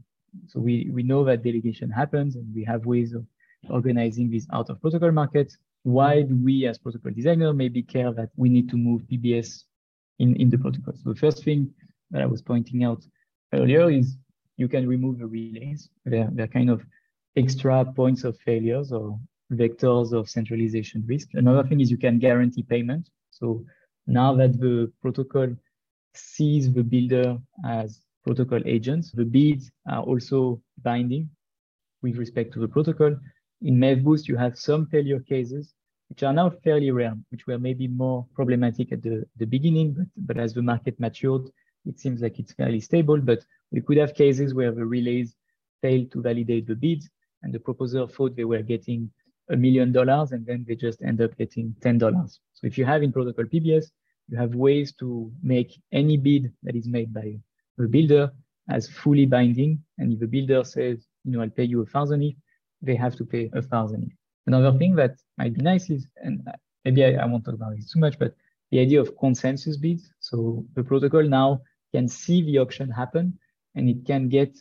So 0.47 0.59
we, 0.59 0.89
we 0.91 1.03
know 1.03 1.23
that 1.25 1.43
delegation 1.43 1.89
happens 1.89 2.35
and 2.35 2.53
we 2.53 2.63
have 2.63 2.85
ways 2.85 3.13
of 3.13 3.25
organizing 3.69 4.29
these 4.29 4.47
out 4.53 4.69
of 4.69 4.81
protocol 4.81 5.11
markets. 5.11 5.57
Why 5.83 6.23
do 6.23 6.35
we 6.35 6.65
as 6.65 6.77
protocol 6.77 7.11
designer 7.11 7.53
maybe 7.53 7.83
care 7.83 8.11
that 8.13 8.29
we 8.35 8.49
need 8.49 8.69
to 8.69 8.77
move 8.77 9.03
PBS 9.03 9.63
in, 10.19 10.35
in 10.35 10.49
the 10.49 10.57
protocol? 10.57 10.93
So 10.95 11.13
the 11.13 11.19
first 11.19 11.43
thing 11.43 11.71
that 12.09 12.21
I 12.21 12.25
was 12.25 12.41
pointing 12.41 12.83
out 12.83 13.03
earlier 13.53 13.89
is 13.91 14.17
you 14.57 14.67
can 14.67 14.87
remove 14.87 15.19
the 15.19 15.27
relays. 15.27 15.89
They're, 16.05 16.29
they're 16.31 16.47
kind 16.47 16.69
of 16.69 16.81
extra 17.35 17.85
points 17.85 18.23
of 18.23 18.37
failures 18.39 18.91
or 18.91 19.19
vectors 19.51 20.11
of 20.11 20.29
centralization 20.29 21.03
risk. 21.07 21.29
Another 21.33 21.67
thing 21.67 21.81
is 21.81 21.91
you 21.91 21.97
can 21.97 22.19
guarantee 22.19 22.63
payment. 22.63 23.09
So 23.31 23.63
now 24.07 24.35
that 24.35 24.59
the 24.59 24.91
protocol 25.01 25.47
sees 26.13 26.71
the 26.71 26.83
builder 26.83 27.37
as 27.65 28.01
protocol 28.23 28.59
agents, 28.65 29.11
the 29.11 29.25
bids 29.25 29.71
are 29.87 30.03
also 30.03 30.61
binding 30.81 31.29
with 32.01 32.17
respect 32.17 32.53
to 32.53 32.59
the 32.59 32.67
protocol. 32.67 33.15
In 33.61 33.77
MEV-Boost, 33.77 34.27
you 34.27 34.35
have 34.37 34.57
some 34.57 34.87
failure 34.87 35.19
cases, 35.19 35.73
which 36.09 36.23
are 36.23 36.33
now 36.33 36.49
fairly 36.49 36.91
rare, 36.91 37.15
which 37.29 37.47
were 37.47 37.59
maybe 37.59 37.87
more 37.87 38.25
problematic 38.33 38.91
at 38.91 39.01
the, 39.01 39.25
the 39.37 39.45
beginning, 39.45 39.93
but, 39.93 40.07
but 40.17 40.37
as 40.37 40.53
the 40.53 40.61
market 40.61 40.99
matured, 40.99 41.49
it 41.85 41.99
seems 41.99 42.21
like 42.21 42.39
it's 42.39 42.53
fairly 42.53 42.79
stable. 42.79 43.17
But 43.17 43.45
we 43.71 43.81
could 43.81 43.97
have 43.97 44.13
cases 44.13 44.53
where 44.53 44.71
the 44.71 44.85
relays 44.85 45.35
failed 45.81 46.11
to 46.11 46.21
validate 46.21 46.67
the 46.67 46.75
bids, 46.75 47.09
and 47.43 47.53
the 47.53 47.59
proposer 47.59 48.07
thought 48.07 48.35
they 48.35 48.43
were 48.43 48.61
getting 48.61 49.11
a 49.49 49.55
million 49.55 49.91
dollars, 49.91 50.31
and 50.31 50.45
then 50.45 50.65
they 50.67 50.75
just 50.75 51.01
end 51.01 51.21
up 51.21 51.37
getting 51.37 51.75
$10. 51.81 52.39
So 52.61 52.67
if 52.67 52.77
you 52.77 52.85
have 52.85 53.01
in 53.03 53.11
protocol 53.11 53.45
PBS, 53.45 53.85
you 54.29 54.37
have 54.37 54.55
ways 54.55 54.93
to 54.99 55.31
make 55.41 55.81
any 55.91 56.15
bid 56.17 56.53
that 56.63 56.75
is 56.75 56.87
made 56.87 57.13
by 57.13 57.37
the 57.77 57.87
builder 57.87 58.31
as 58.69 58.87
fully 58.87 59.25
binding. 59.25 59.83
And 59.97 60.13
if 60.13 60.19
the 60.19 60.27
builder 60.27 60.63
says, 60.63 61.05
you 61.23 61.31
know, 61.31 61.41
I'll 61.41 61.49
pay 61.49 61.63
you 61.63 61.81
a 61.81 61.85
thousand 61.85 62.23
ETH, 62.23 62.35
they 62.81 62.95
have 62.95 63.15
to 63.15 63.25
pay 63.25 63.49
a 63.53 63.61
thousand. 63.61 64.11
Another 64.47 64.77
thing 64.77 64.95
that 64.95 65.15
might 65.37 65.53
be 65.53 65.61
nice 65.61 65.89
is, 65.89 66.07
and 66.17 66.47
maybe 66.85 67.03
I, 67.03 67.23
I 67.23 67.25
won't 67.25 67.45
talk 67.45 67.55
about 67.55 67.75
this 67.75 67.91
too 67.91 67.99
much, 67.99 68.17
but 68.19 68.35
the 68.71 68.79
idea 68.79 69.01
of 69.01 69.17
consensus 69.17 69.77
bids. 69.77 70.11
So 70.19 70.65
the 70.75 70.83
protocol 70.83 71.23
now 71.23 71.61
can 71.93 72.07
see 72.07 72.43
the 72.43 72.59
auction 72.59 72.89
happen 72.89 73.37
and 73.75 73.89
it 73.89 74.05
can 74.05 74.29
get 74.29 74.55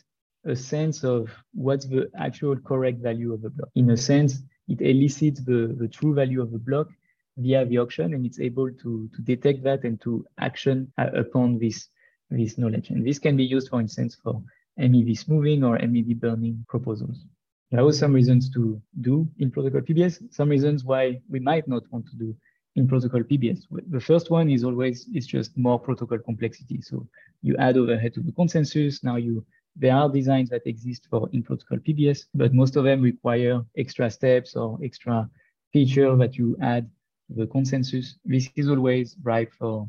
a 0.45 0.55
sense 0.55 1.03
of 1.03 1.29
what's 1.53 1.85
the 1.85 2.09
actual 2.17 2.57
correct 2.57 2.99
value 2.99 3.33
of 3.33 3.41
the 3.41 3.49
block. 3.49 3.69
In 3.75 3.91
a 3.91 3.97
sense, 3.97 4.41
it 4.67 4.81
elicits 4.81 5.43
the, 5.43 5.75
the 5.79 5.87
true 5.87 6.13
value 6.13 6.41
of 6.41 6.51
the 6.51 6.59
block 6.59 6.89
via 7.37 7.65
the 7.65 7.77
auction 7.77 8.13
and 8.13 8.25
it's 8.25 8.39
able 8.39 8.71
to, 8.71 9.09
to 9.15 9.21
detect 9.23 9.63
that 9.63 9.83
and 9.83 9.99
to 10.01 10.25
action 10.39 10.91
upon 10.97 11.57
this, 11.59 11.87
this 12.29 12.57
knowledge. 12.57 12.89
And 12.89 13.05
this 13.05 13.19
can 13.19 13.37
be 13.37 13.43
used, 13.43 13.69
for 13.69 13.79
instance, 13.79 14.15
for 14.21 14.41
MEV 14.79 15.17
smoothing 15.17 15.63
or 15.63 15.77
MEV 15.77 16.19
burning 16.19 16.65
proposals. 16.67 17.25
There 17.71 17.85
are 17.85 17.91
some 17.93 18.13
reasons 18.13 18.49
to 18.51 18.81
do 18.99 19.27
in 19.39 19.49
protocol 19.49 19.81
PBS, 19.81 20.33
some 20.33 20.49
reasons 20.49 20.83
why 20.83 21.21
we 21.29 21.39
might 21.39 21.67
not 21.67 21.83
want 21.91 22.05
to 22.09 22.15
do 22.17 22.35
in 22.75 22.87
protocol 22.87 23.21
PBS. 23.21 23.65
The 23.89 23.99
first 23.99 24.29
one 24.29 24.49
is 24.49 24.63
always 24.63 25.07
it's 25.13 25.25
just 25.25 25.57
more 25.57 25.79
protocol 25.79 26.17
complexity. 26.19 26.81
So 26.81 27.07
you 27.41 27.55
add 27.57 27.77
overhead 27.77 28.13
to 28.15 28.21
the 28.21 28.31
consensus. 28.33 29.03
Now 29.03 29.15
you 29.15 29.45
there 29.77 29.95
are 29.95 30.09
designs 30.09 30.49
that 30.49 30.67
exist 30.67 31.07
for 31.09 31.29
in 31.31 31.43
protocol 31.43 31.77
PBS, 31.77 32.25
but 32.33 32.53
most 32.53 32.75
of 32.75 32.83
them 32.83 33.01
require 33.01 33.61
extra 33.77 34.11
steps 34.11 34.55
or 34.57 34.77
extra 34.83 35.29
feature 35.71 36.13
that 36.17 36.35
you 36.35 36.57
add 36.61 36.89
the 37.35 37.47
consensus. 37.47 38.15
This 38.25 38.49
is 38.55 38.69
always 38.69 39.15
ripe 39.23 39.51
for 39.53 39.87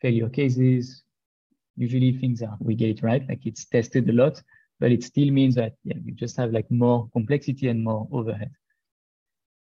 failure 0.00 0.28
cases. 0.28 1.02
Usually 1.76 2.12
things 2.18 2.42
are 2.42 2.56
we 2.60 2.74
get 2.74 2.90
it 2.90 3.02
right, 3.02 3.26
like 3.28 3.46
it's 3.46 3.64
tested 3.64 4.08
a 4.08 4.12
lot, 4.12 4.42
but 4.78 4.92
it 4.92 5.02
still 5.02 5.30
means 5.30 5.54
that 5.54 5.74
yeah, 5.84 5.96
you 6.04 6.12
just 6.12 6.36
have 6.36 6.52
like 6.52 6.70
more 6.70 7.08
complexity 7.12 7.68
and 7.68 7.82
more 7.82 8.06
overhead. 8.12 8.50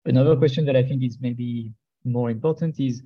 Another 0.05 0.37
question 0.37 0.65
that 0.67 0.77
I 0.77 0.85
think 0.85 1.03
is 1.03 1.19
maybe 1.21 1.73
more 2.05 2.31
important 2.31 2.79
is 2.79 3.03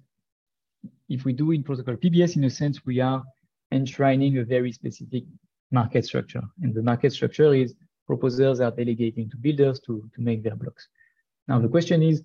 if 1.09 1.25
we 1.25 1.33
do 1.33 1.53
in 1.53 1.63
protocol 1.63 1.97
PBS, 1.97 2.37
in 2.37 2.45
a 2.45 2.51
sense, 2.51 2.85
we 2.85 3.01
are 3.01 3.25
enshrining 3.73 4.39
a 4.39 4.45
very 4.45 4.73
specific 4.73 5.25
market 5.71 6.05
structure. 6.05 6.43
And 6.63 6.75
the 6.75 6.83
market 6.83 7.13
structure 7.13 7.55
is 7.55 7.75
proposers 8.07 8.61
are 8.61 8.71
delegating 8.71 9.31
to 9.31 9.37
builders 9.37 9.81
to, 9.81 10.11
to 10.15 10.21
make 10.21 10.43
their 10.43 10.57
blocks. 10.57 10.89
Now, 11.49 11.59
the 11.59 11.69
question 11.69 12.03
is, 12.03 12.23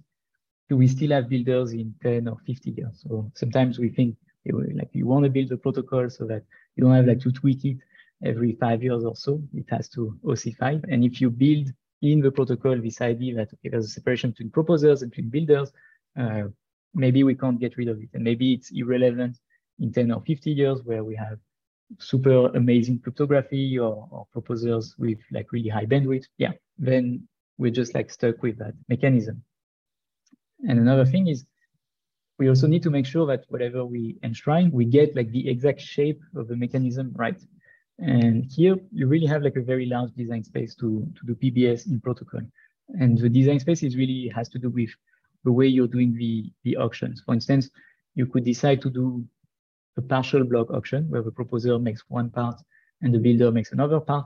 do 0.70 0.78
we 0.78 0.88
still 0.88 1.12
have 1.12 1.30
builders 1.30 1.74
in 1.74 1.94
10 2.02 2.28
or 2.28 2.38
50 2.46 2.72
years? 2.72 3.04
So 3.08 3.32
sometimes 3.36 3.80
we 3.80 3.90
think 3.90 4.16
like 4.52 4.90
you 4.94 5.06
want 5.08 5.24
to 5.24 5.30
build 5.30 5.52
a 5.52 5.58
protocol 5.58 6.10
so 6.10 6.26
that 6.26 6.44
you 6.76 6.84
don't 6.84 6.94
have 6.94 7.06
like 7.06 7.20
to 7.22 7.32
tweak 7.32 7.66
it 7.66 7.78
every 8.24 8.54
five 8.54 8.84
years 8.84 9.04
or 9.04 9.16
so. 9.16 9.42
It 9.54 9.66
has 9.70 9.90
to 9.90 10.18
ossify. 10.26 10.78
And 10.90 11.04
if 11.04 11.22
you 11.22 11.30
build 11.30 11.70
in 12.02 12.22
the 12.22 12.32
protocol 12.32 12.80
this 12.80 13.02
idea 13.02 13.36
that 13.36 13.50
okay, 13.54 13.70
there's 13.70 13.86
a 13.86 13.90
separation 13.90 14.32
between 14.32 14.52
proposers 14.52 15.02
and 15.02 15.12
between 15.12 15.30
builders, 15.30 15.72
uh, 16.20 16.44
maybe 16.94 17.24
we 17.24 17.36
can't 17.36 17.60
get 17.60 17.78
rid 17.78 17.88
of 17.88 18.00
it. 18.00 18.10
And 18.14 18.24
maybe 18.24 18.54
it's 18.54 18.72
irrelevant 18.72 19.38
in 19.80 19.92
10 19.92 20.12
or 20.12 20.22
50 20.22 20.52
years 20.52 20.82
where 20.84 21.04
we 21.04 21.16
have 21.16 21.40
super 22.00 22.48
amazing 22.48 23.00
cryptography 23.00 23.78
or, 23.78 24.08
or 24.12 24.28
proposers 24.32 24.96
with 24.98 25.20
like 25.32 25.52
really 25.52 25.70
high 25.70 25.86
bandwidth. 25.86 26.26
Yeah, 26.38 26.54
then 26.78 27.28
we're 27.58 27.72
just 27.72 27.94
like 27.94 28.10
stuck 28.12 28.42
with 28.42 28.58
that 28.60 28.74
mechanism. 28.90 29.44
And 30.68 30.80
another 30.80 31.06
thing 31.06 31.28
is 31.28 31.46
we 32.38 32.50
also 32.50 32.68
need 32.68 32.84
to 32.84 32.90
make 32.90 33.06
sure 33.06 33.26
that 33.28 33.46
whatever 33.50 33.86
we 33.86 34.18
enshrine, 34.24 34.72
we 34.72 34.86
get 34.86 35.16
like 35.16 35.32
the 35.32 35.48
exact 35.50 35.82
shape 35.82 36.22
of 36.36 36.48
the 36.48 36.56
mechanism 36.56 37.14
right. 37.16 37.42
And 38.00 38.46
here 38.52 38.78
you 38.92 39.08
really 39.08 39.26
have 39.28 39.42
like 39.42 39.56
a 39.56 39.62
very 39.62 39.86
large 39.86 40.12
design 40.16 40.44
space 40.44 40.76
to, 40.76 41.08
to 41.16 41.26
do 41.26 41.36
PBS 41.36 41.88
in 41.88 42.02
protocol. 42.02 42.42
And 42.90 43.18
the 43.18 43.30
design 43.30 43.60
space 43.60 43.84
is 43.84 43.96
really 43.96 44.32
has 44.36 44.50
to 44.50 44.60
do 44.60 44.70
with 44.70 44.90
the 45.46 45.52
way 45.52 45.68
you're 45.68 45.88
doing 45.88 46.14
the, 46.14 46.52
the 46.64 46.76
auctions. 46.76 47.22
For 47.26 47.34
instance, 47.34 47.70
you 48.16 48.26
could 48.26 48.44
decide 48.44 48.82
to 48.82 48.90
do 48.90 49.26
a 49.98 50.02
partial 50.02 50.44
block 50.44 50.72
auction 50.72 51.10
where 51.10 51.22
the 51.22 51.32
proposer 51.32 51.80
makes 51.80 52.04
one 52.10 52.30
part 52.30 52.62
and 53.02 53.14
the 53.14 53.20
builder 53.20 53.52
makes 53.52 53.72
another 53.72 54.00
part 54.00 54.26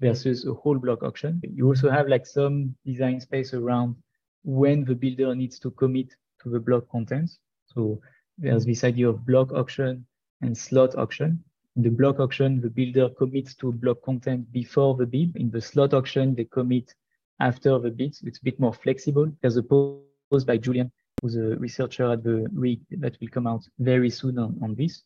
versus 0.00 0.44
a 0.46 0.52
whole 0.52 0.78
block 0.78 1.02
auction. 1.02 1.40
You 1.42 1.68
also 1.68 1.88
have 1.90 2.08
like 2.08 2.26
some 2.26 2.74
design 2.84 3.20
space 3.20 3.54
around 3.54 3.96
when 4.44 4.84
the 4.84 4.94
builder 4.94 5.34
needs 5.34 5.58
to 5.58 5.70
commit 5.72 6.14
to 6.42 6.50
the 6.50 6.60
block 6.60 6.88
contents. 6.90 7.38
So 7.66 8.00
there's 8.38 8.64
this 8.64 8.84
idea 8.84 9.08
of 9.08 9.26
block 9.26 9.52
auction 9.52 10.06
and 10.42 10.56
slot 10.56 10.94
auction. 10.96 11.42
In 11.76 11.82
the 11.82 11.90
block 11.90 12.20
auction, 12.20 12.60
the 12.60 12.70
builder 12.70 13.08
commits 13.08 13.54
to 13.56 13.72
block 13.72 14.02
content 14.02 14.52
before 14.52 14.94
the 14.94 15.06
bid. 15.06 15.36
In 15.36 15.50
the 15.50 15.60
slot 15.60 15.94
auction, 15.94 16.34
they 16.34 16.44
commit 16.44 16.94
after 17.40 17.78
the 17.78 17.90
bid. 17.90 18.16
It's 18.22 18.38
a 18.38 18.44
bit 18.44 18.60
more 18.60 18.72
flexible. 18.72 19.32
There's 19.40 19.56
a 19.56 19.62
post 19.62 20.46
by 20.46 20.58
Julian, 20.58 20.92
who's 21.20 21.36
a 21.36 21.56
researcher 21.56 22.12
at 22.12 22.22
the 22.22 22.46
RIG 22.52 22.80
that 22.98 23.16
will 23.20 23.28
come 23.28 23.46
out 23.46 23.64
very 23.78 24.10
soon 24.10 24.38
on, 24.38 24.58
on 24.62 24.74
this. 24.74 25.02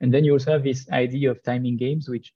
And 0.00 0.12
then 0.12 0.24
you 0.24 0.32
also 0.32 0.52
have 0.52 0.62
this 0.62 0.88
idea 0.90 1.30
of 1.30 1.42
timing 1.42 1.76
games, 1.76 2.08
which 2.08 2.34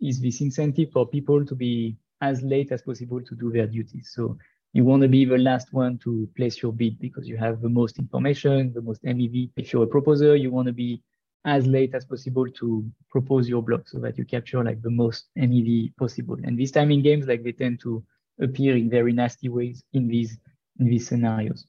is 0.00 0.20
this 0.20 0.40
incentive 0.40 0.90
for 0.92 1.06
people 1.06 1.44
to 1.44 1.54
be 1.54 1.96
as 2.22 2.42
late 2.42 2.72
as 2.72 2.82
possible 2.82 3.20
to 3.22 3.34
do 3.34 3.52
their 3.52 3.66
duties. 3.66 4.10
So 4.14 4.38
you 4.76 4.84
want 4.84 5.00
to 5.00 5.08
be 5.08 5.24
the 5.24 5.38
last 5.38 5.72
one 5.72 5.96
to 5.96 6.28
place 6.36 6.60
your 6.60 6.70
bid 6.70 6.98
because 6.98 7.26
you 7.26 7.38
have 7.38 7.62
the 7.62 7.68
most 7.68 7.98
information, 7.98 8.74
the 8.74 8.82
most 8.82 9.02
MEV. 9.04 9.48
If 9.56 9.72
you're 9.72 9.84
a 9.84 9.86
proposer, 9.86 10.36
you 10.36 10.50
want 10.50 10.66
to 10.66 10.72
be 10.74 11.02
as 11.46 11.66
late 11.66 11.94
as 11.94 12.04
possible 12.04 12.46
to 12.60 12.84
propose 13.08 13.48
your 13.48 13.62
block 13.62 13.88
so 13.88 13.98
that 14.00 14.18
you 14.18 14.26
capture 14.26 14.62
like 14.62 14.82
the 14.82 14.90
most 14.90 15.30
MEV 15.38 15.96
possible. 15.96 16.36
And 16.44 16.58
these 16.58 16.72
timing 16.72 17.00
games, 17.00 17.26
like 17.26 17.42
they 17.42 17.52
tend 17.52 17.80
to 17.84 18.04
appear 18.38 18.76
in 18.76 18.90
very 18.90 19.14
nasty 19.14 19.48
ways 19.48 19.82
in 19.94 20.08
these 20.08 20.38
in 20.78 20.90
these 20.90 21.08
scenarios. 21.08 21.64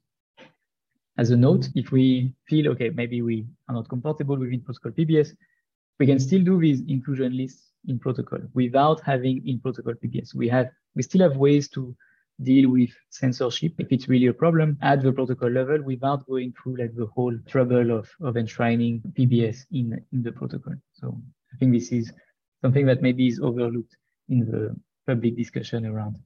As 1.17 1.29
a 1.31 1.37
note, 1.37 1.69
if 1.75 1.93
we 1.93 2.35
feel 2.49 2.67
okay, 2.71 2.89
maybe 2.89 3.21
we 3.21 3.45
are 3.69 3.75
not 3.75 3.87
comfortable 3.87 4.35
with 4.35 4.51
in 4.51 4.59
protocol 4.59 4.91
PBS, 4.91 5.29
we 5.97 6.07
can 6.07 6.19
still 6.19 6.43
do 6.43 6.59
these 6.59 6.81
inclusion 6.89 7.37
lists 7.37 7.71
in 7.87 7.99
protocol 7.99 8.39
without 8.53 8.99
having 8.99 9.47
in 9.47 9.61
protocol 9.61 9.93
PBS. 9.93 10.35
We 10.35 10.49
have 10.49 10.71
we 10.93 11.03
still 11.03 11.21
have 11.21 11.37
ways 11.37 11.69
to 11.69 11.95
deal 12.43 12.69
with 12.69 12.91
censorship 13.09 13.73
if 13.79 13.91
it's 13.91 14.07
really 14.07 14.27
a 14.27 14.33
problem 14.33 14.77
at 14.81 15.01
the 15.01 15.11
protocol 15.11 15.49
level 15.49 15.81
without 15.83 16.25
going 16.27 16.53
through 16.53 16.77
like 16.77 16.95
the 16.95 17.07
whole 17.07 17.35
trouble 17.47 17.91
of, 17.91 18.09
of 18.21 18.37
enshrining 18.37 19.01
PBS 19.17 19.65
in, 19.71 19.99
in 20.13 20.23
the 20.23 20.31
protocol. 20.31 20.73
So 20.93 21.19
I 21.53 21.57
think 21.57 21.73
this 21.73 21.91
is 21.91 22.11
something 22.61 22.85
that 22.85 23.01
maybe 23.01 23.27
is 23.27 23.39
overlooked 23.39 23.95
in 24.29 24.39
the 24.39 24.75
public 25.07 25.35
discussion 25.35 25.85
around 25.85 26.17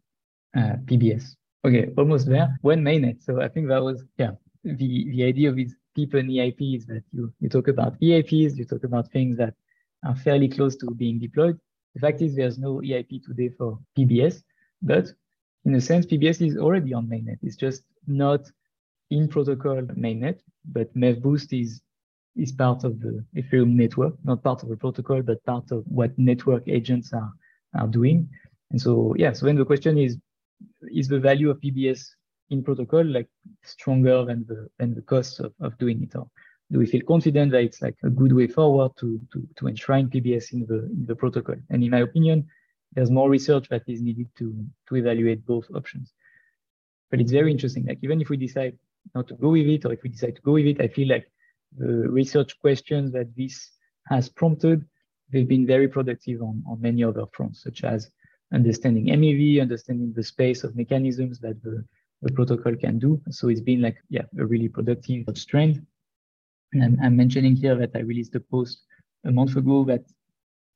uh, 0.55 0.75
PBS. 0.85 1.35
Okay, 1.63 1.91
almost 1.97 2.27
there. 2.27 2.57
When 2.61 2.83
mainnet. 2.83 3.23
So 3.23 3.41
I 3.41 3.47
think 3.47 3.67
that 3.67 3.81
was, 3.81 4.03
yeah, 4.17 4.31
the, 4.63 5.11
the 5.11 5.23
idea 5.23 5.49
of 5.49 5.55
these 5.55 5.75
PEEPanEIP 5.97 6.77
is 6.77 6.85
that 6.87 7.03
you, 7.11 7.31
you 7.39 7.49
talk 7.49 7.67
about 7.67 7.99
EIPs, 8.01 8.57
you 8.57 8.65
talk 8.65 8.83
about 8.83 9.11
things 9.11 9.37
that 9.37 9.53
are 10.05 10.15
fairly 10.15 10.49
close 10.49 10.75
to 10.77 10.91
being 10.91 11.19
deployed. 11.19 11.59
The 11.93 12.01
fact 12.01 12.21
is 12.21 12.35
there's 12.35 12.57
no 12.57 12.81
EIP 12.81 13.23
today 13.23 13.49
for 13.49 13.79
PBS, 13.97 14.43
but 14.81 15.11
in 15.65 15.75
a 15.75 15.81
sense, 15.81 16.05
PBS 16.05 16.45
is 16.47 16.57
already 16.57 16.93
on 16.93 17.07
mainnet. 17.07 17.37
It's 17.41 17.55
just 17.55 17.83
not 18.07 18.49
in 19.09 19.27
protocol 19.27 19.81
mainnet, 19.95 20.39
but 20.65 20.93
MEV-Boost 20.95 21.53
is 21.53 21.81
is 22.37 22.51
part 22.53 22.85
of 22.85 23.01
the 23.01 23.25
Ethereum 23.35 23.73
network, 23.73 24.13
not 24.23 24.41
part 24.41 24.63
of 24.63 24.69
the 24.69 24.77
protocol, 24.77 25.21
but 25.21 25.43
part 25.43 25.69
of 25.71 25.83
what 25.85 26.17
network 26.17 26.67
agents 26.67 27.13
are 27.13 27.31
are 27.75 27.87
doing. 27.87 28.29
And 28.71 28.79
so, 28.79 29.13
yeah. 29.17 29.33
So 29.33 29.45
then 29.45 29.57
the 29.57 29.65
question 29.65 29.97
is, 29.97 30.17
is 30.91 31.07
the 31.07 31.19
value 31.19 31.49
of 31.49 31.59
PBS 31.59 32.05
in 32.49 32.63
protocol 32.63 33.03
like 33.03 33.27
stronger 33.63 34.25
than 34.25 34.45
the 34.47 34.69
than 34.79 34.95
the 34.95 35.01
cost 35.01 35.39
of, 35.39 35.53
of 35.59 35.77
doing 35.77 36.03
it? 36.03 36.15
Or 36.15 36.27
do 36.71 36.79
we 36.79 36.85
feel 36.85 37.01
confident 37.07 37.51
that 37.51 37.63
it's 37.63 37.81
like 37.81 37.97
a 38.03 38.09
good 38.09 38.33
way 38.33 38.47
forward 38.47 38.91
to 38.99 39.19
to 39.33 39.47
to 39.57 39.67
enshrine 39.67 40.09
PBS 40.09 40.53
in 40.53 40.65
the 40.65 40.85
in 40.85 41.05
the 41.05 41.15
protocol? 41.15 41.55
And 41.69 41.83
in 41.83 41.91
my 41.91 41.99
opinion, 41.99 42.47
there's 42.93 43.11
more 43.11 43.29
research 43.29 43.69
that 43.69 43.83
is 43.87 44.01
needed 44.01 44.27
to, 44.37 44.65
to 44.89 44.95
evaluate 44.95 45.45
both 45.45 45.65
options. 45.73 46.13
But 47.09 47.21
it's 47.21 47.31
very 47.31 47.51
interesting. 47.51 47.85
Like 47.85 47.99
even 48.01 48.21
if 48.21 48.29
we 48.29 48.37
decide 48.37 48.77
not 49.15 49.27
to 49.29 49.35
go 49.35 49.49
with 49.49 49.67
it, 49.67 49.85
or 49.85 49.93
if 49.93 50.03
we 50.03 50.09
decide 50.09 50.35
to 50.35 50.41
go 50.41 50.53
with 50.53 50.65
it, 50.65 50.81
I 50.81 50.87
feel 50.87 51.07
like 51.07 51.29
the 51.77 52.09
research 52.09 52.59
questions 52.59 53.11
that 53.13 53.35
this 53.35 53.71
has 54.07 54.29
prompted, 54.29 54.85
they've 55.31 55.47
been 55.47 55.65
very 55.65 55.87
productive 55.87 56.41
on, 56.41 56.63
on 56.69 56.81
many 56.81 57.03
other 57.03 57.25
fronts, 57.33 57.63
such 57.63 57.83
as 57.83 58.09
understanding 58.53 59.05
MEV, 59.05 59.61
understanding 59.61 60.13
the 60.13 60.23
space 60.23 60.63
of 60.63 60.75
mechanisms 60.75 61.39
that 61.39 61.61
the, 61.63 61.83
the 62.21 62.31
protocol 62.33 62.75
can 62.75 62.99
do. 62.99 63.21
So 63.29 63.47
it's 63.47 63.61
been 63.61 63.81
like, 63.81 63.97
yeah, 64.09 64.25
a 64.37 64.45
really 64.45 64.67
productive 64.67 65.25
strand. 65.35 65.85
And 66.73 66.83
I'm, 66.83 66.99
I'm 67.01 67.15
mentioning 67.15 67.55
here 67.55 67.75
that 67.75 67.91
I 67.95 67.99
released 67.99 68.35
a 68.35 68.39
post 68.39 68.83
a 69.25 69.31
month 69.31 69.55
ago 69.55 69.83
that 69.85 70.03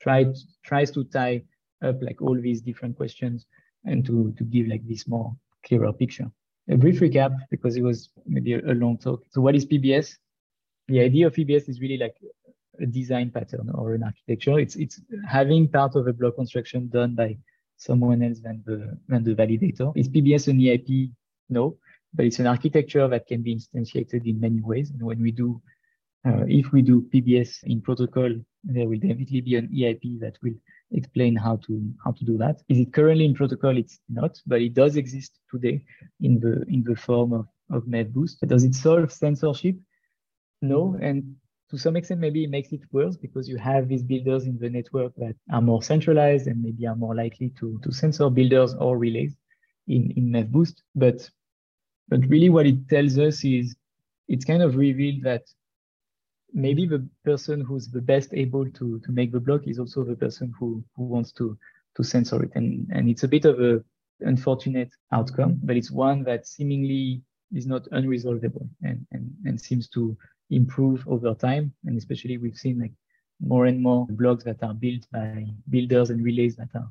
tried 0.01 0.36
tries 0.63 0.91
to 0.91 1.03
tie 1.05 1.43
up 1.86 2.01
like 2.01 2.21
all 2.21 2.39
these 2.39 2.61
different 2.61 2.95
questions 2.97 3.45
and 3.86 4.05
to, 4.05 4.33
to 4.38 4.43
give 4.43 4.67
like 4.67 4.86
this 4.88 5.07
more 5.07 5.36
clearer 5.65 5.93
picture. 5.93 6.29
A 6.69 6.77
brief 6.77 6.99
recap, 6.99 7.36
because 7.51 7.75
it 7.75 7.83
was 7.83 8.09
maybe 8.25 8.53
a, 8.53 8.59
a 8.59 8.73
long 8.73 8.97
talk. 8.97 9.23
So 9.29 9.41
what 9.41 9.55
is 9.55 9.65
PBS? 9.65 10.15
The 10.88 10.99
idea 10.99 11.27
of 11.27 11.33
PBS 11.33 11.69
is 11.69 11.79
really 11.79 11.97
like 11.97 12.15
a 12.79 12.86
design 12.86 13.29
pattern 13.29 13.69
or 13.73 13.93
an 13.93 14.03
architecture. 14.03 14.59
It's 14.59 14.75
it's 14.75 14.99
having 15.27 15.67
part 15.67 15.95
of 15.95 16.07
a 16.07 16.13
block 16.13 16.36
construction 16.36 16.89
done 16.89 17.15
by 17.15 17.38
someone 17.77 18.21
else 18.23 18.39
than 18.39 18.63
the 18.65 18.97
than 19.07 19.23
the 19.23 19.36
validator. 19.36 19.95
Is 19.95 20.09
PBS 20.09 20.47
an 20.47 20.59
EIP? 20.59 21.11
No, 21.49 21.77
but 22.13 22.25
it's 22.25 22.39
an 22.39 22.47
architecture 22.47 23.07
that 23.07 23.27
can 23.27 23.41
be 23.43 23.55
instantiated 23.55 24.25
in 24.25 24.39
many 24.39 24.61
ways. 24.61 24.89
And 24.89 25.01
when 25.03 25.21
we 25.21 25.31
do, 25.31 25.61
uh, 26.25 26.45
if 26.47 26.71
we 26.71 26.81
do 26.81 27.01
PBS 27.13 27.63
in 27.63 27.81
protocol, 27.81 28.31
there 28.63 28.88
will 28.88 28.99
definitely 28.99 29.41
be 29.41 29.55
an 29.55 29.67
EIP 29.67 30.19
that 30.21 30.38
will 30.41 30.55
explain 30.91 31.36
how 31.36 31.57
to 31.57 31.93
how 32.03 32.11
to 32.11 32.23
do 32.23 32.38
that. 32.38 32.61
Is 32.69 32.79
it 32.79 32.93
currently 32.93 33.25
in 33.25 33.33
protocol? 33.33 33.77
It's 33.77 33.99
not, 34.09 34.39
but 34.45 34.61
it 34.61 34.73
does 34.73 34.95
exist 34.95 35.39
today 35.51 35.83
in 36.21 36.39
the 36.39 36.63
in 36.67 36.83
the 36.83 36.95
form 36.95 37.33
of, 37.33 37.47
of 37.71 37.83
MEV-Boost. 37.83 38.41
Does 38.47 38.63
it 38.63 38.75
solve 38.75 39.11
censorship? 39.11 39.75
No, 40.61 40.97
and 41.01 41.36
to 41.69 41.77
some 41.77 41.95
extent 41.95 42.19
maybe 42.19 42.43
it 42.43 42.49
makes 42.49 42.71
it 42.71 42.81
worse 42.91 43.17
because 43.17 43.49
you 43.49 43.57
have 43.57 43.88
these 43.88 44.03
builders 44.03 44.45
in 44.45 44.57
the 44.59 44.69
network 44.69 45.13
that 45.17 45.36
are 45.51 45.61
more 45.61 45.81
centralized 45.81 46.47
and 46.47 46.61
maybe 46.61 46.86
are 46.86 46.95
more 46.95 47.15
likely 47.15 47.49
to, 47.59 47.79
to 47.83 47.91
censor 47.91 48.29
builders 48.29 48.75
or 48.75 48.97
relays 48.97 49.36
in, 49.88 50.11
in 50.11 50.29
MEV-Boost. 50.29 50.83
But 50.95 51.29
but 52.07 52.25
really 52.27 52.49
what 52.49 52.67
it 52.67 52.88
tells 52.88 53.17
us 53.17 53.43
is 53.43 53.75
it's 54.27 54.45
kind 54.45 54.61
of 54.61 54.75
revealed 54.75 55.23
that 55.23 55.43
maybe 56.56 56.88
the 56.88 57.06
person 57.26 57.60
who's 57.62 57.89
the 57.89 58.01
best 58.01 58.34
able 58.34 58.66
to 58.72 58.99
to 59.01 59.12
make 59.12 59.32
the 59.32 59.39
block 59.39 59.68
is 59.68 59.78
also 59.78 60.03
the 60.03 60.16
person 60.16 60.53
who 60.58 60.84
who 60.95 61.03
wants 61.03 61.32
to 61.34 61.58
to 61.95 62.03
censor 62.03 62.41
it. 62.43 62.51
And 62.56 62.89
and 62.91 63.10
it's 63.10 63.24
a 63.24 63.28
bit 63.28 63.45
of 63.45 63.60
a 63.60 63.84
unfortunate 64.22 64.91
outcome 65.12 65.60
but 65.62 65.76
it's 65.76 65.91
one 65.91 66.24
that 66.24 66.47
seemingly 66.47 67.22
is 67.53 67.68
not 67.68 67.84
unresolvable 67.91 68.68
and 68.82 69.06
and, 69.12 69.30
and 69.45 69.60
seems 69.60 69.89
to 69.89 70.18
improve 70.49 71.06
over 71.08 71.34
time. 71.34 71.74
And 71.86 71.97
especially 71.97 72.38
we've 72.38 72.58
seen 72.58 72.80
like 72.80 72.93
more 73.41 73.66
and 73.66 73.82
more 73.82 74.08
blocks 74.10 74.45
that 74.45 74.64
are 74.64 74.74
built 74.74 75.06
by 75.12 75.45
builders 75.70 76.10
and 76.10 76.24
relays 76.24 76.56
that 76.56 76.70
are 76.74 76.89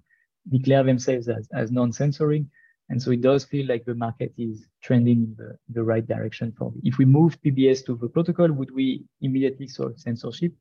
declare 0.50 0.82
themselves 0.82 1.26
as, 1.28 1.48
as 1.54 1.72
non-censoring 1.72 2.50
and 2.90 3.00
so 3.00 3.10
it 3.10 3.22
does 3.22 3.44
feel 3.44 3.66
like 3.66 3.84
the 3.84 3.94
market 3.94 4.32
is 4.36 4.66
trending 4.82 5.18
in 5.24 5.34
the, 5.38 5.56
the 5.70 5.82
right 5.82 6.06
direction 6.06 6.52
for 6.56 6.70
me. 6.70 6.80
If 6.84 6.98
we 6.98 7.04
move 7.04 7.40
PBS 7.40 7.84
to 7.86 7.96
the 7.96 8.08
protocol, 8.08 8.52
would 8.52 8.74
we 8.74 9.04
immediately 9.22 9.68
solve 9.68 9.98
censorship? 9.98 10.52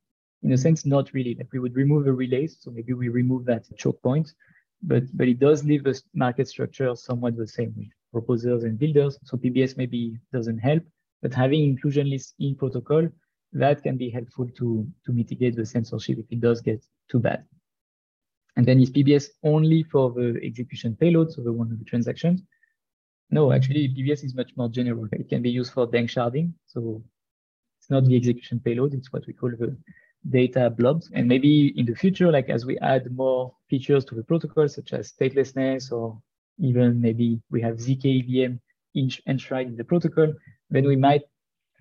In 0.41 0.51
a 0.51 0.57
sense, 0.57 0.85
not 0.85 1.13
really. 1.13 1.35
Like 1.35 1.51
we 1.51 1.59
would 1.59 1.75
remove 1.75 2.05
the 2.05 2.13
relays, 2.13 2.57
so 2.59 2.71
maybe 2.71 2.93
we 2.93 3.09
remove 3.09 3.45
that 3.45 3.65
choke 3.77 4.01
point, 4.01 4.33
but 4.81 5.03
but 5.17 5.27
it 5.27 5.39
does 5.39 5.63
leave 5.63 5.83
the 5.83 6.01
market 6.13 6.47
structure 6.47 6.95
somewhat 6.95 7.37
the 7.37 7.47
same 7.47 7.73
with 7.77 7.87
proposers 8.11 8.63
and 8.63 8.77
builders. 8.77 9.17
So 9.23 9.37
PBS 9.37 9.77
maybe 9.77 10.17
doesn't 10.31 10.59
help, 10.59 10.83
but 11.21 11.33
having 11.33 11.63
inclusion 11.63 12.09
lists 12.09 12.33
in 12.39 12.55
protocol, 12.55 13.07
that 13.53 13.83
can 13.83 13.97
be 13.97 14.09
helpful 14.09 14.47
to, 14.57 14.87
to 15.05 15.11
mitigate 15.11 15.55
the 15.55 15.65
censorship 15.65 16.19
if 16.19 16.25
it 16.29 16.41
does 16.41 16.61
get 16.61 16.85
too 17.09 17.19
bad. 17.19 17.45
And 18.55 18.65
then 18.65 18.79
is 18.79 18.91
PBS 18.91 19.29
only 19.43 19.83
for 19.83 20.11
the 20.11 20.39
execution 20.43 20.95
payload, 20.95 21.31
so 21.31 21.41
the 21.41 21.51
one 21.51 21.71
of 21.71 21.79
the 21.79 21.85
transactions? 21.85 22.41
No, 23.31 23.51
actually 23.51 23.89
PBS 23.89 24.23
is 24.23 24.35
much 24.35 24.51
more 24.55 24.69
general. 24.69 25.07
It 25.11 25.27
can 25.27 25.41
be 25.41 25.49
used 25.49 25.73
for 25.73 25.87
danksharding. 25.87 26.53
So 26.67 27.03
it's 27.79 27.89
not 27.89 28.05
the 28.05 28.15
execution 28.15 28.59
payload, 28.59 28.93
it's 28.93 29.11
what 29.11 29.25
we 29.25 29.33
call 29.33 29.49
the 29.49 29.75
data 30.29 30.69
blobs. 30.69 31.09
And 31.13 31.27
maybe 31.27 31.73
in 31.77 31.85
the 31.85 31.95
future, 31.95 32.31
like 32.31 32.49
as 32.49 32.65
we 32.65 32.77
add 32.79 33.11
more 33.11 33.53
features 33.69 34.05
to 34.05 34.15
the 34.15 34.23
protocol, 34.23 34.69
such 34.69 34.93
as 34.93 35.11
statelessness, 35.11 35.91
or 35.91 36.21
even 36.59 37.01
maybe 37.01 37.41
we 37.49 37.61
have 37.61 37.77
zkEVM 37.77 38.59
enshrined 39.27 39.69
in 39.71 39.75
the 39.75 39.83
protocol, 39.83 40.31
then 40.69 40.85
we 40.85 40.95
might 40.95 41.23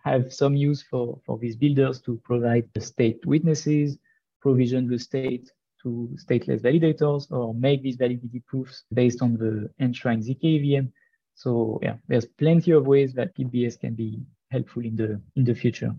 have 0.05 0.33
some 0.33 0.57
use 0.57 0.83
for, 0.83 1.21
for 1.25 1.39
these 1.39 1.55
builders 1.55 2.01
to 2.01 2.21
provide 2.25 2.69
the 2.75 2.81
state 2.81 3.25
witnesses, 3.27 3.99
provision 4.41 4.89
the 4.89 4.99
state 4.99 5.53
to 5.83 6.15
stateless 6.17 6.61
validators, 6.61 7.31
or 7.31 7.55
make 7.55 7.83
these 7.83 7.97
validity 7.97 8.43
proofs 8.47 8.85
based 8.93 9.23
on 9.23 9.37
the 9.37 9.71
enshrined 9.81 10.23
zkVM. 10.23 10.91
So 11.35 11.79
yeah, 11.83 11.97
there's 12.09 12.27
plenty 12.27 12.73
of 12.73 12.87
ways 12.87 13.15
that 13.15 13.37
PBS 13.37 13.81
can 13.81 13.95
be 13.95 14.21
helpful 14.51 14.85
in 14.85 14.97
the 14.97 15.21
in 15.37 15.45
the 15.45 15.55
future. 15.55 15.95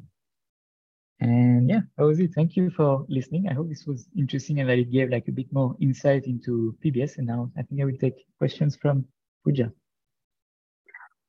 And 1.20 1.70
yeah, 1.70 1.82
that 1.98 2.04
was 2.04 2.20
it. 2.20 2.32
Thank 2.34 2.56
you 2.56 2.70
for 2.70 3.06
listening. 3.08 3.48
I 3.48 3.54
hope 3.54 3.70
this 3.70 3.86
was 3.86 4.08
interesting 4.18 4.60
and 4.60 4.70
that 4.70 4.78
it 4.78 4.92
gave 4.92 5.10
like 5.10 5.28
a 5.28 5.32
bit 5.32 5.48
more 5.54 5.76
insight 5.80 6.26
into 6.26 6.76
PBS. 6.84 7.18
And 7.18 7.28
now 7.28 7.50
I 7.58 7.62
think 7.62 7.82
I 7.82 7.86
will 7.86 7.98
take 7.98 8.26
questions 8.38 8.76
from 8.76 9.06
Pooja. 9.46 9.72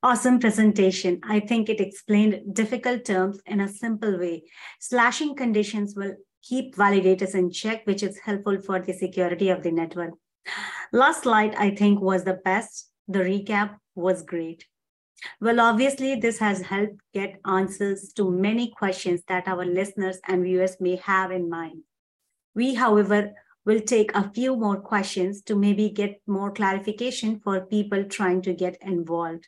Awesome 0.03 0.39
presentation. 0.39 1.19
I 1.23 1.39
think 1.39 1.69
it 1.69 1.79
explained 1.79 2.53
difficult 2.53 3.05
terms 3.05 3.39
in 3.45 3.61
a 3.61 3.67
simple 3.67 4.19
way. 4.19 4.43
Slashing 4.79 5.35
conditions 5.35 5.95
will 5.95 6.15
keep 6.45 6.75
validators 6.75 7.33
in 7.33 7.51
check, 7.51 7.85
which 7.87 8.03
is 8.03 8.19
helpful 8.19 8.61
for 8.61 8.79
the 8.79 8.93
security 8.93 9.49
of 9.49 9.63
the 9.63 9.71
network. 9.71 10.13
Last 10.93 11.23
slide, 11.23 11.55
I 11.55 11.71
think, 11.71 11.99
was 11.99 12.23
the 12.23 12.39
best. 12.45 12.91
The 13.07 13.19
recap 13.19 13.77
was 13.95 14.21
great. 14.21 14.65
Well, 15.41 15.59
obviously, 15.59 16.15
this 16.15 16.37
has 16.39 16.61
helped 16.61 16.99
get 17.13 17.39
answers 17.45 18.13
to 18.13 18.29
many 18.29 18.71
questions 18.77 19.21
that 19.27 19.47
our 19.47 19.65
listeners 19.65 20.19
and 20.27 20.43
viewers 20.43 20.77
may 20.79 20.97
have 20.97 21.31
in 21.31 21.49
mind. 21.49 21.81
We, 22.53 22.75
however, 22.75 23.33
will 23.65 23.81
take 23.81 24.15
a 24.15 24.29
few 24.31 24.55
more 24.55 24.79
questions 24.79 25.41
to 25.43 25.55
maybe 25.55 25.89
get 25.89 26.21
more 26.27 26.51
clarification 26.51 27.39
for 27.39 27.65
people 27.65 28.03
trying 28.03 28.41
to 28.43 28.53
get 28.53 28.77
involved. 28.81 29.47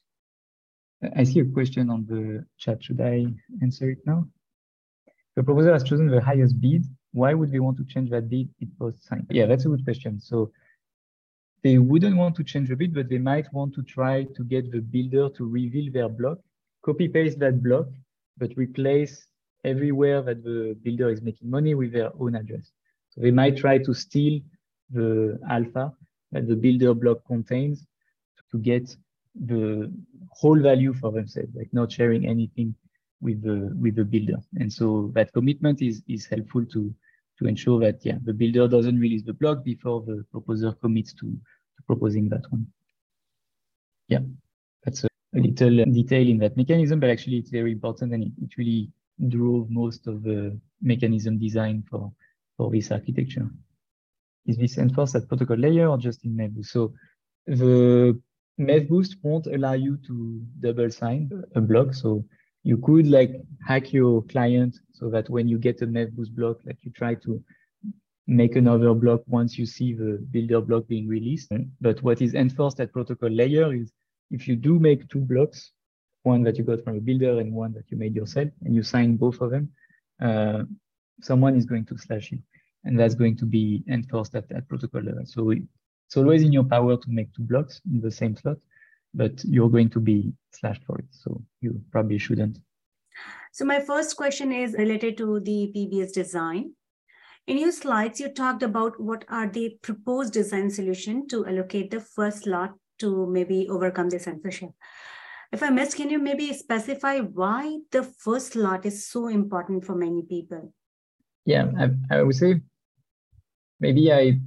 I 1.15 1.23
see 1.23 1.41
a 1.41 1.45
question 1.45 1.91
on 1.91 2.07
the 2.07 2.45
chat. 2.57 2.83
Should 2.83 3.01
I 3.01 3.27
answer 3.61 3.91
it 3.91 3.99
now? 4.07 4.27
The 5.37 5.43
proposer 5.43 5.71
has 5.71 5.83
chosen 5.83 6.07
the 6.07 6.19
highest 6.19 6.59
bid. 6.59 6.83
Why 7.11 7.35
would 7.35 7.51
they 7.51 7.59
want 7.59 7.77
to 7.77 7.85
change 7.85 8.09
that 8.09 8.27
bid 8.27 8.49
it 8.59 8.69
post 8.79 9.05
signed? 9.05 9.27
Yeah, 9.29 9.45
that's 9.45 9.65
a 9.65 9.69
good 9.69 9.83
question. 9.83 10.19
So 10.19 10.51
they 11.63 11.77
wouldn't 11.77 12.17
want 12.17 12.35
to 12.37 12.43
change 12.43 12.69
the 12.69 12.75
bid, 12.75 12.91
but 12.91 13.07
they 13.07 13.19
might 13.19 13.45
want 13.53 13.75
to 13.75 13.83
try 13.83 14.23
to 14.23 14.43
get 14.43 14.71
the 14.71 14.79
builder 14.79 15.29
to 15.37 15.47
reveal 15.47 15.93
their 15.93 16.09
block, 16.09 16.39
copy 16.83 17.07
paste 17.07 17.37
that 17.37 17.61
block, 17.61 17.85
but 18.39 18.49
replace 18.57 19.27
everywhere 19.63 20.23
that 20.23 20.43
the 20.43 20.75
builder 20.81 21.09
is 21.09 21.21
making 21.21 21.51
money 21.51 21.75
with 21.75 21.93
their 21.93 22.09
own 22.19 22.33
address. 22.35 22.71
So 23.11 23.21
they 23.21 23.31
might 23.31 23.57
try 23.57 23.77
to 23.77 23.93
steal 23.93 24.41
the 24.89 25.39
alpha 25.51 25.93
that 26.31 26.47
the 26.47 26.55
builder 26.55 26.95
block 26.95 27.19
contains 27.27 27.85
to 28.49 28.57
get 28.57 28.95
the 29.35 29.93
whole 30.31 30.59
value 30.59 30.95
for 30.95 31.11
themselves, 31.11 31.49
like 31.53 31.71
not 31.73 31.91
sharing 31.91 32.25
anything 32.25 32.73
with 33.21 33.41
the 33.41 33.75
with 33.79 33.95
the 33.95 34.05
builder. 34.05 34.37
And 34.55 34.71
so 34.71 35.11
that 35.15 35.33
commitment 35.33 35.81
is 35.81 36.03
is 36.07 36.25
helpful 36.25 36.65
to 36.65 36.93
to 37.39 37.47
ensure 37.47 37.79
that 37.79 38.05
yeah 38.05 38.17
the 38.23 38.33
builder 38.33 38.67
doesn't 38.67 38.99
release 38.99 39.23
the 39.23 39.33
block 39.33 39.63
before 39.63 40.03
the 40.05 40.25
proposer 40.31 40.71
commits 40.73 41.13
to, 41.13 41.27
to 41.27 41.83
proposing 41.85 42.29
that 42.29 42.43
one. 42.49 42.67
Yeah, 44.07 44.19
that's 44.83 45.03
a, 45.03 45.09
a, 45.35 45.39
little 45.39 45.85
detail 45.85 46.27
in 46.27 46.37
that 46.39 46.55
mechanism, 46.55 46.99
but 46.99 47.09
actually 47.09 47.37
it's 47.37 47.49
very 47.49 47.71
important 47.71 48.13
and 48.13 48.23
it, 48.23 48.31
it 48.41 48.57
really 48.57 48.89
drove 49.27 49.69
most 49.69 50.07
of 50.07 50.23
the 50.23 50.59
mechanism 50.81 51.37
design 51.39 51.83
for 51.89 52.11
for 52.55 52.71
this 52.71 52.91
architecture. 52.91 53.49
Is 54.45 54.57
this 54.57 54.77
enforced 54.77 55.15
at 55.15 55.27
protocol 55.27 55.57
layer 55.57 55.89
or 55.89 55.97
just 55.97 56.23
in 56.23 56.35
MEV? 56.35 56.65
So 56.65 56.93
the 57.45 58.19
MEV 58.59 58.87
boost 58.87 59.17
won't 59.21 59.47
allow 59.47 59.73
you 59.73 59.97
to 60.07 60.41
double 60.59 60.89
sign 60.89 61.29
a 61.55 61.61
block. 61.61 61.93
So 61.93 62.25
you 62.67 62.77
could 62.77 63.07
like 63.07 63.31
hack 63.65 63.93
your 63.93 64.21
client 64.23 64.77
so 64.91 65.09
that 65.09 65.29
when 65.29 65.47
you 65.47 65.57
get 65.57 65.81
a 65.81 65.87
MEV 65.87 66.11
boost 66.11 66.35
block, 66.35 66.57
like 66.65 66.77
you 66.81 66.91
try 66.91 67.15
to 67.15 67.41
make 68.27 68.57
another 68.57 68.93
block 68.93 69.21
once 69.25 69.57
you 69.57 69.65
see 69.65 69.93
the 69.93 70.11
builder 70.31 70.59
block 70.59 70.85
being 70.87 71.07
released. 71.07 71.49
But 71.79 72.03
what 72.03 72.21
is 72.21 72.33
enforced 72.33 72.81
at 72.81 72.91
protocol 72.91 73.29
layer 73.29 73.73
is 73.73 73.93
if 74.31 74.49
you 74.49 74.57
do 74.57 74.79
make 74.79 75.07
two 75.07 75.21
blocks, 75.21 75.71
one 76.23 76.43
that 76.43 76.57
you 76.57 76.65
got 76.65 76.83
from 76.83 76.97
a 76.97 76.99
builder 76.99 77.39
and 77.39 77.53
one 77.53 77.71
that 77.71 77.85
you 77.89 77.95
made 77.97 78.13
yourself, 78.13 78.49
and 78.65 78.75
you 78.75 78.83
sign 78.83 79.15
both 79.15 79.39
of 79.39 79.51
them, 79.51 79.71
uh, 80.21 80.63
someone 81.21 81.55
is 81.55 81.65
going 81.65 81.85
to 81.85 81.97
slash 81.97 82.33
you. 82.33 82.39
And 82.83 82.99
that's 82.99 83.15
going 83.15 83.37
to 83.37 83.45
be 83.45 83.85
enforced 83.87 84.35
at, 84.35 84.51
at 84.51 84.67
protocol 84.67 85.03
level. 85.03 85.25
So 85.25 85.51
it's 85.51 86.17
always 86.17 86.43
in 86.43 86.51
your 86.51 86.65
power 86.65 86.97
to 86.97 87.09
make 87.09 87.33
two 87.33 87.43
blocks 87.43 87.79
in 87.89 88.01
the 88.01 88.11
same 88.11 88.35
slot, 88.35 88.57
but 89.17 89.43
you're 89.43 89.69
going 89.69 89.89
to 89.89 89.99
be 89.99 90.31
slashed 90.53 90.83
for 90.85 90.99
it. 90.99 91.05
So 91.11 91.43
you 91.59 91.81
probably 91.91 92.19
shouldn't. 92.19 92.59
So 93.51 93.65
my 93.65 93.79
first 93.79 94.15
question 94.15 94.51
is 94.51 94.73
related 94.73 95.17
to 95.17 95.39
the 95.39 95.71
PBS 95.75 96.13
design. 96.13 96.73
In 97.47 97.57
your 97.57 97.71
slides, 97.71 98.19
you 98.19 98.29
talked 98.29 98.61
about 98.61 98.99
what 98.99 99.25
are 99.29 99.47
the 99.47 99.77
proposed 99.81 100.33
design 100.33 100.69
solution 100.69 101.27
to 101.29 101.45
allocate 101.47 101.89
the 101.89 102.01
first 102.01 102.43
slot 102.43 102.73
to 102.99 103.25
maybe 103.27 103.67
overcome 103.69 104.09
the 104.09 104.19
censorship. 104.19 104.69
If 105.51 105.63
I 105.63 105.69
missed, 105.69 105.95
can 105.95 106.09
you 106.09 106.19
maybe 106.19 106.53
specify 106.53 107.19
why 107.19 107.79
the 107.91 108.03
first 108.03 108.53
slot 108.53 108.85
is 108.85 109.07
so 109.07 109.27
important 109.27 109.85
for 109.85 109.95
many 109.95 110.23
people? 110.23 110.73
Yeah, 111.45 111.71
I, 111.79 112.17
I 112.17 112.21
would 112.21 112.35
say 112.35 112.61
maybe 113.79 114.11
I 114.11 114.39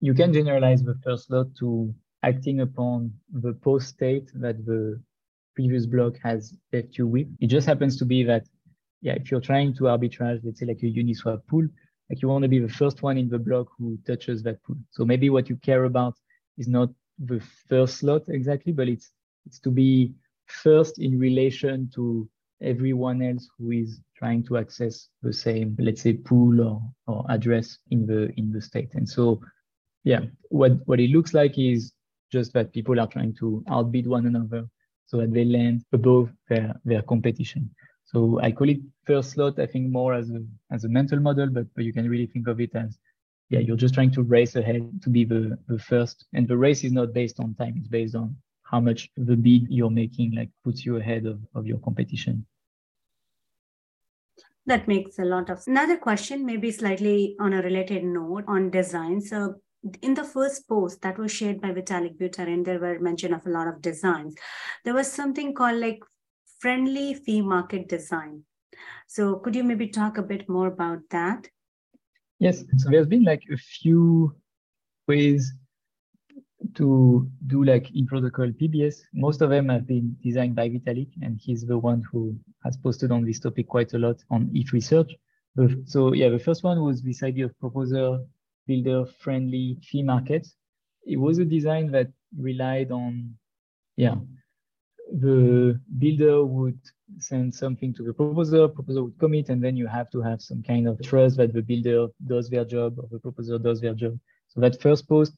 you 0.00 0.14
can 0.14 0.32
generalize 0.32 0.82
the 0.82 0.94
first 1.02 1.26
slot 1.26 1.46
to 1.58 1.92
acting 2.30 2.60
upon 2.60 3.12
the 3.44 3.52
post 3.66 3.88
state 3.88 4.30
that 4.34 4.64
the 4.64 5.00
previous 5.54 5.86
block 5.86 6.14
has 6.22 6.56
left 6.72 6.96
you 6.98 7.06
with. 7.06 7.28
It 7.40 7.48
just 7.48 7.66
happens 7.66 7.96
to 7.98 8.04
be 8.04 8.24
that, 8.24 8.44
yeah, 9.02 9.14
if 9.20 9.30
you're 9.30 9.48
trying 9.52 9.74
to 9.74 9.84
arbitrage, 9.84 10.40
let's 10.44 10.58
say 10.60 10.66
like 10.66 10.82
a 10.82 10.86
Uniswap 10.86 11.40
pool, 11.48 11.66
like 12.08 12.22
you 12.22 12.28
want 12.28 12.42
to 12.42 12.48
be 12.48 12.58
the 12.58 12.74
first 12.80 13.02
one 13.02 13.16
in 13.18 13.28
the 13.28 13.38
block 13.38 13.68
who 13.78 13.98
touches 14.06 14.42
that 14.42 14.62
pool. 14.64 14.76
So 14.90 15.04
maybe 15.04 15.28
what 15.30 15.48
you 15.50 15.56
care 15.56 15.84
about 15.84 16.14
is 16.58 16.68
not 16.68 16.88
the 17.18 17.40
first 17.68 17.98
slot 17.98 18.22
exactly, 18.28 18.72
but 18.72 18.88
it's 18.88 19.10
it's 19.46 19.60
to 19.60 19.70
be 19.70 20.14
first 20.46 20.98
in 20.98 21.18
relation 21.18 21.90
to 21.94 22.28
everyone 22.62 23.20
else 23.22 23.48
who 23.58 23.72
is 23.72 24.00
trying 24.16 24.42
to 24.44 24.56
access 24.56 25.08
the 25.22 25.32
same, 25.32 25.76
let's 25.78 26.02
say, 26.02 26.14
pool 26.14 26.60
or, 26.68 26.82
or 27.06 27.26
address 27.28 27.78
in 27.90 28.06
the 28.06 28.32
in 28.36 28.50
the 28.50 28.60
state. 28.60 28.94
And 28.94 29.08
so 29.08 29.40
yeah, 30.04 30.20
what, 30.50 30.72
what 30.86 31.00
it 31.00 31.10
looks 31.10 31.32
like 31.34 31.58
is 31.58 31.92
just 32.38 32.52
that 32.56 32.72
people 32.78 32.96
are 33.02 33.10
trying 33.16 33.32
to 33.40 33.46
outbid 33.76 34.06
one 34.16 34.26
another 34.32 34.62
so 35.10 35.14
that 35.20 35.32
they 35.36 35.44
land 35.56 35.78
above 35.98 36.26
their, 36.50 36.68
their 36.90 37.02
competition. 37.12 37.62
So 38.10 38.18
I 38.46 38.50
call 38.56 38.68
it 38.74 38.80
first 39.10 39.28
slot, 39.32 39.58
I 39.64 39.66
think 39.72 39.84
more 39.98 40.12
as 40.20 40.26
a, 40.38 40.40
as 40.76 40.84
a 40.84 40.94
mental 40.98 41.20
model, 41.28 41.48
but, 41.56 41.66
but 41.74 41.84
you 41.84 41.92
can 41.92 42.08
really 42.12 42.28
think 42.32 42.46
of 42.48 42.60
it 42.60 42.74
as, 42.74 42.98
yeah, 43.52 43.60
you're 43.66 43.82
just 43.84 43.94
trying 43.94 44.12
to 44.16 44.22
race 44.22 44.54
ahead 44.56 44.82
to 45.04 45.10
be 45.16 45.22
the, 45.32 45.42
the 45.72 45.78
first. 45.78 46.16
And 46.34 46.48
the 46.48 46.56
race 46.66 46.82
is 46.84 46.92
not 46.92 47.12
based 47.20 47.38
on 47.40 47.54
time, 47.54 47.74
it's 47.78 47.88
based 47.88 48.16
on 48.22 48.36
how 48.70 48.80
much 48.80 49.10
the 49.16 49.36
bid 49.36 49.62
you're 49.68 49.90
making 50.04 50.34
like 50.34 50.50
puts 50.64 50.84
you 50.86 50.96
ahead 50.96 51.26
of, 51.26 51.38
of 51.54 51.66
your 51.70 51.78
competition. 51.78 52.46
That 54.66 54.88
makes 54.88 55.18
a 55.18 55.28
lot 55.34 55.50
of 55.50 55.62
another 55.66 55.98
question, 55.98 56.46
maybe 56.46 56.70
slightly 56.70 57.36
on 57.38 57.52
a 57.52 57.62
related 57.62 58.02
note 58.02 58.44
on 58.48 58.70
design. 58.70 59.20
So 59.20 59.60
in 60.02 60.14
the 60.14 60.24
first 60.24 60.68
post 60.68 61.02
that 61.02 61.18
was 61.18 61.30
shared 61.30 61.60
by 61.60 61.72
Vitalik 61.72 62.16
Buterin, 62.16 62.64
there 62.64 62.78
were 62.78 62.98
mention 62.98 63.34
of 63.34 63.46
a 63.46 63.50
lot 63.50 63.68
of 63.68 63.82
designs. 63.82 64.34
There 64.84 64.94
was 64.94 65.10
something 65.10 65.54
called 65.54 65.80
like 65.80 66.00
friendly 66.58 67.14
fee 67.14 67.42
market 67.42 67.88
design. 67.88 68.44
So 69.06 69.36
could 69.36 69.54
you 69.54 69.64
maybe 69.64 69.88
talk 69.88 70.18
a 70.18 70.22
bit 70.22 70.48
more 70.48 70.68
about 70.68 71.00
that? 71.10 71.48
Yes, 72.38 72.64
so 72.78 72.90
there's 72.90 73.06
been 73.06 73.24
like 73.24 73.42
a 73.52 73.56
few 73.56 74.34
ways 75.06 75.52
to 76.74 77.30
do 77.46 77.62
like 77.64 77.94
in 77.94 78.06
protocol 78.06 78.46
PBS. 78.46 78.96
Most 79.12 79.42
of 79.42 79.50
them 79.50 79.68
have 79.68 79.86
been 79.86 80.16
designed 80.22 80.56
by 80.56 80.70
Vitalik, 80.70 81.10
and 81.22 81.38
he's 81.38 81.64
the 81.66 81.78
one 81.78 82.02
who 82.10 82.34
has 82.64 82.76
posted 82.76 83.12
on 83.12 83.24
this 83.24 83.38
topic 83.38 83.68
quite 83.68 83.92
a 83.92 83.98
lot 83.98 84.16
on 84.30 84.50
ETH 84.54 84.72
Research. 84.72 85.12
So 85.84 86.14
yeah, 86.14 86.30
the 86.30 86.38
first 86.38 86.64
one 86.64 86.82
was 86.82 87.02
this 87.02 87.22
idea 87.22 87.44
of 87.44 87.58
proposer 87.60 88.18
builder 88.66 89.04
friendly 89.06 89.78
fee 89.82 90.02
market. 90.02 90.46
It 91.06 91.16
was 91.16 91.38
a 91.38 91.44
design 91.44 91.90
that 91.92 92.08
relied 92.36 92.90
on 92.90 93.34
yeah, 93.96 94.16
the 95.12 95.80
builder 95.98 96.44
would 96.44 96.78
send 97.18 97.54
something 97.54 97.94
to 97.94 98.02
the 98.02 98.12
proposer, 98.12 98.68
proposer 98.68 99.04
would 99.04 99.18
commit, 99.18 99.48
and 99.48 99.62
then 99.62 99.76
you 99.76 99.86
have 99.86 100.10
to 100.10 100.20
have 100.20 100.40
some 100.40 100.62
kind 100.62 100.88
of 100.88 101.00
trust 101.02 101.36
that 101.36 101.52
the 101.52 101.62
builder 101.62 102.08
does 102.26 102.48
their 102.48 102.64
job 102.64 102.98
or 102.98 103.08
the 103.10 103.18
proposer 103.18 103.58
does 103.58 103.80
their 103.80 103.94
job. 103.94 104.18
So 104.48 104.60
that 104.60 104.80
first 104.80 105.08
post, 105.08 105.34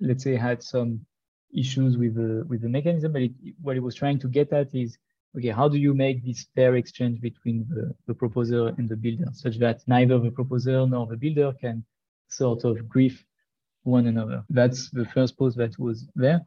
let's 0.00 0.24
say, 0.24 0.36
had 0.36 0.62
some 0.62 1.06
issues 1.56 1.96
with 1.96 2.14
the 2.16 2.44
with 2.48 2.62
the 2.62 2.68
mechanism, 2.68 3.12
but 3.12 3.22
it, 3.22 3.32
what 3.62 3.76
it 3.76 3.80
was 3.80 3.94
trying 3.94 4.18
to 4.18 4.28
get 4.28 4.52
at 4.52 4.74
is, 4.74 4.98
okay, 5.36 5.48
how 5.48 5.68
do 5.68 5.78
you 5.78 5.94
make 5.94 6.24
this 6.24 6.46
fair 6.54 6.76
exchange 6.76 7.20
between 7.20 7.66
the, 7.70 7.94
the 8.06 8.14
proposer 8.14 8.68
and 8.76 8.88
the 8.88 8.96
builder, 8.96 9.30
such 9.32 9.58
that 9.58 9.80
neither 9.86 10.18
the 10.18 10.30
proposer 10.30 10.86
nor 10.86 11.06
the 11.06 11.16
builder 11.16 11.52
can 11.60 11.84
sort 12.28 12.64
of 12.64 12.88
grief 12.88 13.24
one 13.84 14.06
another. 14.06 14.44
That's 14.50 14.90
the 14.90 15.04
first 15.04 15.38
post 15.38 15.56
that 15.58 15.78
was 15.78 16.08
there. 16.14 16.40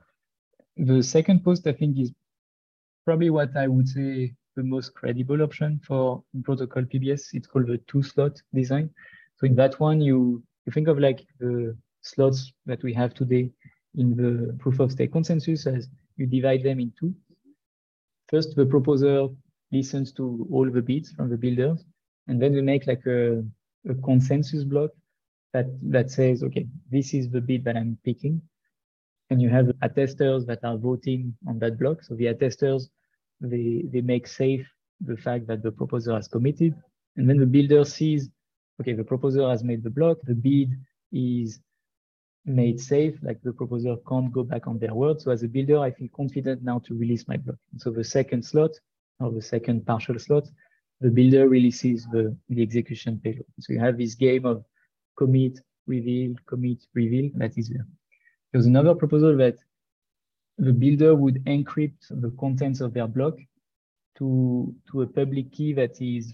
The 0.75 1.01
second 1.01 1.43
post, 1.43 1.65
I 1.67 1.73
think, 1.73 1.97
is 1.97 2.11
probably 3.05 3.29
what 3.29 3.55
I 3.55 3.67
would 3.67 3.87
say 3.87 4.33
the 4.55 4.63
most 4.63 4.93
credible 4.93 5.41
option 5.41 5.79
for 5.85 6.23
protocol 6.43 6.83
PBS. 6.83 7.29
It's 7.33 7.47
called 7.47 7.67
the 7.67 7.77
two 7.87 8.03
slot 8.03 8.41
design. 8.53 8.89
So 9.37 9.45
in 9.45 9.55
that 9.55 9.79
one, 9.79 10.01
you, 10.01 10.43
you 10.65 10.71
think 10.71 10.87
of 10.87 10.99
like 10.99 11.25
the 11.39 11.77
slots 12.01 12.51
that 12.65 12.83
we 12.83 12.93
have 12.93 13.13
today 13.13 13.51
in 13.95 14.15
the 14.15 14.53
proof 14.59 14.79
of 14.79 14.91
stake 14.91 15.11
consensus 15.11 15.67
as 15.67 15.87
you 16.17 16.25
divide 16.25 16.63
them 16.63 16.79
in 16.79 16.91
two. 16.99 17.13
First, 18.29 18.55
the 18.55 18.65
proposer 18.65 19.27
listens 19.71 20.11
to 20.13 20.47
all 20.51 20.69
the 20.69 20.81
bids 20.81 21.11
from 21.11 21.29
the 21.29 21.37
builders, 21.37 21.85
and 22.27 22.41
then 22.41 22.53
we 22.53 22.61
make 22.61 22.87
like 22.87 23.05
a, 23.05 23.43
a 23.89 23.95
consensus 24.03 24.63
block 24.63 24.91
that, 25.53 25.65
that 25.81 26.11
says, 26.11 26.43
okay, 26.43 26.67
this 26.91 27.13
is 27.13 27.29
the 27.29 27.41
bid 27.41 27.63
that 27.65 27.77
I'm 27.77 27.97
picking. 28.03 28.41
And 29.29 29.41
you 29.41 29.49
have 29.49 29.67
attesters 29.83 30.45
that 30.47 30.63
are 30.63 30.77
voting 30.77 31.35
on 31.47 31.59
that 31.59 31.77
block. 31.79 32.03
So 32.03 32.15
the 32.15 32.25
attesters, 32.25 32.89
they, 33.41 33.83
they 33.91 34.01
make 34.01 34.27
safe 34.27 34.65
the 35.01 35.17
fact 35.17 35.47
that 35.47 35.63
the 35.63 35.71
proposer 35.71 36.15
has 36.15 36.27
committed. 36.27 36.75
And 37.17 37.29
then 37.29 37.37
the 37.37 37.45
builder 37.45 37.83
sees, 37.83 38.29
okay, 38.81 38.93
the 38.93 39.03
proposer 39.03 39.49
has 39.49 39.63
made 39.63 39.83
the 39.83 39.89
block, 39.89 40.17
the 40.23 40.35
bid 40.35 40.71
is 41.11 41.59
made 42.45 42.79
safe, 42.79 43.15
like 43.21 43.41
the 43.43 43.51
proposer 43.51 43.97
can't 44.07 44.31
go 44.31 44.43
back 44.43 44.67
on 44.67 44.79
their 44.79 44.93
word. 44.93 45.19
So 45.21 45.31
as 45.31 45.43
a 45.43 45.47
builder, 45.47 45.79
I 45.79 45.91
feel 45.91 46.07
confident 46.15 46.63
now 46.63 46.79
to 46.79 46.97
release 46.97 47.27
my 47.27 47.37
block. 47.37 47.57
And 47.73 47.81
so 47.81 47.91
the 47.91 48.03
second 48.03 48.43
slot 48.43 48.71
or 49.19 49.31
the 49.31 49.41
second 49.41 49.85
partial 49.85 50.17
slot, 50.17 50.47
the 51.01 51.09
builder 51.09 51.49
releases 51.49 52.05
the, 52.07 52.35
the 52.49 52.61
execution 52.61 53.19
payload. 53.23 53.45
So 53.59 53.73
you 53.73 53.79
have 53.79 53.97
this 53.97 54.15
game 54.15 54.45
of 54.45 54.63
commit, 55.17 55.59
reveal, 55.87 56.35
commit, 56.45 56.85
reveal, 56.93 57.31
that 57.35 57.57
is 57.57 57.69
there. 57.69 57.85
There's 58.51 58.65
another 58.65 58.95
proposal 58.95 59.35
that 59.37 59.57
the 60.57 60.73
builder 60.73 61.15
would 61.15 61.43
encrypt 61.45 62.07
the 62.09 62.31
contents 62.39 62.81
of 62.81 62.93
their 62.93 63.07
block 63.07 63.35
to, 64.17 64.73
to 64.91 65.01
a 65.01 65.07
public 65.07 65.51
key 65.51 65.73
that 65.73 66.01
is 66.01 66.33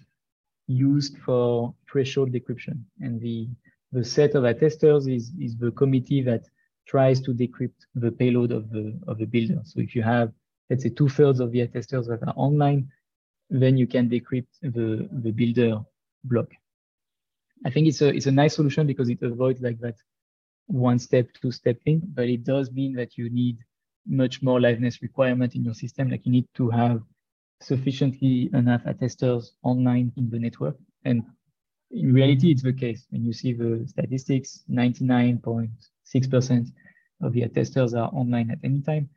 used 0.67 1.17
for 1.25 1.73
threshold 1.91 2.31
decryption. 2.31 2.83
And 3.01 3.19
the, 3.19 3.49
the 3.91 4.03
set 4.03 4.35
of 4.35 4.43
attesters 4.43 5.13
is, 5.13 5.31
is 5.39 5.57
the 5.57 5.71
committee 5.71 6.21
that 6.21 6.45
tries 6.87 7.21
to 7.21 7.33
decrypt 7.33 7.85
the 7.95 8.11
payload 8.11 8.51
of 8.51 8.69
the, 8.69 8.97
of 9.07 9.17
the 9.17 9.25
builder. 9.25 9.61
So 9.65 9.79
if 9.79 9.95
you 9.95 10.03
have, 10.03 10.31
let's 10.69 10.83
say, 10.83 10.89
two 10.89 11.09
thirds 11.09 11.39
of 11.39 11.51
the 11.51 11.67
attesters 11.67 12.07
that 12.07 12.23
are 12.25 12.33
online, 12.35 12.89
then 13.49 13.77
you 13.77 13.87
can 13.87 14.09
decrypt 14.09 14.47
the, 14.61 15.09
the 15.11 15.31
builder 15.31 15.81
block. 16.23 16.49
I 17.65 17.69
think 17.69 17.87
it's 17.87 18.01
a 18.01 18.09
it's 18.09 18.25
a 18.25 18.31
nice 18.31 18.55
solution 18.55 18.87
because 18.87 19.09
it 19.09 19.21
avoids 19.21 19.61
like 19.61 19.79
that 19.79 19.95
one 20.67 20.99
step, 20.99 21.27
two 21.41 21.51
step 21.51 21.81
thing, 21.83 22.01
but 22.13 22.29
it 22.29 22.43
does 22.43 22.71
mean 22.71 22.93
that 22.93 23.17
you 23.17 23.29
need 23.29 23.57
much 24.05 24.41
more 24.41 24.59
liveness 24.59 25.01
requirement 25.01 25.55
in 25.55 25.63
your 25.63 25.73
system. 25.73 26.09
Like 26.09 26.25
you 26.25 26.31
need 26.31 26.47
to 26.55 26.69
have 26.69 27.01
sufficiently 27.61 28.49
enough 28.53 28.83
attesters 28.83 29.51
online 29.63 30.11
in 30.17 30.29
the 30.29 30.39
network. 30.39 30.75
And 31.05 31.23
in 31.91 32.13
reality, 32.13 32.51
it's 32.51 32.63
the 32.63 32.73
case. 32.73 33.05
When 33.09 33.23
you 33.23 33.33
see 33.33 33.53
the 33.53 33.85
statistics, 33.87 34.63
99.6% 34.69 36.67
of 37.21 37.33
the 37.33 37.41
attesters 37.41 37.93
are 37.93 38.09
online 38.13 38.51
at 38.51 38.59
any 38.63 38.81
time. 38.81 39.09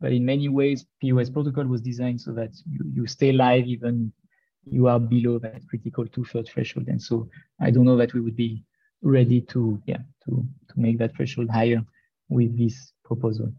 But 0.00 0.12
in 0.12 0.24
many 0.24 0.48
ways, 0.48 0.84
POS 1.00 1.30
protocol 1.30 1.66
was 1.66 1.80
designed 1.80 2.20
so 2.20 2.32
that 2.32 2.50
you, 2.68 2.80
you 2.92 3.06
stay 3.06 3.32
live 3.32 3.66
even 3.66 4.12
you 4.64 4.86
are 4.86 5.00
below 5.00 5.38
that 5.38 5.66
critical 5.68 6.06
two-third 6.06 6.48
threshold. 6.48 6.88
And 6.88 7.00
so 7.00 7.28
I 7.60 7.70
don't 7.70 7.84
know 7.84 7.96
that 7.96 8.14
we 8.14 8.20
would 8.20 8.36
be 8.36 8.64
ready 9.02 9.40
to, 9.40 9.82
yeah, 9.86 9.98
to, 10.24 10.46
to 10.68 10.74
make 10.76 10.98
that 10.98 11.16
threshold 11.16 11.50
higher 11.50 11.82
with 12.28 12.56
this 12.56 12.92
proposal. 13.04 13.52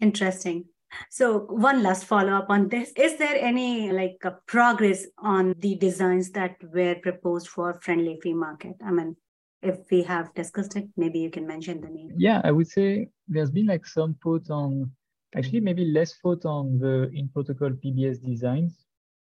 Interesting. 0.00 0.64
So 1.10 1.40
one 1.40 1.82
last 1.82 2.04
follow 2.04 2.32
up 2.32 2.46
on 2.48 2.68
this. 2.68 2.92
Is 2.96 3.18
there 3.18 3.36
any 3.36 3.92
like 3.92 4.22
progress 4.46 5.06
on 5.18 5.54
the 5.58 5.74
designs 5.76 6.30
that 6.30 6.56
were 6.72 6.94
proposed 7.02 7.48
for 7.48 7.74
friendly 7.74 8.18
fee 8.22 8.32
market? 8.32 8.76
I 8.84 8.92
mean, 8.92 9.16
if 9.62 9.78
we 9.90 10.02
have 10.04 10.32
discussed 10.34 10.76
it, 10.76 10.88
maybe 10.96 11.18
you 11.18 11.30
can 11.30 11.46
mention 11.46 11.80
the 11.80 11.88
name. 11.88 12.12
Yeah, 12.16 12.40
I 12.44 12.52
would 12.52 12.68
say 12.68 13.08
there's 13.28 13.50
been 13.50 13.66
like 13.66 13.84
some 13.84 14.16
thought 14.22 14.48
on, 14.48 14.90
actually 15.36 15.60
maybe 15.60 15.84
less 15.84 16.14
thought 16.14 16.44
on 16.44 16.78
the 16.78 17.10
in 17.12 17.28
protocol 17.28 17.70
PBS 17.70 18.22
designs 18.24 18.85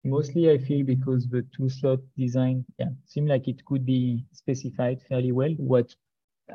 Mostly, 0.04 0.50
I 0.50 0.58
feel 0.58 0.84
because 0.84 1.28
the 1.28 1.44
two 1.54 1.68
slot 1.68 2.00
design, 2.16 2.64
yeah, 2.78 2.90
seem 3.04 3.26
like 3.26 3.48
it 3.48 3.64
could 3.64 3.84
be 3.84 4.24
specified 4.32 5.02
fairly 5.08 5.32
well. 5.32 5.50
What 5.58 5.94
uh, 6.50 6.54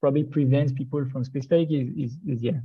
probably 0.00 0.24
prevents 0.24 0.72
people 0.72 1.04
from 1.10 1.24
specifying 1.24 1.72
is, 1.72 1.88
is, 2.12 2.18
is, 2.26 2.42
yeah, 2.42 2.60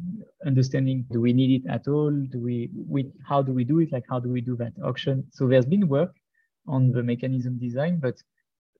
understanding 0.45 1.05
do 1.12 1.22
we 1.22 1.34
need 1.34 1.64
it 1.64 1.70
at 1.70 1.88
all? 1.88 2.12
Do 2.12 2.39
we, 2.39 2.70
we, 2.88 3.09
how 3.28 3.41
do 3.41 3.53
we 3.53 3.64
do 3.64 3.80
it? 3.80 3.91
Like, 3.91 4.03
how 4.09 4.20
do 4.20 4.30
we 4.30 4.41
do 4.41 4.55
that 4.57 4.74
auction? 4.84 5.26
So 5.32 5.47
there's 5.47 5.66
been 5.66 5.88
work 5.88 6.16
on 6.68 6.91
the 6.91 7.01
mechanism 7.01 7.57
design, 7.57 7.99
but 7.99 8.22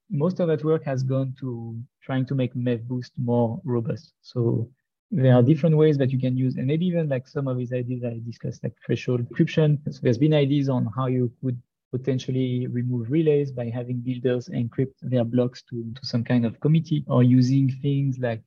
most 0.10 0.42
of 0.42 0.48
that 0.50 0.64
work 0.64 0.84
has 0.84 1.02
gone 1.02 1.34
to 1.40 1.80
trying 2.04 2.26
to 2.26 2.36
make 2.36 2.54
MEV 2.54 2.84
Boost 2.84 3.14
more 3.18 3.62
robust. 3.64 4.14
So 4.22 4.70
there 5.12 5.36
are 5.36 5.44
different 5.44 5.76
ways 5.76 5.98
that 5.98 6.12
you 6.12 6.20
can 6.20 6.38
use, 6.38 6.56
and 6.56 6.66
maybe 6.68 6.86
even 6.86 7.10
like 7.10 7.28
some 7.28 7.48
of 7.48 7.58
these 7.58 7.74
ideas 7.74 8.04
I 8.04 8.22
discussed, 8.26 8.64
like 8.64 8.74
threshold 8.86 9.28
encryption. 9.28 9.78
So 9.94 10.00
there's 10.02 10.18
been 10.18 10.34
ideas 10.34 10.70
on 10.70 10.88
how 10.96 11.08
you 11.08 11.32
could 11.44 11.62
potentially 11.92 12.68
remove 12.68 13.12
relays 13.12 13.52
by 13.52 13.66
having 13.70 14.00
builders 14.00 14.48
encrypt 14.48 14.94
their 15.02 15.26
blocks 15.26 15.62
to, 15.64 15.94
to 15.94 16.06
some 16.06 16.24
kind 16.24 16.46
of 16.46 16.58
committee 16.62 17.04
or 17.08 17.24
using 17.24 17.70
things 17.82 18.18
like 18.20 18.42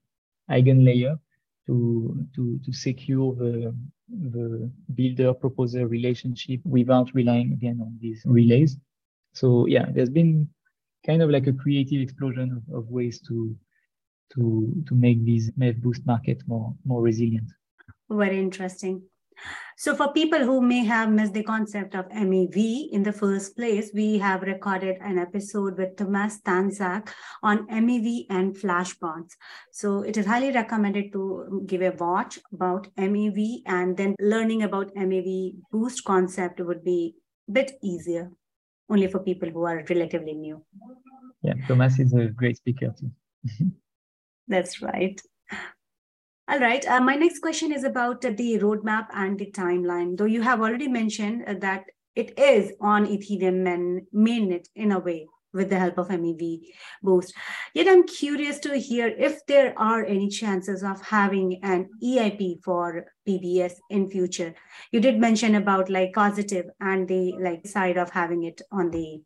eigenlayer 0.51 1.19
to, 1.67 2.27
to, 2.35 2.59
to 2.65 2.73
secure 2.73 3.35
the, 3.35 3.75
the 4.09 4.71
builder 4.95 5.35
proposer 5.35 5.87
relationship 5.87 6.61
without 6.65 7.15
relying 7.15 7.53
again 7.53 7.79
on 7.83 7.99
these 8.01 8.23
relays. 8.25 8.79
So 9.35 9.67
yeah, 9.67 9.87
there's 9.91 10.11
been 10.11 10.49
kind 11.05 11.21
of 11.21 11.29
like 11.29 11.47
a 11.47 11.53
creative 11.53 12.01
explosion 12.01 12.63
of, 12.69 12.75
of 12.75 12.89
ways 12.89 13.21
to 13.29 13.55
to 14.35 14.85
to 14.89 14.95
make 14.95 15.25
these 15.25 15.51
MEV 15.53 15.81
boost 15.83 16.07
market 16.07 16.43
more 16.47 16.75
more 16.85 17.03
resilient. 17.03 17.51
Very 18.11 18.39
interesting. 18.39 19.03
So 19.77 19.95
for 19.97 20.13
people 20.13 20.39
who 20.39 20.61
may 20.61 20.85
have 20.85 21.11
missed 21.11 21.35
the 21.35 21.43
concept 21.43 21.95
of 21.95 22.09
MEV 22.09 22.91
in 22.93 23.03
the 23.03 23.13
first 23.13 23.57
place, 23.57 23.91
we 23.93 24.19
have 24.19 24.43
recorded 24.43 24.99
an 25.01 25.19
episode 25.19 25.77
with 25.77 25.97
Thomas 25.97 26.41
Stańczak 26.41 27.09
on 27.43 27.67
MEV 27.67 28.27
and 28.31 28.55
Flashbots. 28.55 29.33
So 29.73 30.03
it 30.03 30.17
is 30.17 30.27
highly 30.27 30.53
recommended 30.53 31.13
to 31.13 31.65
give 31.67 31.83
a 31.83 31.91
watch 31.91 32.39
about 32.53 32.87
MEV 32.97 33.63
and 33.67 33.97
then 33.97 34.15
learning 34.21 34.63
about 34.63 34.95
MEV 34.95 35.57
boost 35.73 36.05
concept 36.05 36.61
would 36.61 36.85
be 36.85 37.17
a 37.49 37.53
bit 37.53 37.73
easier, 37.83 38.31
only 38.89 39.09
for 39.09 39.19
people 39.19 39.51
who 39.51 39.65
are 39.65 39.85
relatively 39.91 40.35
new. 40.35 40.65
Yeah, 41.43 41.55
Thomas 41.67 41.99
is 41.99 42.13
a 42.15 42.27
great 42.27 42.57
speaker 42.57 42.95
too. 42.97 43.11
That's 44.49 44.83
right. 44.83 45.21
All 46.47 46.61
right. 46.61 46.87
Uh, 46.87 47.01
my 47.01 47.17
next 47.17 47.39
question 47.39 47.73
is 47.73 47.85
about 47.85 48.21
the 48.21 48.59
roadmap 48.59 49.07
and 49.15 49.39
the 49.39 49.51
timeline. 49.51 50.17
Though 50.17 50.27
you 50.27 50.43
have 50.43 50.61
already 50.61 50.89
mentioned 50.89 51.45
uh, 51.47 51.55
that 51.61 51.85
it 52.15 52.39
is 52.39 52.73
on 52.81 53.07
Ethereum 53.07 53.63
main, 53.63 54.07
mainnet 54.15 54.67
in 54.77 54.93
a 54.93 54.99
way 54.99 55.27
with 55.55 55.71
the 55.71 55.79
help 55.79 55.97
of 55.99 56.09
MEV 56.09 56.61
Boost. 57.03 57.33
Yet 57.73 57.89
I'm 57.89 58.07
curious 58.07 58.59
to 58.61 58.77
hear 58.77 59.09
if 59.09 59.47
there 59.47 59.73
are 59.79 60.05
any 60.05 60.29
chances 60.29 60.83
of 60.83 61.01
having 61.01 61.61
an 61.63 61.89
EIP 62.03 62.63
for 62.63 63.07
PBS 63.27 63.75
in 63.89 64.11
future. 64.11 64.55
You 64.93 65.01
did 65.01 65.19
mention 65.19 65.55
about 65.55 65.89
like 65.89 66.13
positive 66.13 66.67
and 66.81 67.09
the 67.09 67.35
like 67.41 67.67
side 67.67 67.97
of 67.97 68.11
having 68.11 68.43
it 68.43 68.61
on 68.71 68.91
the 68.91 69.23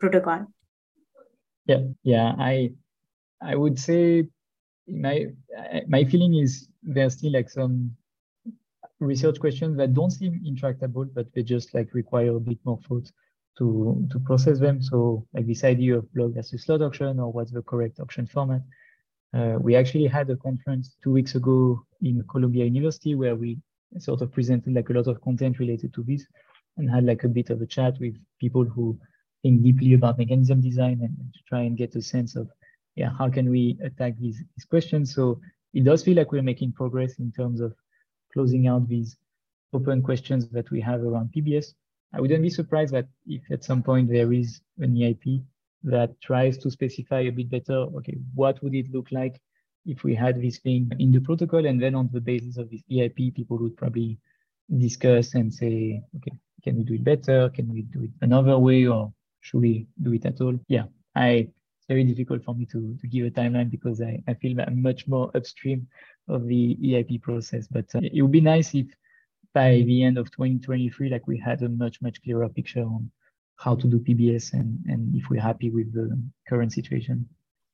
protocol. 0.00 0.46
Yeah, 1.66 1.82
yeah. 2.02 2.34
I 2.38 2.70
I 3.40 3.54
would 3.54 3.78
say 3.78 4.28
my 4.86 5.26
my 5.86 6.04
feeling 6.04 6.34
is 6.34 6.68
there's 6.82 7.14
still 7.14 7.32
like 7.32 7.50
some 7.50 7.96
research 9.00 9.38
questions 9.38 9.76
that 9.76 9.94
don't 9.94 10.10
seem 10.10 10.40
intractable, 10.44 11.04
but 11.04 11.32
they 11.34 11.42
just 11.42 11.74
like 11.74 11.94
require 11.94 12.36
a 12.36 12.40
bit 12.40 12.58
more 12.64 12.78
thought 12.88 13.10
to 13.58 14.06
to 14.10 14.18
process 14.20 14.58
them. 14.58 14.82
So 14.82 15.26
like 15.34 15.46
this 15.46 15.64
idea 15.64 15.98
of 15.98 16.12
block 16.14 16.32
versus 16.34 16.64
slot 16.64 16.82
auction 16.82 17.20
or 17.20 17.32
what's 17.32 17.52
the 17.52 17.62
correct 17.62 18.00
auction 18.00 18.26
format. 18.26 18.62
Uh, 19.34 19.58
we 19.60 19.76
actually 19.76 20.06
had 20.06 20.30
a 20.30 20.36
conference 20.36 20.96
two 21.02 21.12
weeks 21.12 21.34
ago 21.34 21.84
in 22.00 22.24
Columbia 22.30 22.64
University 22.64 23.14
where 23.14 23.36
we 23.36 23.58
sort 23.98 24.22
of 24.22 24.32
presented 24.32 24.72
like 24.74 24.88
a 24.88 24.92
lot 24.92 25.06
of 25.06 25.20
content 25.20 25.58
related 25.58 25.92
to 25.94 26.02
this 26.02 26.24
and 26.76 26.90
had 26.90 27.04
like 27.04 27.24
a 27.24 27.28
bit 27.28 27.50
of 27.50 27.60
a 27.60 27.66
chat 27.66 27.94
with 28.00 28.16
people 28.40 28.64
who 28.64 28.98
think 29.42 29.62
deeply 29.62 29.92
about 29.94 30.18
mechanism 30.18 30.60
design 30.60 31.00
and, 31.02 31.16
to 31.34 31.40
try 31.46 31.60
and 31.60 31.76
get 31.76 31.94
a 31.94 32.02
sense 32.02 32.36
of 32.36 32.48
yeah 32.98 33.10
how 33.18 33.28
can 33.36 33.48
we 33.50 33.78
attack 33.82 34.14
these, 34.18 34.42
these 34.54 34.64
questions? 34.64 35.14
So 35.14 35.40
it 35.72 35.84
does 35.84 36.02
feel 36.04 36.16
like 36.16 36.32
we're 36.32 36.50
making 36.52 36.72
progress 36.72 37.18
in 37.18 37.32
terms 37.32 37.60
of 37.60 37.74
closing 38.32 38.66
out 38.66 38.88
these 38.88 39.16
open 39.72 40.02
questions 40.02 40.48
that 40.48 40.70
we 40.70 40.80
have 40.80 41.02
around 41.02 41.28
pbs 41.34 41.74
i 42.14 42.20
wouldn't 42.20 42.42
be 42.42 42.48
surprised 42.48 42.94
that 42.94 43.06
if 43.26 43.42
at 43.50 43.62
some 43.62 43.82
point 43.82 44.08
there 44.08 44.32
is 44.32 44.62
an 44.78 44.96
eip 44.96 45.26
that 45.82 46.10
tries 46.22 46.56
to 46.56 46.70
specify 46.70 47.20
a 47.20 47.30
bit 47.30 47.50
better 47.50 47.80
okay 47.98 48.16
what 48.34 48.62
would 48.62 48.74
it 48.74 48.90
look 48.90 49.08
like 49.12 49.38
if 49.88 50.04
we 50.04 50.14
had 50.14 50.40
this 50.40 50.58
thing 50.58 50.90
in 50.98 51.10
the 51.10 51.20
protocol? 51.20 51.64
And 51.66 51.80
then 51.82 51.94
on 51.94 52.10
the 52.12 52.20
basis 52.20 52.58
of 52.58 52.70
this 52.70 52.82
eip 52.90 53.34
people 53.34 53.58
would 53.58 53.76
probably 53.76 54.18
discuss 54.76 55.34
and 55.34 55.52
say 55.52 56.02
okay 56.16 56.36
can 56.62 56.76
we 56.76 56.84
do 56.84 56.94
it 56.94 57.04
better? 57.04 57.48
Can 57.50 57.72
we 57.72 57.82
do 57.82 58.02
it 58.02 58.10
another 58.20 58.58
way? 58.58 58.86
Or 58.86 59.12
should 59.40 59.60
we 59.60 59.86
do 60.02 60.12
it 60.12 60.26
at 60.26 60.40
all? 60.40 60.58
Yeah 60.68 60.84
i 61.14 61.48
very 61.88 62.04
difficult 62.04 62.44
for 62.44 62.54
me 62.54 62.66
to, 62.66 62.96
to 63.00 63.06
give 63.06 63.26
a 63.26 63.30
timeline 63.30 63.70
because 63.70 64.00
I, 64.00 64.22
I 64.28 64.34
feel 64.34 64.54
that 64.56 64.68
I'm 64.68 64.82
much 64.82 65.08
more 65.08 65.30
upstream 65.34 65.88
of 66.28 66.46
the 66.46 66.76
EIP 66.82 67.22
process. 67.22 67.66
But 67.66 67.86
uh, 67.94 68.00
it 68.02 68.20
would 68.22 68.32
be 68.32 68.42
nice 68.42 68.74
if 68.74 68.86
by 69.54 69.82
the 69.86 70.04
end 70.04 70.18
of 70.18 70.30
2023, 70.30 71.08
like 71.08 71.26
we 71.26 71.38
had 71.38 71.62
a 71.62 71.68
much, 71.68 72.00
much 72.02 72.22
clearer 72.22 72.48
picture 72.48 72.82
on 72.82 73.10
how 73.56 73.74
to 73.74 73.86
do 73.86 73.98
PBS 73.98 74.52
and, 74.52 74.78
and 74.86 75.14
if 75.16 75.30
we're 75.30 75.40
happy 75.40 75.70
with 75.70 75.92
the 75.92 76.20
current 76.48 76.72
situation. 76.72 77.26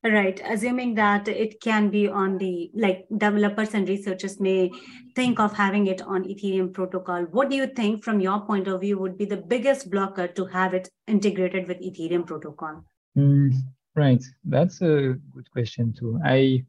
Right. 0.04 0.40
Assuming 0.44 0.94
that 0.96 1.28
it 1.28 1.62
can 1.62 1.88
be 1.88 2.08
on 2.08 2.36
the, 2.36 2.70
like 2.74 3.06
developers 3.16 3.72
and 3.72 3.88
researchers 3.88 4.38
may 4.38 4.70
think 5.16 5.40
of 5.40 5.54
having 5.54 5.86
it 5.86 6.02
on 6.02 6.24
Ethereum 6.24 6.74
protocol. 6.74 7.22
What 7.22 7.48
do 7.48 7.56
you 7.56 7.66
think 7.66 8.04
from 8.04 8.20
your 8.20 8.40
point 8.40 8.68
of 8.68 8.82
view 8.82 8.98
would 8.98 9.16
be 9.16 9.24
the 9.24 9.38
biggest 9.38 9.90
blocker 9.90 10.28
to 10.28 10.44
have 10.44 10.74
it 10.74 10.90
integrated 11.06 11.66
with 11.66 11.80
Ethereum 11.80 12.26
protocol? 12.26 12.84
Mm, 13.16 13.54
right. 13.94 14.22
That's 14.44 14.80
a 14.82 15.16
good 15.32 15.50
question 15.50 15.92
too. 15.92 16.20
I 16.24 16.64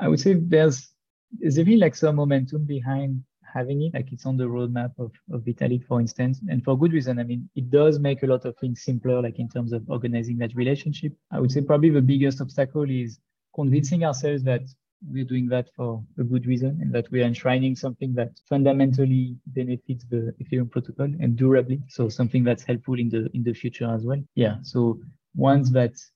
I 0.00 0.08
would 0.08 0.20
say 0.20 0.34
there's 0.34 0.92
there's 1.38 1.58
really 1.58 1.76
like 1.76 1.94
some 1.94 2.16
momentum 2.16 2.64
behind 2.64 3.22
having 3.56 3.82
it. 3.82 3.94
Like 3.94 4.12
it's 4.12 4.26
on 4.26 4.36
the 4.36 4.44
roadmap 4.44 4.92
of, 4.98 5.12
of 5.32 5.42
Vitalik, 5.42 5.86
for 5.86 6.00
instance, 6.00 6.40
and 6.48 6.62
for 6.62 6.78
good 6.78 6.92
reason. 6.92 7.18
I 7.18 7.24
mean, 7.24 7.48
it 7.54 7.70
does 7.70 7.98
make 7.98 8.22
a 8.22 8.26
lot 8.26 8.44
of 8.44 8.56
things 8.58 8.82
simpler, 8.82 9.22
like 9.22 9.38
in 9.38 9.48
terms 9.48 9.72
of 9.72 9.82
organizing 9.88 10.38
that 10.38 10.54
relationship. 10.54 11.12
I 11.30 11.40
would 11.40 11.50
say 11.50 11.62
probably 11.62 11.90
the 11.90 12.02
biggest 12.02 12.40
obstacle 12.40 12.88
is 12.88 13.18
convincing 13.54 14.04
ourselves 14.04 14.42
that 14.44 14.62
we're 15.10 15.24
doing 15.24 15.46
that 15.48 15.68
for 15.76 16.02
a 16.18 16.24
good 16.24 16.46
reason 16.46 16.78
and 16.80 16.92
that 16.94 17.10
we 17.10 17.22
are 17.22 17.26
enshrining 17.26 17.76
something 17.76 18.14
that 18.14 18.30
fundamentally 18.48 19.36
benefits 19.48 20.04
the 20.10 20.34
Ethereum 20.42 20.70
protocol 20.70 21.06
and 21.20 21.36
durably. 21.36 21.80
So 21.88 22.08
something 22.08 22.44
that's 22.44 22.64
helpful 22.64 22.98
in 22.98 23.08
the 23.08 23.28
in 23.34 23.42
the 23.42 23.52
future 23.52 23.90
as 23.90 24.04
well. 24.04 24.22
Yeah. 24.34 24.56
So 24.62 25.00
once 25.34 25.70
that's 25.70 26.12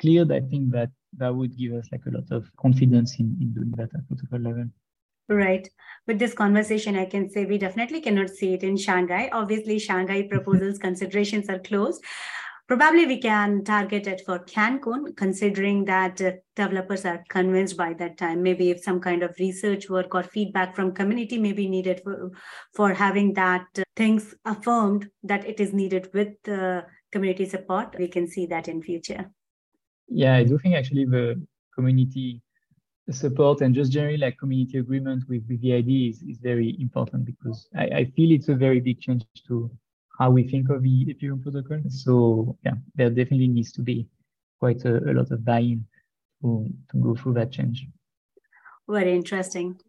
cleared, 0.00 0.32
I 0.32 0.40
think 0.40 0.72
that 0.72 0.90
that 1.18 1.34
would 1.34 1.56
give 1.56 1.72
us 1.74 1.88
like 1.92 2.02
a 2.06 2.10
lot 2.10 2.30
of 2.30 2.50
confidence 2.56 3.18
in, 3.18 3.36
in 3.40 3.52
doing 3.52 3.72
that 3.76 3.90
at 3.94 4.06
protocol 4.08 4.40
level. 4.40 4.66
Right. 5.28 5.66
With 6.06 6.18
this 6.18 6.34
conversation, 6.34 6.96
I 6.96 7.06
can 7.06 7.30
say 7.30 7.46
we 7.46 7.56
definitely 7.56 8.02
cannot 8.02 8.28
see 8.28 8.52
it 8.52 8.62
in 8.62 8.76
Shanghai. 8.76 9.30
Obviously, 9.32 9.78
Shanghai 9.78 10.22
proposals 10.30 10.78
considerations 10.78 11.48
are 11.48 11.58
closed. 11.58 12.04
Probably 12.66 13.04
we 13.04 13.20
can 13.20 13.62
target 13.62 14.06
it 14.06 14.22
for 14.24 14.38
Cancun, 14.38 15.14
considering 15.16 15.84
that 15.84 16.20
uh, 16.22 16.32
developers 16.56 17.04
are 17.04 17.22
convinced 17.28 17.76
by 17.76 17.92
that 17.94 18.16
time. 18.16 18.42
Maybe 18.42 18.70
if 18.70 18.82
some 18.82 19.00
kind 19.00 19.22
of 19.22 19.34
research 19.38 19.90
work 19.90 20.14
or 20.14 20.22
feedback 20.22 20.74
from 20.74 20.92
community 20.92 21.38
may 21.38 21.52
be 21.52 21.68
needed 21.68 22.00
for, 22.02 22.30
for 22.74 22.94
having 22.94 23.34
that 23.34 23.66
uh, 23.78 23.82
things 23.96 24.34
affirmed 24.46 25.10
that 25.22 25.46
it 25.46 25.60
is 25.60 25.74
needed 25.74 26.08
with 26.14 26.28
the 26.44 26.86
community 27.12 27.46
support, 27.46 27.96
we 27.98 28.08
can 28.08 28.26
see 28.26 28.46
that 28.46 28.66
in 28.66 28.82
future. 28.82 29.30
Yeah, 30.08 30.36
I 30.36 30.44
do 30.44 30.58
think 30.58 30.74
actually 30.74 31.04
the 31.04 31.40
community 31.74 32.42
support 33.10 33.60
and 33.60 33.74
just 33.74 33.92
generally 33.92 34.16
like 34.16 34.38
community 34.38 34.78
agreement 34.78 35.24
with, 35.28 35.46
BVID 35.48 36.10
is, 36.10 36.22
is 36.22 36.38
very 36.38 36.76
important 36.80 37.24
because 37.24 37.68
I, 37.76 37.84
I 37.84 38.04
feel 38.16 38.32
it's 38.32 38.48
a 38.48 38.54
very 38.54 38.80
big 38.80 39.00
change 39.00 39.24
to 39.48 39.70
how 40.18 40.30
we 40.30 40.44
think 40.44 40.70
of 40.70 40.82
the 40.82 41.06
Ethereum 41.06 41.42
protocol. 41.42 41.80
So 41.88 42.56
yeah, 42.64 42.74
there 42.94 43.10
definitely 43.10 43.48
needs 43.48 43.72
to 43.72 43.82
be 43.82 44.06
quite 44.60 44.84
a, 44.84 44.98
a 45.10 45.12
lot 45.12 45.30
of 45.30 45.44
buy-in 45.44 45.84
to, 46.42 46.68
to 46.92 46.96
go 46.98 47.14
through 47.14 47.34
that 47.34 47.50
change. 47.52 47.86
Very 48.88 49.14
interesting. 49.14 49.80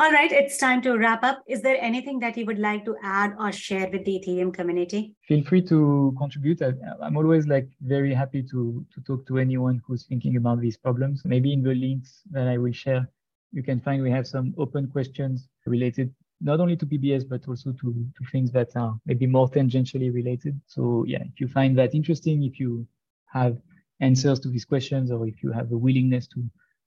All 0.00 0.10
right, 0.10 0.32
it's 0.32 0.56
time 0.56 0.80
to 0.80 0.96
wrap 0.96 1.22
up. 1.22 1.44
Is 1.46 1.60
there 1.60 1.76
anything 1.78 2.20
that 2.20 2.34
you 2.34 2.46
would 2.46 2.58
like 2.58 2.86
to 2.86 2.96
add 3.02 3.34
or 3.38 3.52
share 3.52 3.86
with 3.90 4.06
the 4.06 4.18
Ethereum 4.18 4.50
community? 4.50 5.14
Feel 5.28 5.44
free 5.44 5.60
to 5.66 6.14
contribute. 6.16 6.62
I, 6.62 6.72
am 7.04 7.18
always 7.18 7.46
like 7.46 7.68
very 7.82 8.14
happy 8.14 8.42
to 8.44 8.82
to 8.94 9.00
talk 9.02 9.26
to 9.26 9.36
anyone 9.36 9.82
who's 9.86 10.04
thinking 10.06 10.36
about 10.36 10.58
these 10.58 10.78
problems. 10.78 11.20
Maybe 11.26 11.52
in 11.52 11.62
the 11.62 11.74
links 11.74 12.22
that 12.30 12.48
I 12.48 12.56
will 12.56 12.72
share, 12.72 13.10
you 13.52 13.62
can 13.62 13.78
find 13.78 14.02
we 14.02 14.10
have 14.10 14.26
some 14.26 14.54
open 14.56 14.88
questions 14.88 15.48
related 15.66 16.14
not 16.40 16.60
only 16.60 16.76
to 16.78 16.86
PBS 16.86 17.28
but 17.28 17.46
also 17.46 17.70
to 17.72 17.88
to 18.16 18.24
things 18.32 18.50
that 18.52 18.74
are 18.76 18.98
maybe 19.04 19.26
more 19.26 19.50
tangentially 19.50 20.10
related. 20.14 20.58
So 20.66 21.04
yeah, 21.06 21.24
if 21.30 21.38
you 21.42 21.46
find 21.46 21.76
that 21.76 21.94
interesting, 21.94 22.42
if 22.44 22.58
you 22.58 22.86
have 23.26 23.58
answers 24.00 24.40
to 24.40 24.48
these 24.48 24.64
questions 24.64 25.10
or 25.10 25.26
if 25.26 25.42
you 25.42 25.52
have 25.52 25.70
a 25.72 25.76
willingness 25.86 26.26
to 26.28 26.40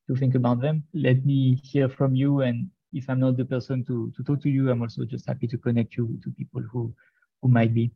to 0.07 0.15
think 0.15 0.33
about 0.33 0.61
them, 0.61 0.83
let 0.95 1.23
me 1.23 1.61
hear 1.63 1.87
from 1.87 2.15
you 2.15 2.41
and 2.41 2.71
if 2.93 3.09
I'm 3.09 3.19
not 3.19 3.37
the 3.37 3.45
person 3.45 3.83
to, 3.85 4.13
to 4.15 4.23
talk 4.23 4.41
to 4.43 4.49
you, 4.49 4.69
I'm 4.69 4.81
also 4.81 5.03
just 5.05 5.27
happy 5.27 5.47
to 5.47 5.57
connect 5.57 5.97
you 5.97 6.19
to 6.23 6.31
people 6.31 6.61
who, 6.71 6.93
who 7.41 7.47
might 7.49 7.73
be. 7.73 7.91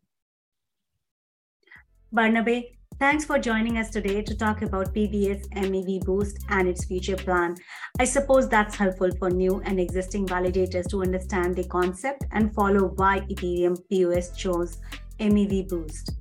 Barnabé, 2.14 2.78
thanks 3.00 3.26
for 3.26 3.38
joining 3.38 3.78
us 3.78 3.90
today 3.90 4.22
to 4.22 4.36
talk 4.36 4.62
about 4.62 4.94
PBS 4.96 5.48
MEV 5.50 6.06
Boost 6.06 6.40
and 6.50 6.68
its 6.68 6.86
future 6.86 7.18
plan. 7.18 7.56
I 8.00 8.06
suppose 8.06 8.50
that's 8.50 8.76
helpful 8.76 9.12
for 9.20 9.30
new 9.30 9.62
and 9.66 9.80
existing 9.80 10.26
validators 10.26 10.90
to 10.90 11.02
understand 11.02 11.56
the 11.56 11.66
concept 11.66 12.26
and 12.32 12.54
follow 12.54 12.94
why 12.96 13.20
Ethereum 13.30 13.78
POS 13.90 14.36
chose 14.36 14.78
MEV 15.20 15.68
Boost. 15.68 16.12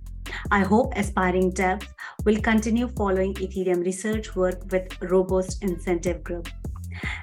I 0.51 0.61
hope 0.61 0.93
aspiring 0.97 1.53
devs 1.53 1.87
will 2.25 2.41
continue 2.41 2.89
following 2.89 3.35
Ethereum 3.35 3.85
research 3.85 4.35
work 4.35 4.61
with 4.71 5.01
robust 5.03 5.63
incentive 5.63 6.23
group. 6.25 6.49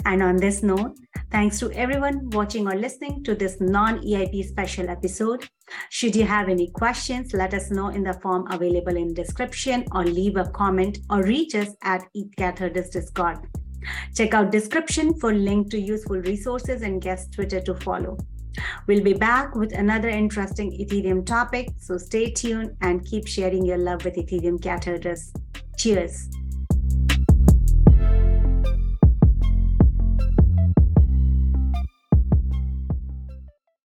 And 0.06 0.22
on 0.22 0.38
this 0.38 0.64
note, 0.64 0.98
thanks 1.32 1.60
to 1.60 1.72
everyone 1.72 2.30
watching 2.32 2.68
or 2.68 2.76
listening 2.76 3.24
to 3.24 3.36
this 3.36 3.60
non 3.60 4.00
EIP 4.00 4.46
special 4.46 4.90
episode. 4.90 5.48
Should 5.90 6.16
you 6.16 6.26
have 6.26 6.50
any 6.50 6.70
questions, 6.72 7.34
let 7.34 7.54
us 7.54 7.72
know 7.72 7.88
in 7.88 8.04
the 8.04 8.14
form 8.14 8.50
available 8.52 8.96
in 8.96 9.14
description 9.14 9.86
or 9.94 10.04
leave 10.04 10.38
a 10.38 10.46
comment 10.46 11.00
or 11.10 11.24
reach 11.24 11.56
us 11.56 11.70
at 11.84 12.06
EthCatHerders 12.16 12.92
Discord. 12.92 13.38
Check 14.16 14.34
out 14.34 14.52
description 14.52 15.14
for 15.20 15.34
link 15.34 15.70
to 15.72 15.80
useful 15.80 16.18
resources 16.18 16.82
and 16.82 17.02
guest 17.02 17.34
Twitter 17.34 17.60
to 17.62 17.76
follow. 17.76 18.18
We'll 18.88 19.04
be 19.04 19.14
back 19.14 19.56
with 19.56 19.74
another 19.74 20.10
interesting 20.10 20.72
Ethereum 20.72 21.26
topic, 21.26 21.70
so 21.80 21.98
stay 21.98 22.30
tuned 22.30 22.76
and 22.82 23.04
keep 23.04 23.28
sharing 23.28 23.66
your 23.66 23.78
love 23.78 24.06
with 24.06 24.16
Ethereum 24.16 24.62
Cat 24.62 24.86
Herders. 24.86 25.34
Cheers. 25.78 26.30